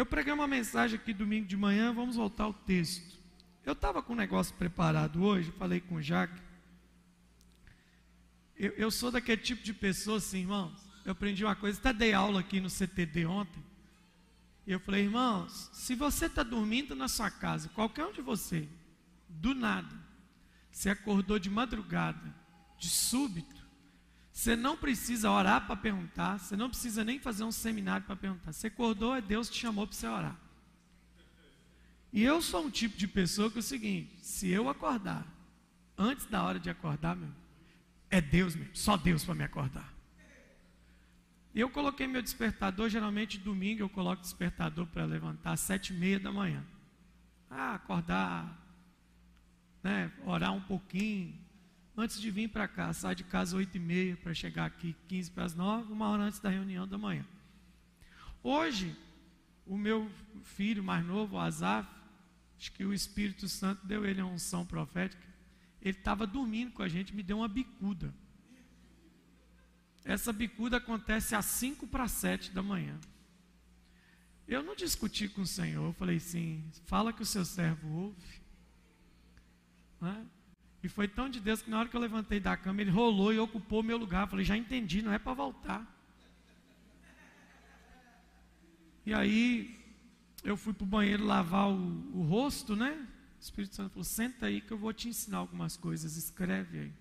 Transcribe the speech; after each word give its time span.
Eu 0.00 0.06
preguei 0.06 0.32
uma 0.32 0.46
mensagem 0.46 0.98
aqui 0.98 1.12
domingo 1.12 1.46
de 1.46 1.58
manhã, 1.58 1.92
vamos 1.92 2.16
voltar 2.16 2.44
ao 2.44 2.54
texto. 2.54 3.18
Eu 3.62 3.74
estava 3.74 4.02
com 4.02 4.14
um 4.14 4.16
negócio 4.16 4.54
preparado 4.54 5.22
hoje, 5.22 5.52
falei 5.58 5.78
com 5.78 5.96
o 5.96 6.02
Jaque. 6.02 6.40
Eu, 8.56 8.70
eu, 8.78 8.90
sou 8.90 9.10
daquele 9.10 9.42
tipo 9.42 9.62
de 9.62 9.74
pessoa 9.74 10.16
assim, 10.16 10.38
irmãos. 10.38 10.72
Eu 11.04 11.12
aprendi 11.12 11.44
uma 11.44 11.54
coisa, 11.54 11.78
até 11.78 11.92
dei 11.92 12.14
aula 12.14 12.40
aqui 12.40 12.62
no 12.62 12.70
CTD 12.70 13.26
ontem. 13.26 13.62
E 14.66 14.72
eu 14.72 14.80
falei, 14.80 15.04
irmãos, 15.04 15.68
se 15.74 15.94
você 15.94 16.24
está 16.24 16.42
dormindo 16.42 16.96
na 16.96 17.06
sua 17.06 17.30
casa, 17.30 17.68
qualquer 17.68 18.06
um 18.06 18.12
de 18.14 18.22
você, 18.22 18.66
do 19.28 19.54
nada, 19.54 19.94
você 20.72 20.88
acordou 20.88 21.38
de 21.38 21.50
madrugada, 21.50 22.34
de 22.78 22.88
súbito, 22.88 23.59
você 24.40 24.56
não 24.56 24.74
precisa 24.74 25.30
orar 25.30 25.66
para 25.66 25.76
perguntar, 25.76 26.38
você 26.38 26.56
não 26.56 26.70
precisa 26.70 27.04
nem 27.04 27.18
fazer 27.18 27.44
um 27.44 27.52
seminário 27.52 28.06
para 28.06 28.16
perguntar. 28.16 28.54
Você 28.54 28.68
acordou, 28.68 29.14
é 29.14 29.20
Deus 29.20 29.50
te 29.50 29.58
chamou 29.58 29.86
para 29.86 29.94
você 29.94 30.06
orar. 30.06 30.40
E 32.10 32.22
eu 32.22 32.40
sou 32.40 32.64
um 32.64 32.70
tipo 32.70 32.96
de 32.96 33.06
pessoa 33.06 33.50
que 33.50 33.58
é 33.58 33.60
o 33.60 33.62
seguinte: 33.62 34.16
se 34.22 34.48
eu 34.48 34.70
acordar 34.70 35.26
antes 35.96 36.24
da 36.24 36.42
hora 36.42 36.58
de 36.58 36.70
acordar, 36.70 37.14
meu, 37.14 37.28
é 38.08 38.18
Deus 38.18 38.54
mesmo, 38.54 38.74
só 38.74 38.96
Deus 38.96 39.22
para 39.22 39.34
me 39.34 39.44
acordar. 39.44 39.92
Eu 41.54 41.68
coloquei 41.68 42.06
meu 42.06 42.22
despertador, 42.22 42.88
geralmente 42.88 43.36
domingo 43.36 43.82
eu 43.82 43.90
coloco 43.90 44.22
despertador 44.22 44.86
para 44.86 45.04
levantar 45.04 45.52
às 45.52 45.60
sete 45.60 45.92
e 45.92 45.96
meia 45.96 46.18
da 46.18 46.32
manhã. 46.32 46.64
Ah, 47.50 47.74
acordar, 47.74 48.58
né, 49.82 50.10
orar 50.24 50.54
um 50.54 50.62
pouquinho, 50.62 51.38
antes 51.96 52.20
de 52.20 52.30
vir 52.30 52.48
para 52.48 52.68
cá, 52.68 52.92
sair 52.92 53.14
de 53.14 53.24
casa 53.24 53.56
oito 53.56 53.76
e 53.76 53.80
meia 53.80 54.16
para 54.16 54.34
chegar 54.34 54.66
aqui 54.66 54.96
15 55.08 55.30
para 55.30 55.44
as 55.44 55.54
nove, 55.54 55.92
uma 55.92 56.08
hora 56.08 56.24
antes 56.24 56.40
da 56.40 56.48
reunião 56.48 56.86
da 56.86 56.98
manhã. 56.98 57.24
Hoje, 58.42 58.96
o 59.66 59.76
meu 59.76 60.10
filho 60.42 60.82
mais 60.82 61.04
novo, 61.04 61.36
o 61.36 61.38
Azaf, 61.38 61.88
acho 62.58 62.72
que 62.72 62.84
o 62.84 62.92
Espírito 62.92 63.48
Santo 63.48 63.86
deu 63.86 64.04
ele 64.04 64.20
a 64.20 64.26
unção 64.26 64.64
profética, 64.64 65.22
ele 65.80 65.96
estava 65.96 66.26
dormindo 66.26 66.72
com 66.72 66.82
a 66.82 66.88
gente, 66.88 67.14
me 67.14 67.22
deu 67.22 67.38
uma 67.38 67.48
bicuda. 67.48 68.12
Essa 70.04 70.32
bicuda 70.32 70.78
acontece 70.78 71.34
às 71.34 71.44
5 71.44 71.86
para 71.86 72.08
7 72.08 72.50
da 72.52 72.62
manhã. 72.62 72.98
Eu 74.48 74.62
não 74.62 74.74
discuti 74.74 75.28
com 75.28 75.42
o 75.42 75.46
Senhor, 75.46 75.86
eu 75.86 75.92
falei 75.92 76.16
assim: 76.16 76.64
fala 76.84 77.12
que 77.12 77.22
o 77.22 77.26
seu 77.26 77.44
servo 77.44 77.88
ouve. 77.88 78.42
Né? 80.00 80.26
E 80.82 80.88
foi 80.88 81.06
tão 81.06 81.28
de 81.28 81.40
Deus 81.40 81.60
que 81.60 81.70
na 81.70 81.78
hora 81.78 81.88
que 81.88 81.96
eu 81.96 82.00
levantei 82.00 82.40
da 82.40 82.56
cama, 82.56 82.80
ele 82.80 82.90
rolou 82.90 83.32
e 83.32 83.38
ocupou 83.38 83.82
meu 83.82 83.98
lugar. 83.98 84.28
Falei, 84.28 84.44
já 84.44 84.56
entendi, 84.56 85.02
não 85.02 85.12
é 85.12 85.18
para 85.18 85.34
voltar. 85.34 85.86
E 89.04 89.12
aí 89.12 89.78
eu 90.42 90.56
fui 90.56 90.72
para 90.72 90.84
o 90.84 90.86
banheiro 90.86 91.24
lavar 91.24 91.68
o, 91.68 92.18
o, 92.18 92.22
rosto, 92.22 92.74
né? 92.74 92.92
O 93.38 93.42
Espírito 93.42 93.74
Santo 93.74 93.90
falou, 93.90 94.04
senta 94.04 94.46
aí 94.46 94.60
que 94.60 94.72
eu 94.72 94.78
vou 94.78 94.92
te 94.92 95.08
ensinar 95.08 95.38
algumas 95.38 95.76
coisas, 95.76 96.16
escreve 96.16 96.78
aí. 96.78 96.92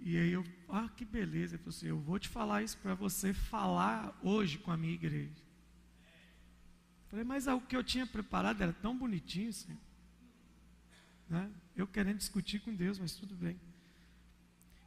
E 0.00 0.16
aí 0.16 0.32
eu, 0.32 0.44
ah, 0.68 0.88
que 0.88 1.04
beleza. 1.04 1.56
Ele 1.56 1.62
falou 1.62 1.76
assim, 1.76 1.88
eu 1.88 1.98
vou 1.98 2.18
te 2.18 2.28
falar 2.28 2.62
isso 2.62 2.78
para 2.78 2.94
você 2.94 3.34
falar 3.34 4.18
hoje 4.22 4.56
com 4.58 4.70
a 4.70 4.76
minha 4.76 4.94
igreja. 4.94 5.44
Falei, 7.08 7.24
mas 7.24 7.46
o 7.46 7.60
que 7.60 7.76
eu 7.76 7.84
tinha 7.84 8.06
preparado 8.06 8.62
era 8.62 8.72
tão 8.72 8.96
bonitinho, 8.96 9.52
Senhor. 9.52 9.85
Né? 11.28 11.50
Eu 11.76 11.86
querendo 11.86 12.18
discutir 12.18 12.60
com 12.60 12.74
Deus, 12.74 12.98
mas 12.98 13.14
tudo 13.14 13.34
bem. 13.34 13.58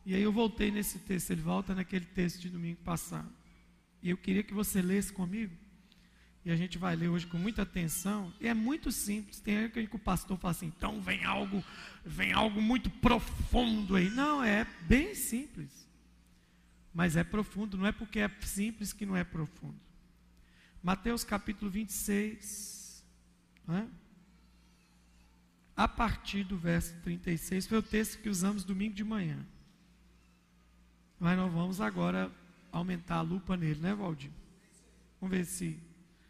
E 0.05 0.15
aí 0.15 0.21
eu 0.21 0.31
voltei 0.31 0.71
nesse 0.71 0.99
texto, 0.99 1.31
ele 1.31 1.41
volta 1.41 1.75
naquele 1.75 2.05
texto 2.05 2.39
de 2.39 2.49
domingo 2.49 2.79
passado. 2.83 3.31
E 4.01 4.09
eu 4.09 4.17
queria 4.17 4.43
que 4.43 4.53
você 4.53 4.81
lesse 4.81 5.11
comigo. 5.11 5.55
E 6.45 6.51
a 6.51 6.55
gente 6.55 6.77
vai 6.77 6.95
ler 6.95 7.09
hoje 7.09 7.27
com 7.27 7.37
muita 7.37 7.63
atenção. 7.63 8.33
E 8.39 8.47
é 8.47 8.53
muito 8.53 8.91
simples. 8.91 9.39
Tem 9.39 9.57
aí 9.57 9.69
que 9.69 9.95
o 9.95 9.99
pastor 9.99 10.37
fala 10.37 10.51
assim, 10.51 10.67
então 10.67 11.01
vem 11.01 11.25
algo, 11.25 11.63
vem 12.05 12.31
algo 12.31 12.61
muito 12.61 12.89
profundo 12.89 13.95
aí. 13.95 14.09
Não, 14.09 14.43
é 14.43 14.65
bem 14.87 15.13
simples. 15.13 15.87
Mas 16.93 17.15
é 17.15 17.23
profundo, 17.23 17.77
não 17.77 17.85
é 17.85 17.91
porque 17.91 18.19
é 18.19 18.29
simples 18.41 18.93
que 18.93 19.05
não 19.05 19.15
é 19.15 19.23
profundo. 19.23 19.79
Mateus 20.81 21.23
capítulo 21.23 21.69
26. 21.69 23.05
Não 23.67 23.75
é? 23.77 23.87
A 25.79 25.87
partir 25.87 26.43
do 26.43 26.57
verso 26.57 26.93
36, 27.03 27.65
foi 27.65 27.77
o 27.77 27.81
texto 27.81 28.21
que 28.21 28.27
usamos 28.27 28.65
domingo 28.65 28.93
de 28.93 29.03
manhã. 29.05 29.47
Mas 31.17 31.37
nós 31.37 31.49
vamos 31.53 31.79
agora 31.79 32.29
aumentar 32.69 33.15
a 33.15 33.21
lupa 33.21 33.55
nele, 33.55 33.79
né, 33.79 33.95
Valdir? 33.95 34.29
Vamos 35.21 35.37
ver 35.37 35.45
se 35.45 35.79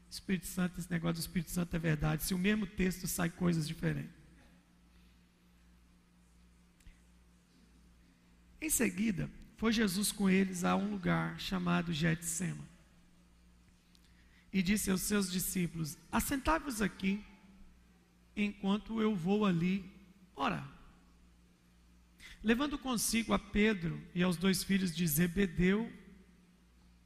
Espírito 0.07 0.45
Santo, 0.45 0.79
esse 0.79 0.91
negócio 0.91 1.15
do 1.15 1.21
Espírito 1.21 1.49
Santo 1.49 1.75
é 1.75 1.79
verdade, 1.79 2.25
se 2.25 2.35
o 2.35 2.37
mesmo 2.37 2.67
texto 2.67 3.07
sai 3.07 3.31
coisas 3.31 3.67
diferentes. 3.67 4.11
Em 8.61 8.69
seguida, 8.69 9.31
foi 9.57 9.73
Jesus 9.73 10.11
com 10.11 10.29
eles 10.29 10.63
a 10.63 10.75
um 10.75 10.91
lugar 10.91 11.39
chamado 11.39 11.91
Getsema. 11.91 12.63
E 14.53 14.61
disse 14.61 14.91
aos 14.91 15.01
seus 15.01 15.31
discípulos: 15.31 15.97
Assentai-vos 16.11 16.83
aqui 16.83 17.23
enquanto 18.43 19.01
eu 19.01 19.15
vou 19.15 19.45
ali 19.45 19.83
orar. 20.35 20.67
Levando 22.41 22.77
consigo 22.77 23.33
a 23.33 23.39
Pedro 23.39 24.01
e 24.15 24.23
aos 24.23 24.37
dois 24.37 24.63
filhos 24.63 24.95
de 24.95 25.05
Zebedeu, 25.05 25.91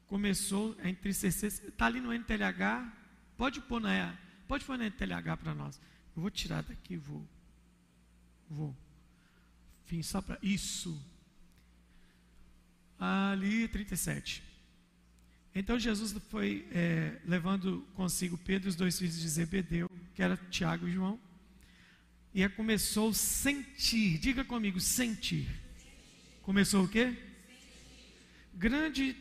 começou 0.05 0.75
a 0.83 0.89
entristecer. 0.89 1.49
Está 1.51 1.87
ali 1.87 1.99
no 1.99 2.13
NTLH? 2.13 2.91
Pode 3.35 3.61
pôr 3.61 3.81
na, 3.81 4.15
pode 4.47 4.63
pôr 4.63 4.77
na 4.77 4.85
NTLH 4.85 5.37
para 5.37 5.55
nós. 5.55 5.81
Eu 6.15 6.21
vou 6.21 6.29
tirar 6.29 6.61
daqui, 6.61 6.95
vou. 6.95 7.27
Vou. 8.47 8.75
Fim 9.85 10.03
só 10.03 10.21
para. 10.21 10.37
Isso. 10.41 11.01
Ali, 12.99 13.67
37. 13.67 14.43
Então 15.55 15.77
Jesus 15.77 16.15
foi 16.29 16.67
é, 16.71 17.19
levando 17.25 17.85
consigo 17.95 18.37
Pedro 18.37 18.67
e 18.67 18.69
os 18.69 18.75
dois 18.75 18.97
filhos 18.97 19.19
de 19.19 19.27
Zebedeu, 19.27 19.89
que 20.15 20.21
era 20.23 20.37
Tiago 20.49 20.87
e 20.87 20.91
João, 20.91 21.19
e 22.33 22.47
começou 22.49 23.09
a 23.09 23.13
sentir, 23.13 24.17
diga 24.17 24.43
comigo, 24.43 24.79
sentir. 24.79 25.47
Começou 26.41 26.85
o 26.85 26.87
quê? 26.87 27.15
Grande, 28.53 29.15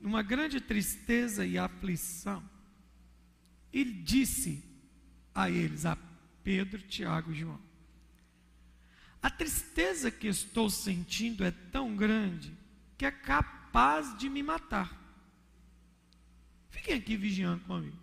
uma 0.00 0.22
grande 0.22 0.60
tristeza 0.60 1.46
e 1.46 1.56
aflição. 1.56 2.42
E 3.72 3.84
disse 3.84 4.62
a 5.34 5.50
eles, 5.50 5.86
a 5.86 5.96
Pedro, 6.44 6.82
Tiago 6.82 7.32
e 7.32 7.38
João: 7.38 7.60
A 9.22 9.30
tristeza 9.30 10.10
que 10.10 10.26
estou 10.26 10.68
sentindo 10.68 11.44
é 11.44 11.50
tão 11.50 11.96
grande 11.96 12.52
que 12.98 13.06
é 13.06 13.10
capaz 13.10 14.16
de 14.18 14.28
me 14.28 14.42
matar. 14.42 14.98
Fiquem 16.68 16.94
aqui 16.94 17.16
vigiando 17.16 17.64
comigo. 17.64 17.96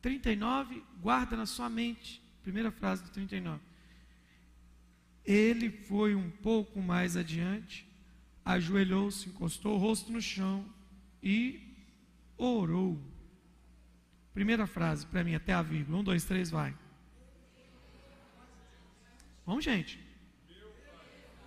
39, 0.00 0.82
guarda 1.00 1.36
na 1.36 1.44
sua 1.44 1.68
mente. 1.68 2.27
Primeira 2.48 2.70
frase 2.70 3.02
do 3.02 3.10
39. 3.10 3.60
Ele 5.22 5.70
foi 5.70 6.14
um 6.14 6.30
pouco 6.30 6.80
mais 6.80 7.14
adiante, 7.14 7.86
ajoelhou-se, 8.42 9.28
encostou 9.28 9.74
o 9.74 9.76
rosto 9.76 10.10
no 10.10 10.22
chão 10.22 10.64
e 11.22 11.60
orou. 12.38 12.98
Primeira 14.32 14.66
frase 14.66 15.04
para 15.04 15.22
mim, 15.22 15.34
até 15.34 15.52
a 15.52 15.60
vírgula. 15.60 15.98
Um, 15.98 16.02
dois, 16.02 16.24
três, 16.24 16.48
vai. 16.48 16.74
Vamos, 19.44 19.62
gente. 19.62 20.00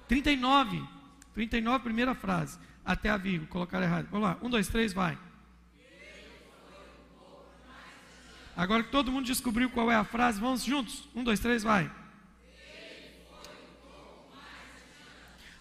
39. 0.08 0.88
39, 1.34 1.84
primeira 1.84 2.14
frase. 2.14 2.60
Até 2.86 3.10
a 3.10 3.18
vírgula, 3.18 3.50
colocar 3.50 3.82
errado. 3.82 4.08
Vamos 4.12 4.28
lá. 4.28 4.38
Um, 4.40 4.52
dois, 4.52 4.68
três, 4.68 4.94
vai. 4.94 5.18
Agora 8.56 8.84
que 8.84 8.92
todo 8.92 9.12
mundo 9.12 9.26
descobriu 9.26 9.70
qual 9.70 9.92
é 9.92 9.96
a 9.96 10.04
frase, 10.04 10.40
vamos 10.40 10.64
juntos? 10.64 11.08
Um, 11.16 11.24
dois, 11.24 11.40
três, 11.40 11.64
vai. 11.64 11.92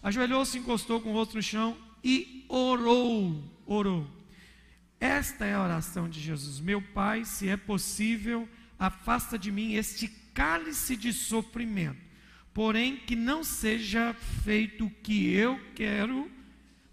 Ajoelhou-se, 0.03 0.59
encostou 0.59 1.01
com 1.01 1.11
o 1.11 1.13
rosto 1.13 1.37
no 1.37 1.43
chão 1.43 1.77
e 2.03 2.45
orou. 2.49 3.43
Orou. 3.67 4.11
Esta 4.99 5.45
é 5.45 5.55
a 5.55 5.63
oração 5.63 6.09
de 6.09 6.21
Jesus. 6.21 6.59
Meu 6.61 6.83
Pai, 6.83 7.25
se 7.25 7.49
é 7.49 7.57
possível, 7.57 8.49
afasta 8.79 9.39
de 9.39 9.53
mim 9.53 9.75
este 9.75 10.09
cálice 10.35 10.97
de 10.97 11.13
sofrimento. 11.13 12.01
Porém, 12.53 12.97
que 12.97 13.15
não 13.15 13.45
seja 13.45 14.15
feito 14.43 14.87
o 14.87 14.91
que 14.91 15.33
eu 15.33 15.61
quero, 15.75 16.31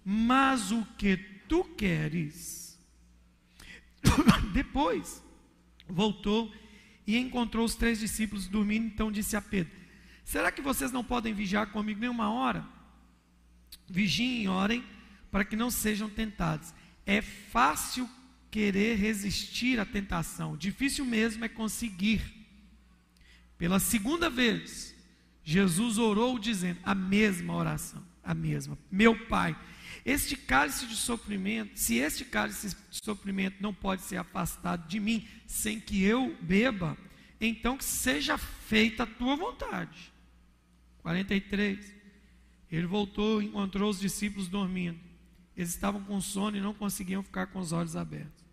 mas 0.05 0.71
o 0.71 0.85
que 0.97 1.17
tu 1.47 1.63
queres. 1.63 2.77
Depois, 4.53 5.23
voltou 5.87 6.53
e 7.05 7.17
encontrou 7.17 7.65
os 7.65 7.75
três 7.75 7.99
discípulos 7.99 8.47
dormindo, 8.47 8.85
então 8.85 9.11
disse 9.11 9.35
a 9.35 9.41
Pedro: 9.41 9.71
Será 10.23 10.51
que 10.51 10.61
vocês 10.61 10.91
não 10.91 11.03
podem 11.03 11.33
vigiar 11.33 11.67
comigo 11.67 11.99
nem 11.99 12.09
uma 12.09 12.29
hora? 12.31 12.65
Vigiem 13.89 14.43
e 14.43 14.47
orem 14.47 14.83
para 15.31 15.45
que 15.45 15.55
não 15.55 15.71
sejam 15.71 16.09
tentados. 16.09 16.73
É 17.05 17.21
fácil 17.21 18.09
querer 18.51 18.97
resistir 18.97 19.79
à 19.79 19.85
tentação. 19.85 20.57
Difícil 20.57 21.05
mesmo 21.05 21.45
é 21.45 21.49
conseguir. 21.49 22.21
Pela 23.57 23.79
segunda 23.79 24.29
vez, 24.29 24.93
Jesus 25.43 25.97
orou 25.97 26.37
dizendo 26.37 26.79
a 26.83 26.93
mesma 26.93 27.55
oração, 27.55 28.03
a 28.23 28.33
mesma. 28.33 28.77
Meu 28.91 29.17
Pai, 29.27 29.57
este 30.07 30.38
cálice 30.38 30.88
de 30.88 30.95
sofrimento, 30.95 31.77
se 31.77 31.98
este 31.98 32.24
cálice 32.24 32.69
de 32.69 33.04
sofrimento 33.04 33.57
não 33.59 33.74
pode 33.74 34.04
ser 34.04 34.15
afastado 34.15 34.88
de 34.88 35.01
mim 35.01 35.27
sem 35.45 35.81
que 35.81 36.01
eu 36.01 36.33
beba, 36.39 36.98
então 37.42 37.77
que 37.77 37.83
seja 37.83 38.38
feita 38.38 39.04
a 39.04 39.06
tua 39.06 39.36
vontade. 39.36 40.13
43. 41.00 41.94
Ele 42.71 42.88
voltou 42.88 43.42
e 43.42 43.48
encontrou 43.48 43.89
os 43.89 44.00
discípulos 44.00 44.48
dormindo. 44.48 44.98
Eles 45.57 45.71
estavam 45.71 46.01
com 46.01 46.21
sono 46.21 46.56
e 46.56 46.62
não 46.62 46.74
conseguiam 46.74 47.21
ficar 47.21 47.48
com 47.48 47.59
os 47.59 47.74
olhos 47.74 47.98
abertos. 47.98 48.45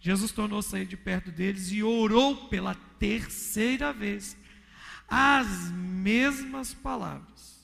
Jesus 0.00 0.32
tornou 0.32 0.62
sair 0.62 0.86
de 0.86 0.96
perto 0.96 1.30
deles 1.30 1.70
e 1.72 1.82
orou 1.82 2.48
pela 2.48 2.74
terceira 2.98 3.92
vez 3.92 4.34
as 5.06 5.70
mesmas 5.72 6.72
palavras. 6.72 7.55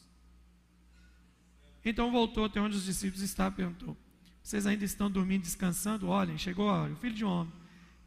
Então 1.84 2.10
voltou 2.12 2.44
até 2.44 2.60
onde 2.60 2.76
os 2.76 2.84
discípulos 2.84 3.22
estavam 3.22 3.52
e 3.52 3.56
perguntou: 3.56 3.96
Vocês 4.42 4.66
ainda 4.66 4.84
estão 4.84 5.10
dormindo, 5.10 5.42
descansando? 5.42 6.08
Olhem, 6.08 6.38
chegou 6.38 6.68
a 6.68 6.82
hora. 6.82 6.92
O 6.92 6.96
filho 6.96 7.14
de 7.14 7.24
homem 7.24 7.52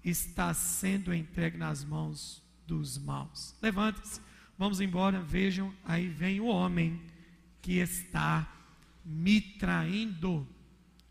está 0.03 0.53
sendo 0.53 1.13
entregue 1.13 1.57
nas 1.57 1.83
mãos 1.83 2.41
dos 2.65 2.97
maus. 2.97 3.55
Levantem-se, 3.61 4.21
vamos 4.57 4.79
embora. 4.79 5.21
Vejam, 5.21 5.73
aí 5.83 6.07
vem 6.07 6.39
o 6.39 6.45
homem 6.45 7.01
que 7.61 7.79
está 7.79 8.47
me 9.03 9.41
traindo. 9.41 10.47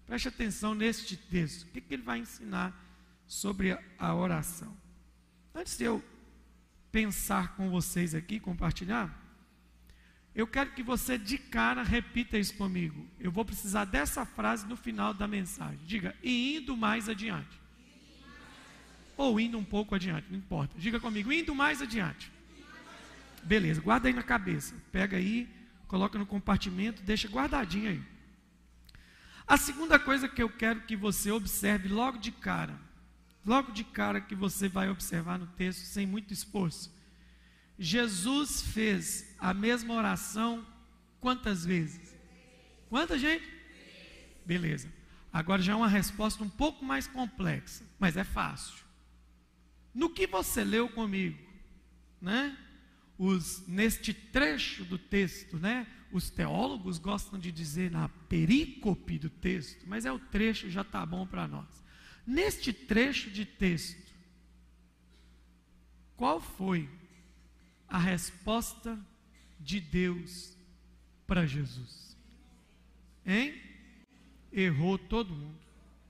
Preste 0.06 0.28
atenção 0.28 0.74
neste 0.74 1.16
texto. 1.16 1.64
O 1.64 1.66
que, 1.70 1.80
que 1.80 1.94
ele 1.94 2.02
vai 2.02 2.18
ensinar 2.18 2.74
sobre 3.26 3.78
a 3.98 4.14
oração? 4.14 4.74
Antes 5.54 5.76
de 5.76 5.84
eu 5.84 6.02
pensar 6.90 7.56
com 7.56 7.70
vocês 7.70 8.14
aqui, 8.14 8.38
compartilhar, 8.38 9.23
eu 10.34 10.46
quero 10.46 10.72
que 10.72 10.82
você 10.82 11.16
de 11.16 11.38
cara 11.38 11.82
repita 11.82 12.36
isso 12.36 12.54
comigo. 12.54 13.06
Eu 13.20 13.30
vou 13.30 13.44
precisar 13.44 13.84
dessa 13.84 14.24
frase 14.24 14.66
no 14.66 14.76
final 14.76 15.14
da 15.14 15.28
mensagem. 15.28 15.78
Diga, 15.86 16.14
e 16.22 16.56
indo 16.56 16.76
mais 16.76 17.08
adiante. 17.08 17.60
Ou 19.16 19.38
indo 19.38 19.56
um 19.56 19.64
pouco 19.64 19.94
adiante, 19.94 20.26
não 20.30 20.38
importa. 20.38 20.74
Diga 20.78 20.98
comigo, 20.98 21.32
indo 21.32 21.54
mais 21.54 21.80
adiante. 21.80 22.32
Beleza, 23.42 23.80
guarda 23.80 24.08
aí 24.08 24.14
na 24.14 24.22
cabeça. 24.22 24.74
Pega 24.90 25.16
aí, 25.16 25.48
coloca 25.86 26.18
no 26.18 26.26
compartimento, 26.26 27.02
deixa 27.02 27.28
guardadinho 27.28 27.90
aí. 27.90 28.02
A 29.46 29.56
segunda 29.56 29.98
coisa 29.98 30.28
que 30.28 30.42
eu 30.42 30.48
quero 30.48 30.80
que 30.80 30.96
você 30.96 31.30
observe 31.30 31.88
logo 31.88 32.18
de 32.18 32.32
cara 32.32 32.78
logo 33.44 33.72
de 33.72 33.84
cara 33.84 34.20
que 34.20 34.34
você 34.34 34.68
vai 34.68 34.88
observar 34.88 35.38
no 35.38 35.46
texto, 35.46 35.80
sem 35.80 36.06
muito 36.06 36.32
esforço. 36.32 36.92
Jesus 37.78 38.62
fez 38.62 39.34
a 39.38 39.52
mesma 39.52 39.94
oração 39.94 40.64
quantas 41.20 41.64
vezes? 41.64 42.14
Quanta 42.88 43.18
gente? 43.18 43.48
Beleza. 44.46 44.92
Agora 45.32 45.60
já 45.60 45.72
é 45.72 45.76
uma 45.76 45.88
resposta 45.88 46.44
um 46.44 46.48
pouco 46.48 46.84
mais 46.84 47.06
complexa, 47.08 47.84
mas 47.98 48.16
é 48.16 48.22
fácil. 48.22 48.84
No 49.92 50.10
que 50.10 50.26
você 50.26 50.62
leu 50.62 50.88
comigo, 50.88 51.42
né? 52.20 52.56
Os, 53.18 53.66
neste 53.66 54.12
trecho 54.12 54.84
do 54.84 54.98
texto, 54.98 55.58
né? 55.58 55.86
Os 56.12 56.30
teólogos 56.30 56.98
gostam 56.98 57.38
de 57.38 57.50
dizer 57.50 57.90
na 57.90 58.08
perícope 58.08 59.18
do 59.18 59.28
texto, 59.28 59.84
mas 59.88 60.04
é 60.04 60.12
o 60.12 60.18
trecho 60.18 60.70
já 60.70 60.82
está 60.82 61.04
bom 61.04 61.26
para 61.26 61.48
nós. 61.48 61.82
Neste 62.26 62.72
trecho 62.72 63.30
de 63.30 63.44
texto, 63.44 64.12
qual 66.16 66.40
foi 66.40 66.88
a 67.94 67.98
resposta 67.98 68.98
de 69.60 69.80
Deus 69.80 70.58
para 71.28 71.46
Jesus? 71.46 72.16
Hein? 73.24 73.54
Errou 74.52 74.98
todo 74.98 75.32
mundo. 75.32 75.60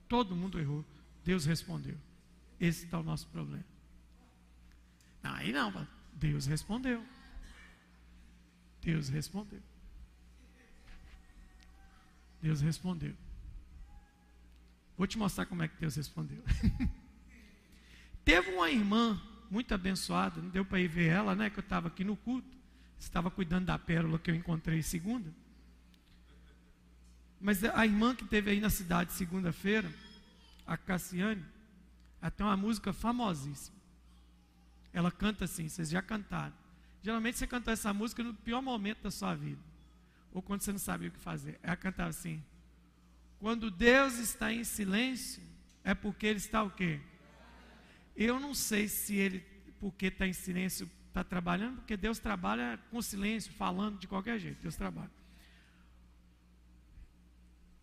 Todo 0.09 0.35
mundo 0.35 0.59
errou. 0.59 0.83
Deus 1.23 1.45
respondeu. 1.45 1.95
Esse 2.59 2.85
está 2.85 2.97
o 2.97 3.03
nosso 3.03 3.27
problema. 3.27 3.63
Aí 5.21 5.51
não, 5.51 5.87
Deus 6.13 6.47
respondeu. 6.47 7.05
Deus 8.81 9.07
respondeu. 9.07 9.61
Deus 12.41 12.61
respondeu. 12.61 13.15
Vou 14.97 15.05
te 15.05 15.19
mostrar 15.19 15.45
como 15.45 15.61
é 15.61 15.67
que 15.67 15.77
Deus 15.79 15.95
respondeu. 15.95 16.43
Teve 18.25 18.55
uma 18.55 18.71
irmã 18.71 19.21
muito 19.49 19.73
abençoada, 19.73 20.41
não 20.41 20.49
deu 20.49 20.65
para 20.65 20.79
ir 20.79 20.87
ver 20.87 21.07
ela, 21.07 21.35
né? 21.35 21.49
Que 21.49 21.59
eu 21.59 21.63
estava 21.63 21.87
aqui 21.87 22.03
no 22.03 22.15
culto, 22.15 22.47
estava 22.99 23.29
cuidando 23.29 23.65
da 23.65 23.77
pérola 23.77 24.19
que 24.19 24.29
eu 24.29 24.35
encontrei 24.35 24.81
segunda. 24.81 25.31
Mas 27.39 27.63
a 27.63 27.85
irmã 27.85 28.15
que 28.15 28.25
teve 28.25 28.51
aí 28.51 28.59
na 28.59 28.69
cidade 28.69 29.13
segunda-feira, 29.13 29.91
a 30.65 30.77
Cassiane, 30.77 31.43
ela 32.21 32.31
tem 32.31 32.45
uma 32.45 32.57
música 32.57 32.91
famosíssima. 32.91 33.75
Ela 34.91 35.11
canta 35.11 35.45
assim, 35.45 35.67
vocês 35.67 35.89
já 35.89 36.01
cantaram. 36.01 36.53
Geralmente 37.03 37.37
você 37.37 37.45
canta 37.45 37.71
essa 37.71 37.93
música 37.93 38.23
no 38.23 38.33
pior 38.33 38.61
momento 38.61 39.03
da 39.03 39.11
sua 39.11 39.35
vida. 39.35 39.61
Ou 40.33 40.41
quando 40.41 40.61
você 40.61 40.71
não 40.71 40.79
sabia 40.79 41.09
o 41.09 41.11
que 41.11 41.19
fazer. 41.19 41.59
Ela 41.61 41.75
cantava 41.75 42.09
assim. 42.09 42.43
Quando 43.39 43.69
Deus 43.69 44.17
está 44.17 44.51
em 44.51 44.63
silêncio, 44.63 45.43
é 45.83 45.93
porque 45.93 46.25
Ele 46.25 46.39
está 46.39 46.63
o 46.63 46.71
quê? 46.71 46.99
Eu 48.15 48.39
não 48.39 48.53
sei 48.53 48.87
se 48.87 49.15
Ele, 49.15 49.39
porque 49.79 50.07
está 50.07 50.25
em 50.25 50.33
silêncio, 50.33 50.89
está 51.07 51.23
trabalhando, 51.23 51.77
porque 51.77 51.97
Deus 51.97 52.19
trabalha 52.19 52.79
com 52.89 53.01
silêncio, 53.01 53.51
falando 53.53 53.99
de 53.99 54.07
qualquer 54.07 54.39
jeito. 54.39 54.61
Deus 54.61 54.75
trabalha. 54.75 55.11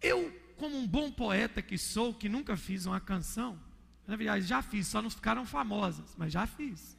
Eu, 0.01 0.33
como 0.57 0.77
um 0.77 0.87
bom 0.87 1.13
poeta 1.13 1.63
que 1.63 1.79
sou, 1.79 2.15
que 2.15 2.29
nunca 2.29 2.57
fiz 2.57 2.87
uma 2.87 3.01
canção, 3.01 3.59
na 4.07 4.17
verdade 4.17 4.45
já 4.45 4.63
fiz, 4.63 4.87
só 4.89 5.01
não 5.01 5.11
ficaram 5.11 5.45
famosas, 5.45 6.15
mas 6.17 6.33
já 6.33 6.47
fiz. 6.47 6.97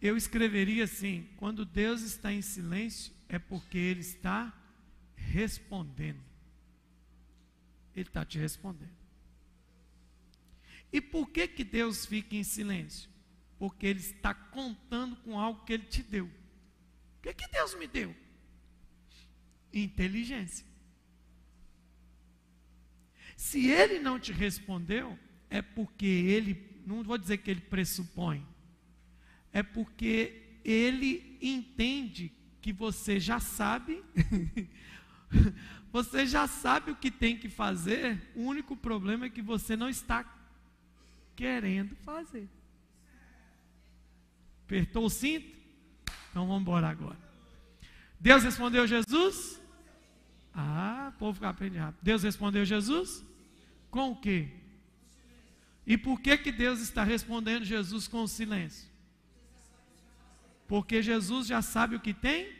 Eu 0.00 0.16
escreveria 0.16 0.84
assim: 0.84 1.28
quando 1.36 1.64
Deus 1.64 2.02
está 2.02 2.32
em 2.32 2.42
silêncio, 2.42 3.12
é 3.28 3.38
porque 3.38 3.78
Ele 3.78 4.00
está 4.00 4.52
respondendo. 5.14 6.22
Ele 7.94 8.08
está 8.08 8.24
te 8.24 8.38
respondendo. 8.38 9.05
E 10.92 11.00
por 11.00 11.28
que, 11.30 11.46
que 11.48 11.64
Deus 11.64 12.06
fica 12.06 12.36
em 12.36 12.44
silêncio? 12.44 13.10
Porque 13.58 13.86
Ele 13.86 14.00
está 14.00 14.32
contando 14.32 15.16
com 15.16 15.38
algo 15.38 15.64
que 15.64 15.72
Ele 15.72 15.84
te 15.84 16.02
deu. 16.02 16.26
O 16.26 17.22
que, 17.22 17.34
que 17.34 17.48
Deus 17.48 17.74
me 17.74 17.86
deu? 17.86 18.14
Inteligência. 19.72 20.64
Se 23.36 23.66
Ele 23.68 23.98
não 23.98 24.18
te 24.18 24.32
respondeu, 24.32 25.18
é 25.50 25.60
porque 25.60 26.06
Ele, 26.06 26.82
não 26.86 27.02
vou 27.02 27.18
dizer 27.18 27.38
que 27.38 27.50
Ele 27.50 27.60
pressupõe, 27.60 28.46
é 29.52 29.62
porque 29.62 30.58
Ele 30.64 31.38
entende 31.40 32.32
que 32.60 32.72
você 32.72 33.20
já 33.20 33.38
sabe 33.38 34.02
Você 35.96 36.26
já 36.26 36.46
sabe 36.46 36.90
o 36.90 36.96
que 36.96 37.10
tem 37.10 37.38
que 37.38 37.48
fazer, 37.48 38.20
o 38.34 38.42
único 38.42 38.76
problema 38.76 39.24
é 39.24 39.30
que 39.30 39.40
você 39.40 39.74
não 39.76 39.88
está 39.88 40.22
querendo 41.36 41.94
fazer. 41.96 42.48
Apertou 44.64 45.04
o 45.04 45.10
cinto? 45.10 45.56
Então 46.30 46.46
vamos 46.46 46.62
embora 46.62 46.88
agora. 46.88 47.18
Deus 48.18 48.42
respondeu 48.42 48.86
Jesus? 48.86 49.60
Ah, 50.52 51.12
o 51.14 51.18
povo 51.18 51.34
fica 51.34 51.50
aprendendo 51.50 51.82
rápido. 51.82 52.02
Deus 52.02 52.22
respondeu 52.22 52.64
Jesus? 52.64 53.24
Com 53.90 54.10
o 54.10 54.16
quê? 54.16 54.48
E 55.86 55.96
por 55.96 56.20
que, 56.20 56.36
que 56.36 56.50
Deus 56.50 56.80
está 56.80 57.04
respondendo 57.04 57.64
Jesus 57.64 58.08
com 58.08 58.22
o 58.22 58.28
silêncio? 58.28 58.90
Porque 60.66 61.00
Jesus 61.00 61.46
já 61.46 61.62
sabe 61.62 61.94
o 61.94 62.00
que 62.00 62.12
tem 62.12 62.52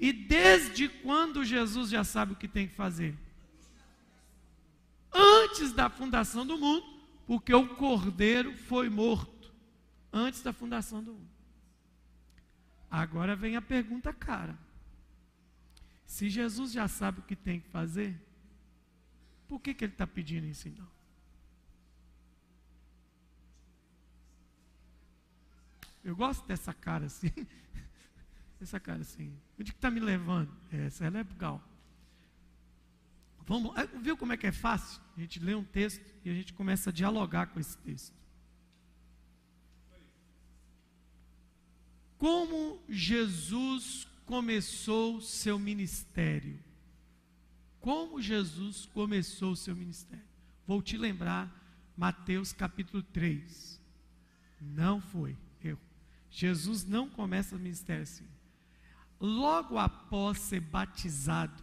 e 0.00 0.12
desde 0.12 0.88
quando 0.88 1.44
Jesus 1.44 1.90
já 1.90 2.02
sabe 2.02 2.32
o 2.32 2.36
que 2.36 2.48
tem 2.48 2.66
que 2.66 2.74
fazer? 2.74 3.16
Antes 5.12 5.72
da 5.72 5.88
fundação 5.88 6.44
do 6.44 6.58
mundo, 6.58 6.97
porque 7.28 7.52
o 7.52 7.76
cordeiro 7.76 8.56
foi 8.56 8.88
morto 8.88 9.54
antes 10.10 10.42
da 10.42 10.50
fundação 10.50 11.04
do 11.04 11.12
mundo. 11.12 11.28
Agora 12.90 13.36
vem 13.36 13.54
a 13.54 13.60
pergunta 13.60 14.14
cara. 14.14 14.58
Se 16.06 16.30
Jesus 16.30 16.72
já 16.72 16.88
sabe 16.88 17.20
o 17.20 17.22
que 17.22 17.36
tem 17.36 17.60
que 17.60 17.68
fazer, 17.68 18.18
por 19.46 19.60
que, 19.60 19.74
que 19.74 19.84
ele 19.84 19.92
está 19.92 20.06
pedindo 20.06 20.46
isso 20.46 20.68
então? 20.68 20.88
Eu 26.02 26.16
gosto 26.16 26.46
dessa 26.46 26.72
cara 26.72 27.04
assim. 27.04 27.30
Essa 28.58 28.80
cara 28.80 29.02
assim. 29.02 29.38
Onde 29.60 29.70
que 29.70 29.76
está 29.76 29.90
me 29.90 30.00
levando? 30.00 30.50
Essa 30.72 31.04
ela 31.04 31.18
é 31.18 31.22
legal. 31.22 31.62
Vamos, 33.48 33.72
viu 34.02 34.16
como 34.16 34.32
é 34.32 34.36
que 34.36 34.46
é 34.46 34.52
fácil? 34.52 35.00
A 35.16 35.20
gente 35.20 35.40
lê 35.40 35.54
um 35.54 35.64
texto 35.64 36.04
e 36.24 36.30
a 36.30 36.34
gente 36.34 36.52
começa 36.52 36.90
a 36.90 36.92
dialogar 36.92 37.46
com 37.46 37.58
esse 37.58 37.76
texto. 37.78 38.14
Como 42.18 42.82
Jesus 42.88 44.06
começou 44.26 45.20
seu 45.20 45.58
ministério? 45.58 46.58
Como 47.80 48.20
Jesus 48.20 48.86
começou 48.86 49.56
seu 49.56 49.74
ministério? 49.74 50.26
Vou 50.66 50.82
te 50.82 50.98
lembrar 50.98 51.50
Mateus 51.96 52.52
capítulo 52.52 53.02
3. 53.02 53.80
Não 54.60 55.00
foi 55.00 55.36
eu. 55.62 55.78
Jesus 56.30 56.84
não 56.84 57.08
começa 57.08 57.56
o 57.56 57.58
ministério 57.58 58.02
assim. 58.02 58.26
Logo 59.20 59.78
após 59.78 60.38
ser 60.38 60.60
batizado, 60.60 61.62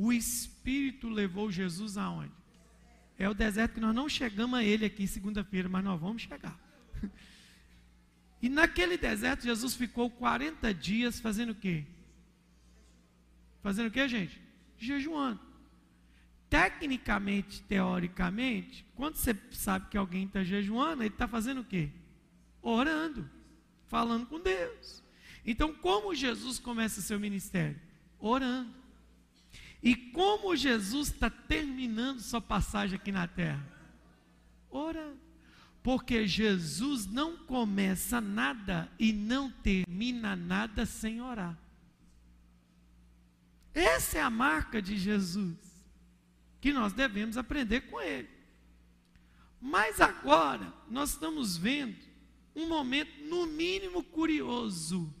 o 0.00 0.12
Espírito 0.12 1.08
levou 1.08 1.50
Jesus 1.50 1.98
aonde? 1.98 2.32
É 3.18 3.28
o 3.28 3.34
deserto 3.34 3.74
que 3.74 3.80
nós 3.80 3.92
não 3.92 4.08
chegamos 4.08 4.56
a 4.56 4.62
ele 4.62 4.86
aqui 4.86 5.08
segunda-feira, 5.08 5.68
mas 5.68 5.82
nós 5.82 6.00
vamos 6.00 6.22
chegar. 6.22 6.56
E 8.40 8.48
naquele 8.48 8.96
deserto, 8.96 9.42
Jesus 9.42 9.74
ficou 9.74 10.08
40 10.08 10.72
dias 10.72 11.18
fazendo 11.18 11.50
o 11.50 11.54
quê? 11.56 11.84
Fazendo 13.60 13.88
o 13.88 13.90
quê, 13.90 14.06
gente? 14.06 14.40
Jejuando. 14.78 15.40
Tecnicamente, 16.48 17.60
teoricamente, 17.64 18.86
quando 18.94 19.16
você 19.16 19.36
sabe 19.50 19.88
que 19.88 19.98
alguém 19.98 20.26
está 20.26 20.44
jejuando, 20.44 21.02
ele 21.02 21.12
está 21.12 21.26
fazendo 21.26 21.62
o 21.62 21.64
quê? 21.64 21.90
Orando, 22.62 23.28
falando 23.88 24.24
com 24.26 24.38
Deus. 24.38 25.02
Então, 25.44 25.74
como 25.74 26.14
Jesus 26.14 26.60
começa 26.60 27.00
seu 27.00 27.18
ministério? 27.18 27.80
Orando. 28.20 28.77
E 29.82 29.94
como 29.94 30.56
Jesus 30.56 31.08
está 31.08 31.30
terminando 31.30 32.20
sua 32.20 32.40
passagem 32.40 32.96
aqui 32.96 33.12
na 33.12 33.28
terra? 33.28 33.64
Orando. 34.70 35.18
Porque 35.82 36.26
Jesus 36.26 37.06
não 37.06 37.36
começa 37.36 38.20
nada 38.20 38.90
e 38.98 39.12
não 39.12 39.50
termina 39.50 40.34
nada 40.34 40.84
sem 40.84 41.22
orar. 41.22 41.56
Essa 43.72 44.18
é 44.18 44.20
a 44.20 44.28
marca 44.28 44.82
de 44.82 44.98
Jesus, 44.98 45.56
que 46.60 46.72
nós 46.72 46.92
devemos 46.92 47.36
aprender 47.36 47.82
com 47.82 48.00
ele. 48.00 48.28
Mas 49.60 50.00
agora, 50.00 50.72
nós 50.90 51.10
estamos 51.10 51.56
vendo 51.56 51.96
um 52.54 52.68
momento, 52.68 53.10
no 53.24 53.46
mínimo, 53.46 54.02
curioso. 54.02 55.14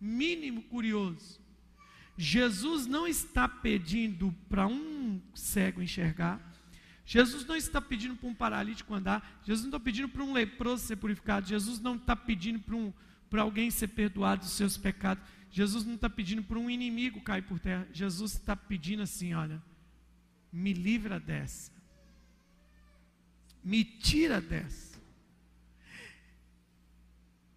Mínimo 0.00 0.62
curioso. 0.64 1.40
Jesus 2.16 2.86
não 2.86 3.06
está 3.06 3.46
pedindo 3.48 4.34
para 4.48 4.66
um 4.66 5.20
cego 5.34 5.82
enxergar, 5.82 6.40
Jesus 7.04 7.44
não 7.44 7.54
está 7.54 7.80
pedindo 7.80 8.16
para 8.16 8.28
um 8.28 8.34
paralítico 8.34 8.92
andar, 8.94 9.40
Jesus 9.44 9.62
não 9.62 9.76
está 9.76 9.80
pedindo 9.80 10.08
para 10.08 10.24
um 10.24 10.32
leproso 10.32 10.86
ser 10.86 10.96
purificado, 10.96 11.46
Jesus 11.46 11.78
não 11.78 11.94
está 11.94 12.16
pedindo 12.16 12.58
para, 12.58 12.74
um, 12.74 12.92
para 13.30 13.42
alguém 13.42 13.70
ser 13.70 13.88
perdoado 13.88 14.42
dos 14.42 14.52
seus 14.52 14.76
pecados, 14.76 15.22
Jesus 15.50 15.84
não 15.84 15.94
está 15.94 16.10
pedindo 16.10 16.42
para 16.42 16.58
um 16.58 16.70
inimigo 16.70 17.20
cair 17.20 17.42
por 17.42 17.60
terra, 17.60 17.86
Jesus 17.92 18.32
está 18.32 18.56
pedindo 18.56 19.02
assim: 19.02 19.34
olha, 19.34 19.62
me 20.52 20.72
livra 20.72 21.20
dessa, 21.20 21.70
me 23.62 23.84
tira 23.84 24.40
dessa. 24.40 24.96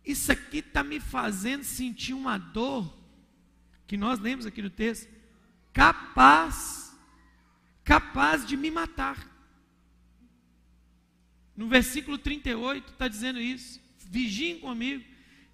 Isso 0.06 0.32
aqui 0.32 0.58
está 0.58 0.84
me 0.84 1.00
fazendo 1.00 1.64
sentir 1.64 2.14
uma 2.14 2.38
dor, 2.38 2.99
que 3.90 3.98
nós 3.98 4.20
lemos 4.20 4.46
aqui 4.46 4.62
no 4.62 4.70
texto, 4.70 5.10
capaz, 5.74 6.96
capaz 7.84 8.46
de 8.46 8.56
me 8.56 8.70
matar. 8.70 9.18
No 11.58 11.68
versículo 11.68 12.16
38 12.16 12.92
está 12.92 13.08
dizendo 13.08 13.42
isso. 13.42 13.82
Vigiem 14.06 14.60
comigo. 14.60 15.04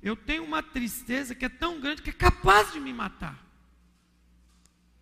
Eu 0.03 0.17
tenho 0.17 0.43
uma 0.43 0.61
tristeza 0.61 1.33
que 1.33 1.45
é 1.45 1.49
tão 1.49 1.79
grande 1.79 2.01
que 2.01 2.09
é 2.09 2.13
capaz 2.13 2.73
de 2.73 2.79
me 2.81 2.91
matar. 2.91 3.41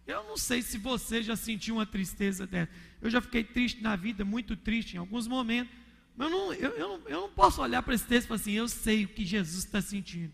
Eu 0.05 0.23
não 0.25 0.37
sei 0.37 0.61
se 0.61 0.77
você 0.77 1.23
já 1.23 1.35
sentiu 1.35 1.77
uma 1.77 1.87
tristeza 1.87 2.45
dessa. 2.45 2.71
Eu 3.01 3.09
já 3.09 3.19
fiquei 3.19 3.43
triste 3.43 3.81
na 3.81 3.95
vida, 3.95 4.23
muito 4.23 4.55
triste 4.55 4.93
em 4.93 4.99
alguns 4.99 5.27
momentos. 5.27 5.73
Mas 6.15 6.31
eu 6.31 6.37
não, 6.37 6.53
eu, 6.53 6.69
eu 6.69 6.87
não, 6.87 7.09
eu 7.09 7.21
não 7.21 7.29
posso 7.31 7.63
olhar 7.63 7.81
para 7.81 7.95
esse 7.95 8.05
texto 8.05 8.25
e 8.25 8.27
falar 8.27 8.39
assim, 8.39 8.51
eu 8.51 8.67
sei 8.67 9.05
o 9.05 9.07
que 9.07 9.25
Jesus 9.25 9.65
está 9.65 9.81
sentindo. 9.81 10.31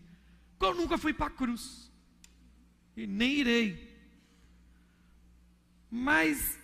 Porque 0.58 0.66
eu 0.66 0.78
nunca 0.78 0.98
fui 0.98 1.14
para 1.14 1.28
a 1.28 1.30
cruz. 1.30 1.89
E 2.96 3.06
nem 3.06 3.38
irei. 3.38 3.90
Mas 5.90 6.58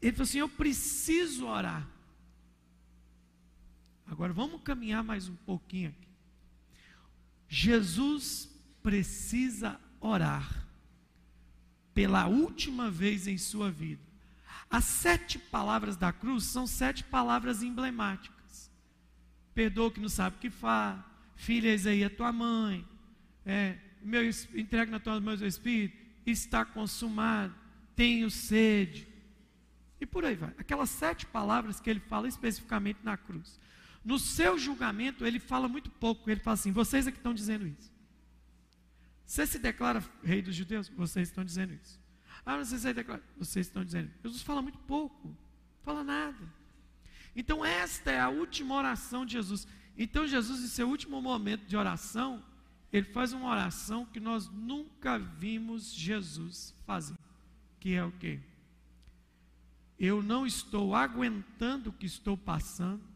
ele 0.00 0.12
falou 0.12 0.24
assim: 0.24 0.38
eu 0.38 0.48
preciso 0.48 1.46
orar. 1.46 1.88
Agora 4.06 4.32
vamos 4.32 4.62
caminhar 4.62 5.02
mais 5.02 5.28
um 5.28 5.36
pouquinho 5.36 5.90
aqui. 5.90 6.08
Jesus 7.48 8.48
precisa 8.82 9.80
orar 10.00 10.66
pela 11.94 12.26
última 12.26 12.90
vez 12.90 13.26
em 13.26 13.38
sua 13.38 13.70
vida. 13.70 14.02
As 14.68 14.84
sete 14.84 15.38
palavras 15.38 15.96
da 15.96 16.12
cruz 16.12 16.44
são 16.44 16.66
sete 16.66 17.04
palavras 17.04 17.62
emblemáticas. 17.62 18.70
Perdoa 19.54 19.90
que 19.90 20.00
não 20.00 20.08
sabe 20.08 20.36
o 20.36 20.40
que 20.40 20.50
faz, 20.50 20.98
filha, 21.36 21.68
eis 21.68 21.86
aí 21.86 22.02
a 22.02 22.10
tua 22.10 22.32
mãe, 22.32 22.86
é, 23.44 23.78
meu, 24.02 24.22
entrega 24.54 24.90
na 24.90 25.00
tua 25.00 25.20
mão 25.20 25.34
o 25.34 25.46
Espírito, 25.46 25.96
está 26.26 26.64
consumado, 26.64 27.54
tenho 27.94 28.30
sede. 28.30 29.08
E 30.00 30.06
por 30.06 30.24
aí 30.24 30.34
vai. 30.34 30.52
Aquelas 30.58 30.90
sete 30.90 31.26
palavras 31.26 31.80
que 31.80 31.88
ele 31.88 32.00
fala 32.00 32.26
especificamente 32.26 33.00
na 33.02 33.16
cruz. 33.16 33.60
No 34.04 34.18
seu 34.18 34.58
julgamento, 34.58 35.24
ele 35.24 35.38
fala 35.38 35.68
muito 35.68 35.90
pouco. 35.90 36.28
Ele 36.28 36.40
fala 36.40 36.54
assim: 36.54 36.72
vocês 36.72 37.06
é 37.06 37.12
que 37.12 37.18
estão 37.18 37.32
dizendo 37.32 37.66
isso. 37.66 37.92
Você 39.24 39.46
se 39.46 39.58
declara 39.58 40.04
rei 40.22 40.42
dos 40.42 40.54
judeus? 40.54 40.88
Vocês 40.88 41.28
estão 41.28 41.44
dizendo 41.44 41.72
isso. 41.72 42.00
Ah, 42.44 42.56
você 42.56 42.78
se 42.78 42.92
declara. 42.92 43.22
Vocês 43.38 43.66
estão 43.66 43.84
dizendo. 43.84 44.10
Jesus 44.22 44.42
fala 44.42 44.60
muito 44.60 44.78
pouco. 44.80 45.36
Fala 45.82 46.02
nada. 46.02 46.52
Então, 47.34 47.64
esta 47.64 48.10
é 48.10 48.20
a 48.20 48.28
última 48.28 48.74
oração 48.74 49.24
de 49.24 49.32
Jesus. 49.32 49.66
Então, 49.96 50.26
Jesus, 50.26 50.62
em 50.62 50.66
seu 50.66 50.88
último 50.88 51.22
momento 51.22 51.64
de 51.64 51.76
oração, 51.76 52.44
ele 52.92 53.06
faz 53.06 53.32
uma 53.32 53.48
oração 53.48 54.04
que 54.04 54.20
nós 54.20 54.48
nunca 54.48 55.18
vimos 55.18 55.92
Jesus 55.92 56.74
fazer. 56.84 57.16
Que 57.80 57.94
é 57.94 58.04
o 58.04 58.12
quê? 58.12 58.40
Eu 59.98 60.22
não 60.22 60.46
estou 60.46 60.94
aguentando 60.94 61.90
o 61.90 61.92
que 61.92 62.06
estou 62.06 62.36
passando 62.36 63.12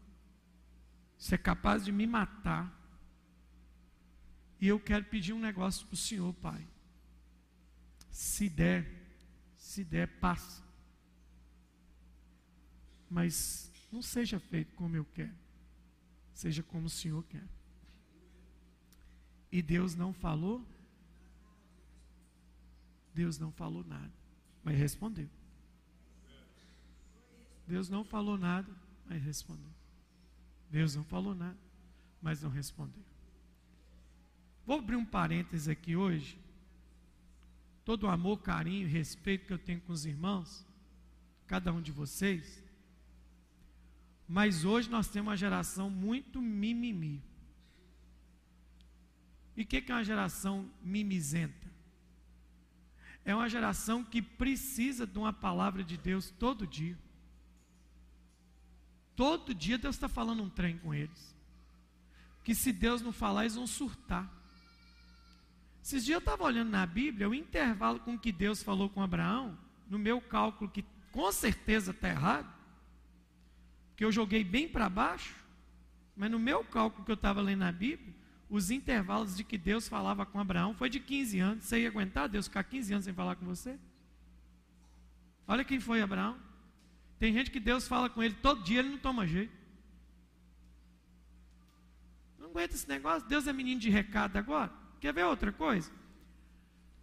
você 1.17 1.35
é 1.35 1.37
capaz 1.37 1.83
de 1.83 1.91
me 1.91 2.05
matar. 2.05 2.73
E 4.61 4.67
eu 4.67 4.79
quero 4.79 5.05
pedir 5.05 5.33
um 5.33 5.39
negócio 5.39 5.85
para 5.87 5.95
o 5.95 5.97
Senhor, 5.97 6.33
Pai. 6.35 6.65
Se 8.09 8.47
der, 8.49 8.87
se 9.55 9.83
der, 9.83 10.07
passa. 10.19 10.63
Mas 13.09 13.71
não 13.91 14.01
seja 14.01 14.39
feito 14.39 14.73
como 14.75 14.95
eu 14.95 15.05
quero. 15.05 15.35
Seja 16.33 16.61
como 16.61 16.85
o 16.85 16.89
Senhor 16.89 17.23
quer. 17.23 17.47
E 19.51 19.61
Deus 19.61 19.95
não 19.95 20.13
falou? 20.13 20.65
Deus 23.13 23.39
não 23.39 23.51
falou 23.51 23.83
nada, 23.83 24.11
mas 24.63 24.77
respondeu. 24.77 25.29
Deus 27.67 27.89
não 27.89 28.03
falou 28.03 28.37
nada, 28.37 28.71
mas 29.05 29.21
respondeu. 29.23 29.71
Deus 30.69 30.95
não 30.95 31.03
falou 31.03 31.33
nada, 31.33 31.57
mas 32.21 32.41
não 32.41 32.49
respondeu. 32.49 33.03
Vou 34.65 34.79
abrir 34.79 34.97
um 34.97 35.05
parêntese 35.05 35.71
aqui 35.71 35.95
hoje. 35.95 36.37
Todo 37.83 38.03
o 38.03 38.09
amor, 38.09 38.41
carinho 38.41 38.85
e 38.85 38.91
respeito 38.91 39.47
que 39.47 39.53
eu 39.53 39.57
tenho 39.57 39.79
com 39.81 39.93
os 39.93 40.05
irmãos, 40.05 40.65
cada 41.47 41.71
um 41.71 41.81
de 41.81 41.91
vocês. 41.91 42.61
Mas 44.27 44.65
hoje 44.65 44.89
nós 44.89 45.07
temos 45.07 45.29
uma 45.29 45.37
geração 45.37 45.89
muito 45.89 46.41
mimimi. 46.41 47.23
E 49.57 49.63
o 49.63 49.65
que, 49.65 49.83
é 49.91 49.95
uma 49.95 50.03
geração 50.03 50.69
mimizenta? 50.83 51.67
É 53.25 53.33
uma 53.33 53.49
geração 53.49 54.03
que 54.03 54.21
precisa 54.21 55.07
de 55.07 55.17
uma 55.17 55.33
palavra 55.33 55.83
de 55.83 55.97
Deus 55.97 56.29
todo 56.29 56.67
dia. 56.67 56.97
Todo 59.15 59.55
dia 59.55 59.79
Deus 59.79 59.95
está 59.95 60.07
falando 60.07 60.43
um 60.43 60.49
trem 60.49 60.77
com 60.77 60.93
eles. 60.93 61.35
Que 62.43 62.53
se 62.53 62.71
Deus 62.71 63.01
não 63.01 63.11
falar, 63.11 63.41
eles 63.41 63.55
vão 63.55 63.65
surtar. 63.65 64.31
Esses 65.83 66.05
dias 66.05 66.17
eu 66.17 66.19
estava 66.19 66.43
olhando 66.43 66.69
na 66.69 66.85
Bíblia, 66.85 67.27
o 67.27 67.33
intervalo 67.33 67.99
com 67.99 68.17
que 68.17 68.31
Deus 68.31 68.61
falou 68.61 68.89
com 68.89 69.01
Abraão, 69.01 69.57
no 69.89 69.97
meu 69.97 70.21
cálculo, 70.21 70.69
que 70.69 70.85
com 71.11 71.31
certeza 71.31 71.91
está 71.91 72.09
errado, 72.09 72.53
que 73.95 74.05
eu 74.05 74.11
joguei 74.11 74.43
bem 74.43 74.69
para 74.69 74.87
baixo, 74.87 75.35
mas 76.15 76.29
no 76.29 76.37
meu 76.37 76.63
cálculo 76.63 77.03
que 77.03 77.11
eu 77.11 77.15
estava 77.15 77.41
lendo 77.41 77.59
na 77.59 77.71
Bíblia, 77.71 78.16
os 78.49 78.71
intervalos 78.71 79.35
de 79.35 79.43
que 79.43 79.57
Deus 79.57 79.87
falava 79.87 80.25
com 80.25 80.39
Abraão 80.39 80.73
foi 80.73 80.89
de 80.89 80.99
15 80.99 81.39
anos. 81.39 81.65
Você 81.65 81.81
ia 81.81 81.89
aguentar 81.89 82.29
Deus 82.29 82.47
ficar 82.47 82.63
15 82.63 82.93
anos 82.93 83.05
sem 83.05 83.13
falar 83.13 83.35
com 83.35 83.45
você? 83.45 83.77
Olha 85.47 85.65
quem 85.65 85.79
foi 85.79 86.01
Abraão. 86.01 86.37
Tem 87.19 87.33
gente 87.33 87.51
que 87.51 87.59
Deus 87.59 87.87
fala 87.87 88.09
com 88.09 88.21
ele 88.21 88.35
todo 88.35 88.63
dia, 88.63 88.79
ele 88.79 88.89
não 88.89 88.97
toma 88.97 89.25
jeito. 89.25 89.55
Não 92.37 92.47
aguenta 92.47 92.75
esse 92.75 92.87
negócio. 92.87 93.27
Deus 93.27 93.47
é 93.47 93.53
menino 93.53 93.81
de 93.81 93.89
recado 93.89 94.37
agora. 94.37 94.71
Quer 94.99 95.13
ver 95.13 95.25
outra 95.25 95.51
coisa? 95.51 95.91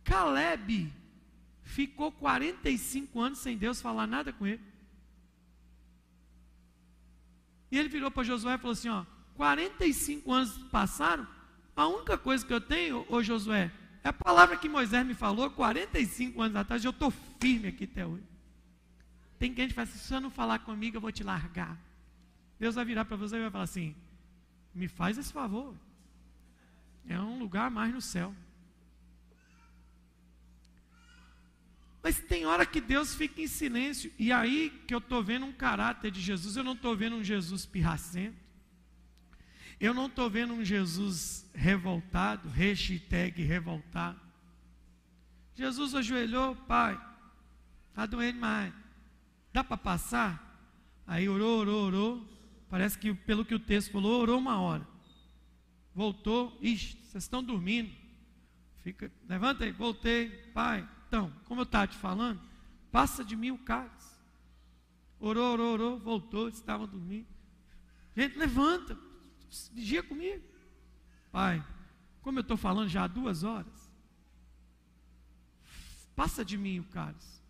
Caleb 0.04 0.92
ficou 1.62 2.12
45 2.12 3.20
anos 3.20 3.38
sem 3.38 3.56
Deus 3.56 3.80
falar 3.80 4.06
nada 4.06 4.32
com 4.32 4.46
ele. 4.46 4.62
E 7.70 7.78
ele 7.78 7.88
virou 7.88 8.10
para 8.10 8.22
Josué 8.22 8.54
e 8.54 8.58
falou 8.58 8.72
assim: 8.72 8.88
ó, 8.88 9.04
45 9.34 10.32
anos 10.32 10.56
passaram, 10.70 11.26
a 11.76 11.86
única 11.86 12.16
coisa 12.16 12.44
que 12.46 12.52
eu 12.52 12.60
tenho, 12.60 13.04
ô 13.08 13.22
Josué, 13.22 13.70
é 14.02 14.08
a 14.08 14.12
palavra 14.12 14.56
que 14.56 14.68
Moisés 14.68 15.06
me 15.06 15.14
falou 15.14 15.50
45 15.50 16.40
anos 16.40 16.56
atrás, 16.56 16.84
eu 16.84 16.90
estou 16.90 17.10
firme 17.40 17.68
aqui 17.68 17.84
até 17.84 18.06
hoje. 18.06 18.24
Tem 19.38 19.54
gente 19.54 19.68
que 19.68 19.74
fala 19.74 19.88
assim, 19.88 19.98
se 19.98 20.04
você 20.06 20.20
não 20.20 20.30
falar 20.30 20.60
comigo, 20.60 20.96
eu 20.96 21.00
vou 21.00 21.10
te 21.10 21.24
largar. 21.24 21.78
Deus 22.58 22.74
vai 22.74 22.84
virar 22.84 23.04
para 23.04 23.16
você 23.16 23.36
e 23.36 23.40
vai 23.40 23.50
falar 23.50 23.64
assim, 23.64 23.94
me 24.74 24.88
faz 24.88 25.18
esse 25.18 25.32
favor. 25.32 25.74
É 27.08 27.18
um 27.18 27.38
lugar 27.38 27.70
mais 27.70 27.92
no 27.92 28.00
céu. 28.00 28.34
Mas 32.02 32.18
tem 32.20 32.44
hora 32.44 32.66
que 32.66 32.82
Deus 32.82 33.14
fica 33.14 33.40
em 33.40 33.46
silêncio. 33.46 34.12
E 34.18 34.30
aí 34.30 34.70
que 34.86 34.94
eu 34.94 34.98
estou 34.98 35.22
vendo 35.22 35.46
um 35.46 35.52
caráter 35.52 36.10
de 36.10 36.20
Jesus. 36.20 36.54
Eu 36.54 36.62
não 36.62 36.74
estou 36.74 36.94
vendo 36.94 37.16
um 37.16 37.24
Jesus 37.24 37.64
pirracento. 37.64 38.43
Eu 39.80 39.92
não 39.92 40.06
estou 40.06 40.30
vendo 40.30 40.54
um 40.54 40.64
Jesus 40.64 41.48
revoltado, 41.54 42.48
hashtag 42.48 43.42
revoltado. 43.42 44.20
Jesus 45.54 45.94
ajoelhou, 45.94 46.56
pai, 46.56 47.00
está 47.90 48.06
doendo 48.06 48.40
mais. 48.40 48.72
Dá 49.52 49.62
para 49.62 49.76
passar? 49.76 50.42
Aí 51.06 51.28
orou, 51.28 51.60
orou, 51.60 51.86
orou. 51.86 52.28
Parece 52.68 52.98
que 52.98 53.14
pelo 53.14 53.44
que 53.44 53.54
o 53.54 53.60
texto 53.60 53.92
falou, 53.92 54.20
orou 54.20 54.38
uma 54.38 54.60
hora. 54.60 54.86
Voltou, 55.94 56.58
ixi, 56.60 56.96
vocês 57.02 57.24
estão 57.24 57.42
dormindo. 57.42 57.92
Fica, 58.82 59.10
levanta 59.28 59.64
aí, 59.64 59.72
voltei, 59.72 60.28
pai, 60.52 60.86
então, 61.06 61.32
como 61.44 61.60
eu 61.60 61.64
estava 61.64 61.86
te 61.86 61.96
falando, 61.96 62.40
passa 62.90 63.24
de 63.24 63.36
mim 63.36 63.52
o 63.52 63.58
cálice. 63.58 64.14
Orou, 65.20 65.52
orou, 65.52 65.72
orou, 65.72 65.98
voltou, 65.98 66.48
estavam 66.48 66.88
dormindo. 66.88 67.28
Gente, 68.16 68.36
levanta, 68.36 68.98
vigia 69.72 70.02
comigo. 70.02 70.44
Pai, 71.30 71.64
como 72.22 72.38
eu 72.38 72.42
estou 72.42 72.56
falando 72.56 72.88
já 72.88 73.04
há 73.04 73.06
duas 73.06 73.42
horas, 73.42 73.90
passa 76.14 76.44
de 76.44 76.56
mim 76.56 76.80
o 76.80 76.84
cálice. 76.84 77.42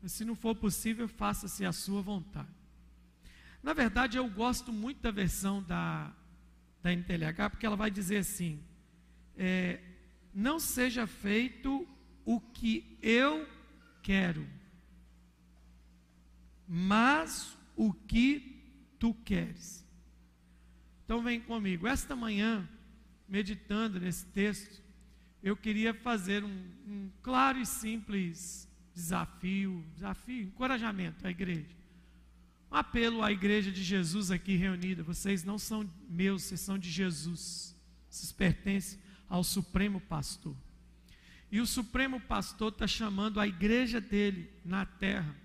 Mas 0.00 0.12
se 0.12 0.24
não 0.24 0.34
for 0.34 0.54
possível, 0.54 1.08
faça-se 1.08 1.64
a 1.64 1.72
sua 1.72 2.02
vontade. 2.02 2.48
Na 3.62 3.72
verdade, 3.72 4.18
eu 4.18 4.28
gosto 4.28 4.72
muito 4.72 5.00
da 5.00 5.10
versão 5.10 5.62
da, 5.62 6.12
da 6.82 6.92
NTLH, 6.92 7.50
porque 7.50 7.64
ela 7.64 7.76
vai 7.76 7.90
dizer 7.90 8.18
assim: 8.18 8.62
é, 9.36 9.80
não 10.34 10.60
seja 10.60 11.06
feito 11.06 11.88
o 12.24 12.40
que 12.40 12.98
eu 13.00 13.48
quero, 14.02 14.46
mas 16.68 17.56
o 17.74 17.92
que 17.92 18.62
tu 18.98 19.14
queres. 19.14 19.83
Então 21.04 21.22
vem 21.22 21.40
comigo. 21.40 21.86
Esta 21.86 22.16
manhã, 22.16 22.68
meditando 23.28 24.00
nesse 24.00 24.26
texto, 24.26 24.82
eu 25.42 25.56
queria 25.56 25.92
fazer 25.92 26.42
um, 26.42 26.64
um 26.86 27.10
claro 27.22 27.58
e 27.58 27.66
simples 27.66 28.68
desafio, 28.94 29.84
desafio, 29.94 30.44
encorajamento 30.44 31.26
à 31.26 31.30
igreja. 31.30 31.76
Um 32.70 32.76
apelo 32.76 33.22
à 33.22 33.30
igreja 33.30 33.70
de 33.70 33.82
Jesus 33.82 34.30
aqui 34.30 34.56
reunida. 34.56 35.02
Vocês 35.02 35.44
não 35.44 35.58
são 35.58 35.88
meus, 36.08 36.44
vocês 36.44 36.60
são 36.60 36.78
de 36.78 36.90
Jesus. 36.90 37.76
Vocês 38.08 38.32
pertencem 38.32 38.98
ao 39.28 39.44
Supremo 39.44 40.00
Pastor. 40.00 40.56
E 41.50 41.60
o 41.60 41.66
Supremo 41.66 42.20
Pastor 42.20 42.72
está 42.72 42.86
chamando 42.86 43.38
a 43.38 43.46
igreja 43.46 44.00
dele 44.00 44.50
na 44.64 44.86
terra 44.86 45.36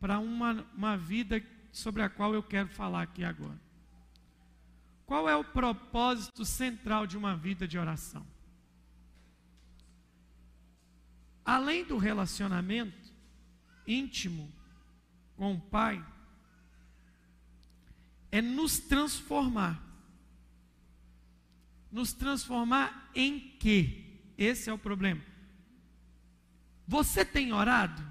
para 0.00 0.18
uma, 0.18 0.66
uma 0.76 0.96
vida 0.96 1.42
sobre 1.70 2.02
a 2.02 2.08
qual 2.08 2.34
eu 2.34 2.42
quero 2.42 2.68
falar 2.68 3.02
aqui 3.02 3.22
agora. 3.22 3.58
Qual 5.12 5.28
é 5.28 5.36
o 5.36 5.44
propósito 5.44 6.42
central 6.42 7.06
de 7.06 7.18
uma 7.18 7.36
vida 7.36 7.68
de 7.68 7.78
oração? 7.78 8.26
Além 11.44 11.84
do 11.84 11.98
relacionamento 11.98 13.12
íntimo 13.86 14.50
com 15.36 15.52
o 15.52 15.60
Pai, 15.60 16.02
é 18.30 18.40
nos 18.40 18.78
transformar. 18.78 19.82
Nos 21.90 22.14
transformar 22.14 23.10
em 23.14 23.38
quê? 23.60 24.06
Esse 24.38 24.70
é 24.70 24.72
o 24.72 24.78
problema. 24.78 25.20
Você 26.88 27.22
tem 27.22 27.52
orado? 27.52 28.02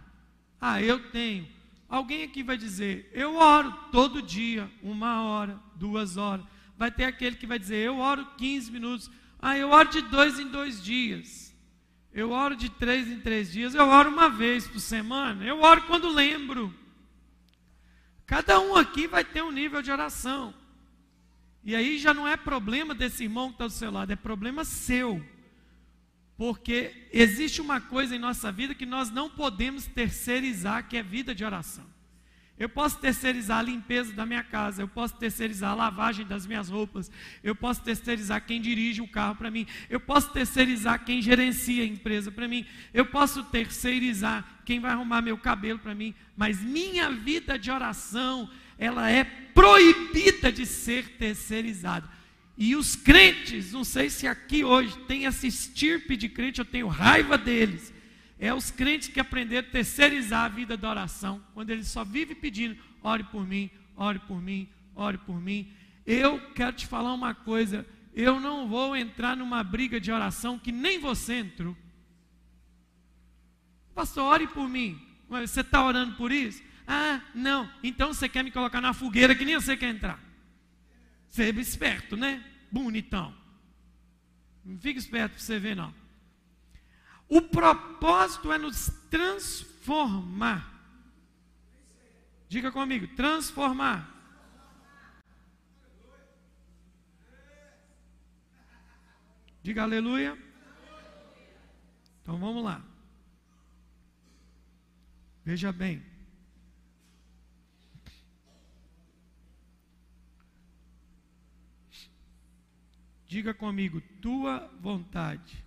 Ah, 0.60 0.80
eu 0.80 1.10
tenho. 1.10 1.50
Alguém 1.90 2.22
aqui 2.22 2.44
vai 2.44 2.58
dizer, 2.58 3.10
eu 3.12 3.38
oro 3.38 3.72
todo 3.92 4.22
dia, 4.22 4.72
uma 4.84 5.24
hora, 5.24 5.60
duas 5.76 6.16
horas. 6.16 6.46
Vai 6.82 6.90
ter 6.90 7.04
aquele 7.04 7.36
que 7.36 7.46
vai 7.46 7.60
dizer, 7.60 7.76
eu 7.76 8.00
oro 8.00 8.26
15 8.40 8.72
minutos. 8.72 9.12
Ah, 9.40 9.56
eu 9.56 9.70
oro 9.70 9.88
de 9.88 10.02
dois 10.02 10.40
em 10.40 10.48
dois 10.48 10.84
dias. 10.84 11.56
Eu 12.12 12.32
oro 12.32 12.56
de 12.56 12.70
três 12.72 13.08
em 13.08 13.20
três 13.20 13.52
dias. 13.52 13.76
Eu 13.76 13.88
oro 13.88 14.10
uma 14.10 14.28
vez 14.28 14.68
por 14.68 14.80
semana. 14.80 15.46
Eu 15.46 15.62
oro 15.62 15.84
quando 15.84 16.10
lembro. 16.10 16.74
Cada 18.26 18.60
um 18.60 18.76
aqui 18.76 19.06
vai 19.06 19.24
ter 19.24 19.44
um 19.44 19.52
nível 19.52 19.84
de 19.84 19.92
oração. 19.92 20.56
E 21.64 21.76
aí 21.76 22.00
já 22.00 22.16
não 22.16 22.28
é 22.28 22.36
problema 22.36 22.96
desse 22.96 23.26
irmão 23.26 23.50
que 23.50 23.54
está 23.54 23.68
do 23.68 23.74
seu 23.74 23.92
lado, 23.92 24.12
é 24.12 24.16
problema 24.16 24.66
seu. 24.66 25.24
Porque 26.36 27.10
existe 27.14 27.62
uma 27.62 27.80
coisa 27.80 28.16
em 28.16 28.20
nossa 28.20 28.52
vida 28.52 28.74
que 28.74 28.88
nós 28.88 29.12
não 29.12 29.30
podemos 29.30 29.86
terceirizar, 29.86 30.90
que 30.90 30.98
é 30.98 31.04
vida 31.04 31.36
de 31.36 31.46
oração. 31.46 31.86
Eu 32.60 32.70
posso 32.70 33.00
terceirizar 33.00 33.60
a 33.60 33.64
limpeza 33.64 34.14
da 34.14 34.26
minha 34.26 34.44
casa, 34.44 34.84
eu 34.84 34.88
posso 34.88 35.16
terceirizar 35.18 35.72
a 35.72 35.76
lavagem 35.76 36.26
das 36.26 36.46
minhas 36.46 36.70
roupas, 36.70 37.10
eu 37.44 37.56
posso 37.56 37.82
terceirizar 37.82 38.46
quem 38.46 38.62
dirige 38.62 39.02
o 39.02 39.08
carro 39.08 39.36
para 39.36 39.50
mim, 39.50 39.66
eu 39.90 40.00
posso 40.00 40.30
terceirizar 40.32 41.04
quem 41.04 41.22
gerencia 41.22 41.84
a 41.84 41.88
empresa 41.88 42.32
para 42.32 42.48
mim, 42.48 42.66
eu 42.94 43.06
posso 43.06 43.44
terceirizar 43.46 44.62
quem 44.64 44.80
vai 44.80 44.92
arrumar 44.92 45.24
meu 45.24 45.38
cabelo 45.40 45.80
para 45.80 45.96
mim, 45.96 46.14
mas 46.38 46.62
minha 46.62 47.10
vida 47.10 47.58
de 47.58 47.72
oração, 47.72 48.48
ela 48.78 49.10
é 49.10 49.24
proibida 49.24 50.52
de 50.52 50.66
ser 50.66 51.18
terceirizada. 51.18 52.08
E 52.58 52.76
os 52.76 52.96
crentes, 52.96 53.72
não 53.72 53.84
sei 53.84 54.08
se 54.08 54.28
aqui 54.28 54.64
hoje 54.64 54.96
tem 55.08 55.26
essa 55.26 55.48
estirpe 55.48 56.16
de 56.16 56.30
crente, 56.30 56.60
eu 56.60 56.66
tenho 56.66 56.88
raiva 56.88 57.38
deles. 57.38 57.92
É 58.42 58.52
os 58.52 58.72
crentes 58.72 59.08
que 59.08 59.20
aprenderam 59.20 59.68
a 59.68 59.72
terceirizar 59.72 60.46
a 60.46 60.50
vida 60.50 60.76
da 60.76 60.90
oração, 60.90 61.40
quando 61.54 61.70
eles 61.70 61.88
só 61.88 62.04
vivem 62.04 62.36
pedindo: 62.36 62.76
ore 63.04 63.24
por 63.26 63.46
mim, 63.46 63.70
ore 63.96 64.18
por 64.18 64.42
mim, 64.42 64.68
ore 64.96 65.20
por 65.20 65.40
mim. 65.40 65.72
Eu 66.08 66.40
quero 66.56 66.76
te 66.76 66.88
falar 66.88 67.14
uma 67.14 67.36
coisa: 67.36 67.86
eu 68.16 68.40
não 68.40 68.68
vou 68.68 68.96
entrar 68.96 69.38
numa 69.38 69.64
briga 69.64 70.02
de 70.02 70.12
oração 70.12 70.58
que 70.58 70.72
nem 70.72 70.98
você 70.98 71.36
entrou. 71.36 71.78
Pastor, 73.94 74.24
ore 74.24 74.48
por 74.48 74.68
mim. 74.68 75.00
Você 75.30 75.62
está 75.62 75.86
orando 75.86 76.16
por 76.16 76.32
isso? 76.32 76.64
Ah, 76.88 77.22
não. 77.36 77.72
Então 77.84 78.12
você 78.12 78.28
quer 78.28 78.44
me 78.44 78.50
colocar 78.50 78.82
na 78.82 78.92
fogueira 78.92 79.36
que 79.36 79.46
nem 79.46 79.54
você 79.54 79.78
quer 79.78 79.90
entrar. 79.90 80.20
Seja 81.30 81.62
esperto, 81.62 82.18
né? 82.18 82.44
Bonitão. 82.72 83.36
Não 84.66 84.80
fica 84.80 84.98
esperto 84.98 85.34
para 85.34 85.42
você 85.42 85.60
ver, 85.60 85.76
não. 85.76 86.01
O 87.32 87.42
propósito 87.42 88.52
é 88.52 88.58
nos 88.58 88.88
transformar. 89.10 90.70
Diga 92.50 92.70
comigo, 92.74 93.08
transformar. 93.16 94.06
Diga 99.64 99.84
aleluia. 99.84 100.38
Então 102.22 102.38
vamos 102.38 102.66
lá. 102.66 102.84
Veja 105.46 105.72
bem. 105.72 106.04
Diga 113.26 113.54
comigo, 113.54 114.02
tua 114.22 114.68
vontade. 114.82 115.61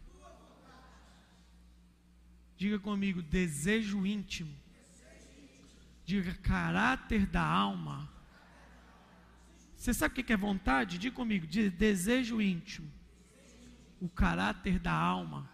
Diga 2.56 2.78
comigo, 2.78 3.22
desejo 3.22 4.06
íntimo. 4.06 4.54
Diga, 6.04 6.34
caráter 6.34 7.26
da 7.26 7.42
alma. 7.42 8.08
Você 9.76 9.92
sabe 9.92 10.20
o 10.20 10.24
que 10.24 10.32
é 10.32 10.36
vontade? 10.36 10.98
Diga 10.98 11.14
comigo, 11.14 11.46
desejo 11.46 12.40
íntimo. 12.40 12.90
O 14.00 14.08
caráter 14.08 14.78
da 14.78 14.92
alma. 14.92 15.50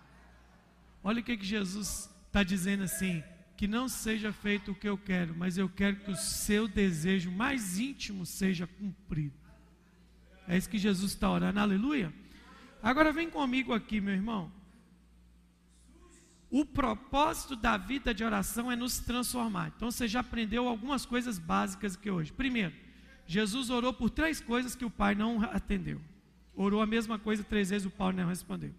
Olha 1.03 1.21
o 1.21 1.25
que, 1.25 1.37
que 1.37 1.45
Jesus 1.45 2.11
está 2.27 2.43
dizendo 2.43 2.85
assim: 2.85 3.23
que 3.57 3.67
não 3.67 3.89
seja 3.89 4.33
feito 4.33 4.73
o 4.73 4.75
que 4.75 4.89
eu 4.89 4.97
quero, 4.97 5.35
mas 5.37 5.59
eu 5.59 5.69
quero 5.69 5.97
que 5.97 6.11
o 6.11 6.17
seu 6.17 6.67
desejo 6.67 7.31
mais 7.31 7.79
íntimo 7.79 8.25
seja 8.25 8.67
cumprido. 8.67 9.39
É 10.49 10.57
isso 10.57 10.69
que 10.69 10.79
Jesus 10.79 11.13
está 11.13 11.31
orando, 11.31 11.61
aleluia. 11.61 12.13
Agora 12.83 13.13
vem 13.13 13.29
comigo 13.29 13.73
aqui, 13.73 14.01
meu 14.01 14.15
irmão. 14.15 14.51
O 16.51 16.65
propósito 16.65 17.55
da 17.55 17.77
vida 17.77 18.13
de 18.13 18.25
oração 18.25 18.73
é 18.73 18.75
nos 18.75 18.99
transformar. 18.99 19.73
Então 19.77 19.91
você 19.91 20.09
já 20.09 20.19
aprendeu 20.19 20.67
algumas 20.67 21.07
coisas 21.07 21.39
básicas 21.39 21.95
aqui 21.95 22.11
hoje. 22.11 22.33
Primeiro, 22.33 22.75
Jesus 23.25 23.71
orou 23.71 23.93
por 23.93 24.11
três 24.11 24.41
coisas 24.41 24.75
que 24.75 24.85
o 24.85 24.91
Pai 24.91 25.15
não 25.15 25.41
atendeu. 25.45 26.01
Orou 26.53 26.83
a 26.83 26.87
mesma 26.87 27.19
coisa 27.19 27.45
três 27.45 27.71
vezes, 27.71 27.87
o 27.87 27.91
Pai 27.91 28.13
não 28.13 28.29
respondeu. 28.29 28.75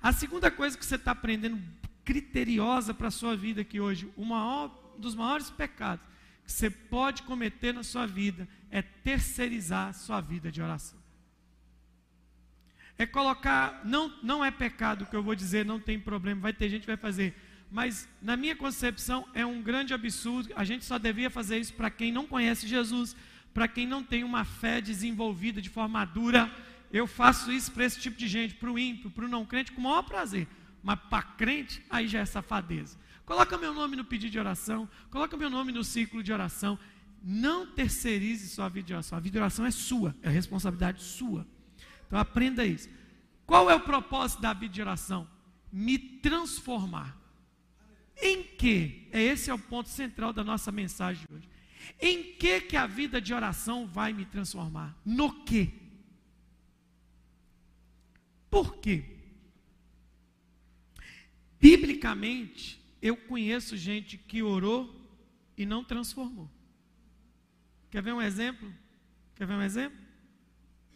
A 0.00 0.12
segunda 0.12 0.48
coisa 0.48 0.78
que 0.78 0.86
você 0.86 0.94
está 0.94 1.10
aprendendo 1.10 1.60
criteriosa 2.04 2.94
para 2.94 3.08
a 3.08 3.10
sua 3.10 3.36
vida 3.36 3.62
aqui 3.62 3.80
hoje, 3.80 4.08
maior, 4.16 4.94
um 4.96 5.00
dos 5.00 5.16
maiores 5.16 5.50
pecados 5.50 6.04
que 6.44 6.52
você 6.52 6.70
pode 6.70 7.24
cometer 7.24 7.74
na 7.74 7.82
sua 7.82 8.06
vida 8.06 8.48
é 8.70 8.80
terceirizar 8.80 9.92
sua 9.92 10.20
vida 10.20 10.50
de 10.52 10.62
oração. 10.62 10.99
É 13.00 13.06
colocar, 13.06 13.80
não, 13.82 14.12
não 14.22 14.44
é 14.44 14.50
pecado 14.50 15.06
que 15.06 15.16
eu 15.16 15.22
vou 15.22 15.34
dizer, 15.34 15.64
não 15.64 15.80
tem 15.80 15.98
problema, 15.98 16.42
vai 16.42 16.52
ter 16.52 16.68
gente 16.68 16.82
que 16.82 16.86
vai 16.86 16.98
fazer. 16.98 17.34
Mas 17.70 18.06
na 18.20 18.36
minha 18.36 18.54
concepção 18.54 19.26
é 19.32 19.46
um 19.46 19.62
grande 19.62 19.94
absurdo. 19.94 20.52
A 20.54 20.64
gente 20.64 20.84
só 20.84 20.98
devia 20.98 21.30
fazer 21.30 21.56
isso 21.56 21.72
para 21.72 21.88
quem 21.88 22.12
não 22.12 22.26
conhece 22.26 22.68
Jesus, 22.68 23.16
para 23.54 23.66
quem 23.66 23.86
não 23.86 24.02
tem 24.04 24.22
uma 24.22 24.44
fé 24.44 24.82
desenvolvida 24.82 25.62
de 25.62 25.70
forma 25.70 26.00
madura. 26.00 26.54
Eu 26.92 27.06
faço 27.06 27.50
isso 27.50 27.72
para 27.72 27.86
esse 27.86 27.98
tipo 27.98 28.18
de 28.18 28.28
gente, 28.28 28.56
para 28.56 28.70
o 28.70 28.78
ímpio, 28.78 29.10
para 29.10 29.24
o 29.24 29.28
não 29.28 29.46
crente, 29.46 29.72
com 29.72 29.80
o 29.80 29.84
maior 29.84 30.02
prazer. 30.02 30.46
Mas 30.82 31.00
para 31.08 31.22
crente, 31.22 31.82
aí 31.88 32.06
já 32.06 32.18
é 32.18 32.26
safadeza. 32.26 32.98
Coloca 33.24 33.56
meu 33.56 33.72
nome 33.72 33.96
no 33.96 34.04
pedido 34.04 34.32
de 34.32 34.38
oração, 34.38 34.86
coloca 35.08 35.38
meu 35.38 35.48
nome 35.48 35.72
no 35.72 35.82
ciclo 35.82 36.22
de 36.22 36.34
oração. 36.34 36.78
Não 37.24 37.66
terceirize 37.66 38.46
sua 38.46 38.68
vida 38.68 38.88
de 38.88 38.92
oração. 38.92 39.16
A 39.16 39.20
vida 39.22 39.32
de 39.32 39.38
oração 39.38 39.64
é 39.64 39.70
sua, 39.70 40.14
é 40.20 40.28
responsabilidade 40.28 41.02
sua. 41.02 41.46
Então 42.10 42.18
aprenda 42.18 42.66
isso. 42.66 42.88
Qual 43.46 43.70
é 43.70 43.74
o 43.76 43.80
propósito 43.80 44.42
da 44.42 44.52
vida 44.52 44.74
de 44.74 44.80
oração? 44.80 45.28
Me 45.70 45.96
transformar. 45.96 47.16
Em 48.20 48.42
que? 48.42 49.08
É 49.12 49.22
esse 49.22 49.48
é 49.48 49.54
o 49.54 49.58
ponto 49.58 49.88
central 49.88 50.32
da 50.32 50.42
nossa 50.42 50.72
mensagem 50.72 51.24
de 51.24 51.32
hoje. 51.32 51.48
Em 52.00 52.32
que 52.34 52.62
que 52.62 52.76
a 52.76 52.84
vida 52.84 53.20
de 53.20 53.32
oração 53.32 53.86
vai 53.86 54.12
me 54.12 54.24
transformar? 54.24 55.00
No 55.04 55.44
que? 55.44 55.72
Por 58.50 58.78
quê? 58.78 59.04
Biblicamente, 61.60 62.82
eu 63.00 63.16
conheço 63.16 63.76
gente 63.76 64.18
que 64.18 64.42
orou 64.42 64.92
e 65.56 65.64
não 65.64 65.84
transformou. 65.84 66.50
Quer 67.88 68.02
ver 68.02 68.14
um 68.14 68.20
exemplo? 68.20 68.74
Quer 69.36 69.46
ver 69.46 69.54
um 69.54 69.62
exemplo? 69.62 70.09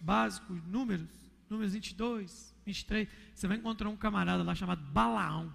Básico, 0.05 0.53
números, 0.67 1.09
números 1.49 1.73
22, 1.73 2.55
23. 2.67 3.09
Você 3.35 3.49
vai 3.49 3.57
encontrar 3.57 3.89
um 3.89 3.97
camarada 3.97 4.43
lá 4.43 4.55
chamado 4.55 4.83
Balaão. 4.93 5.53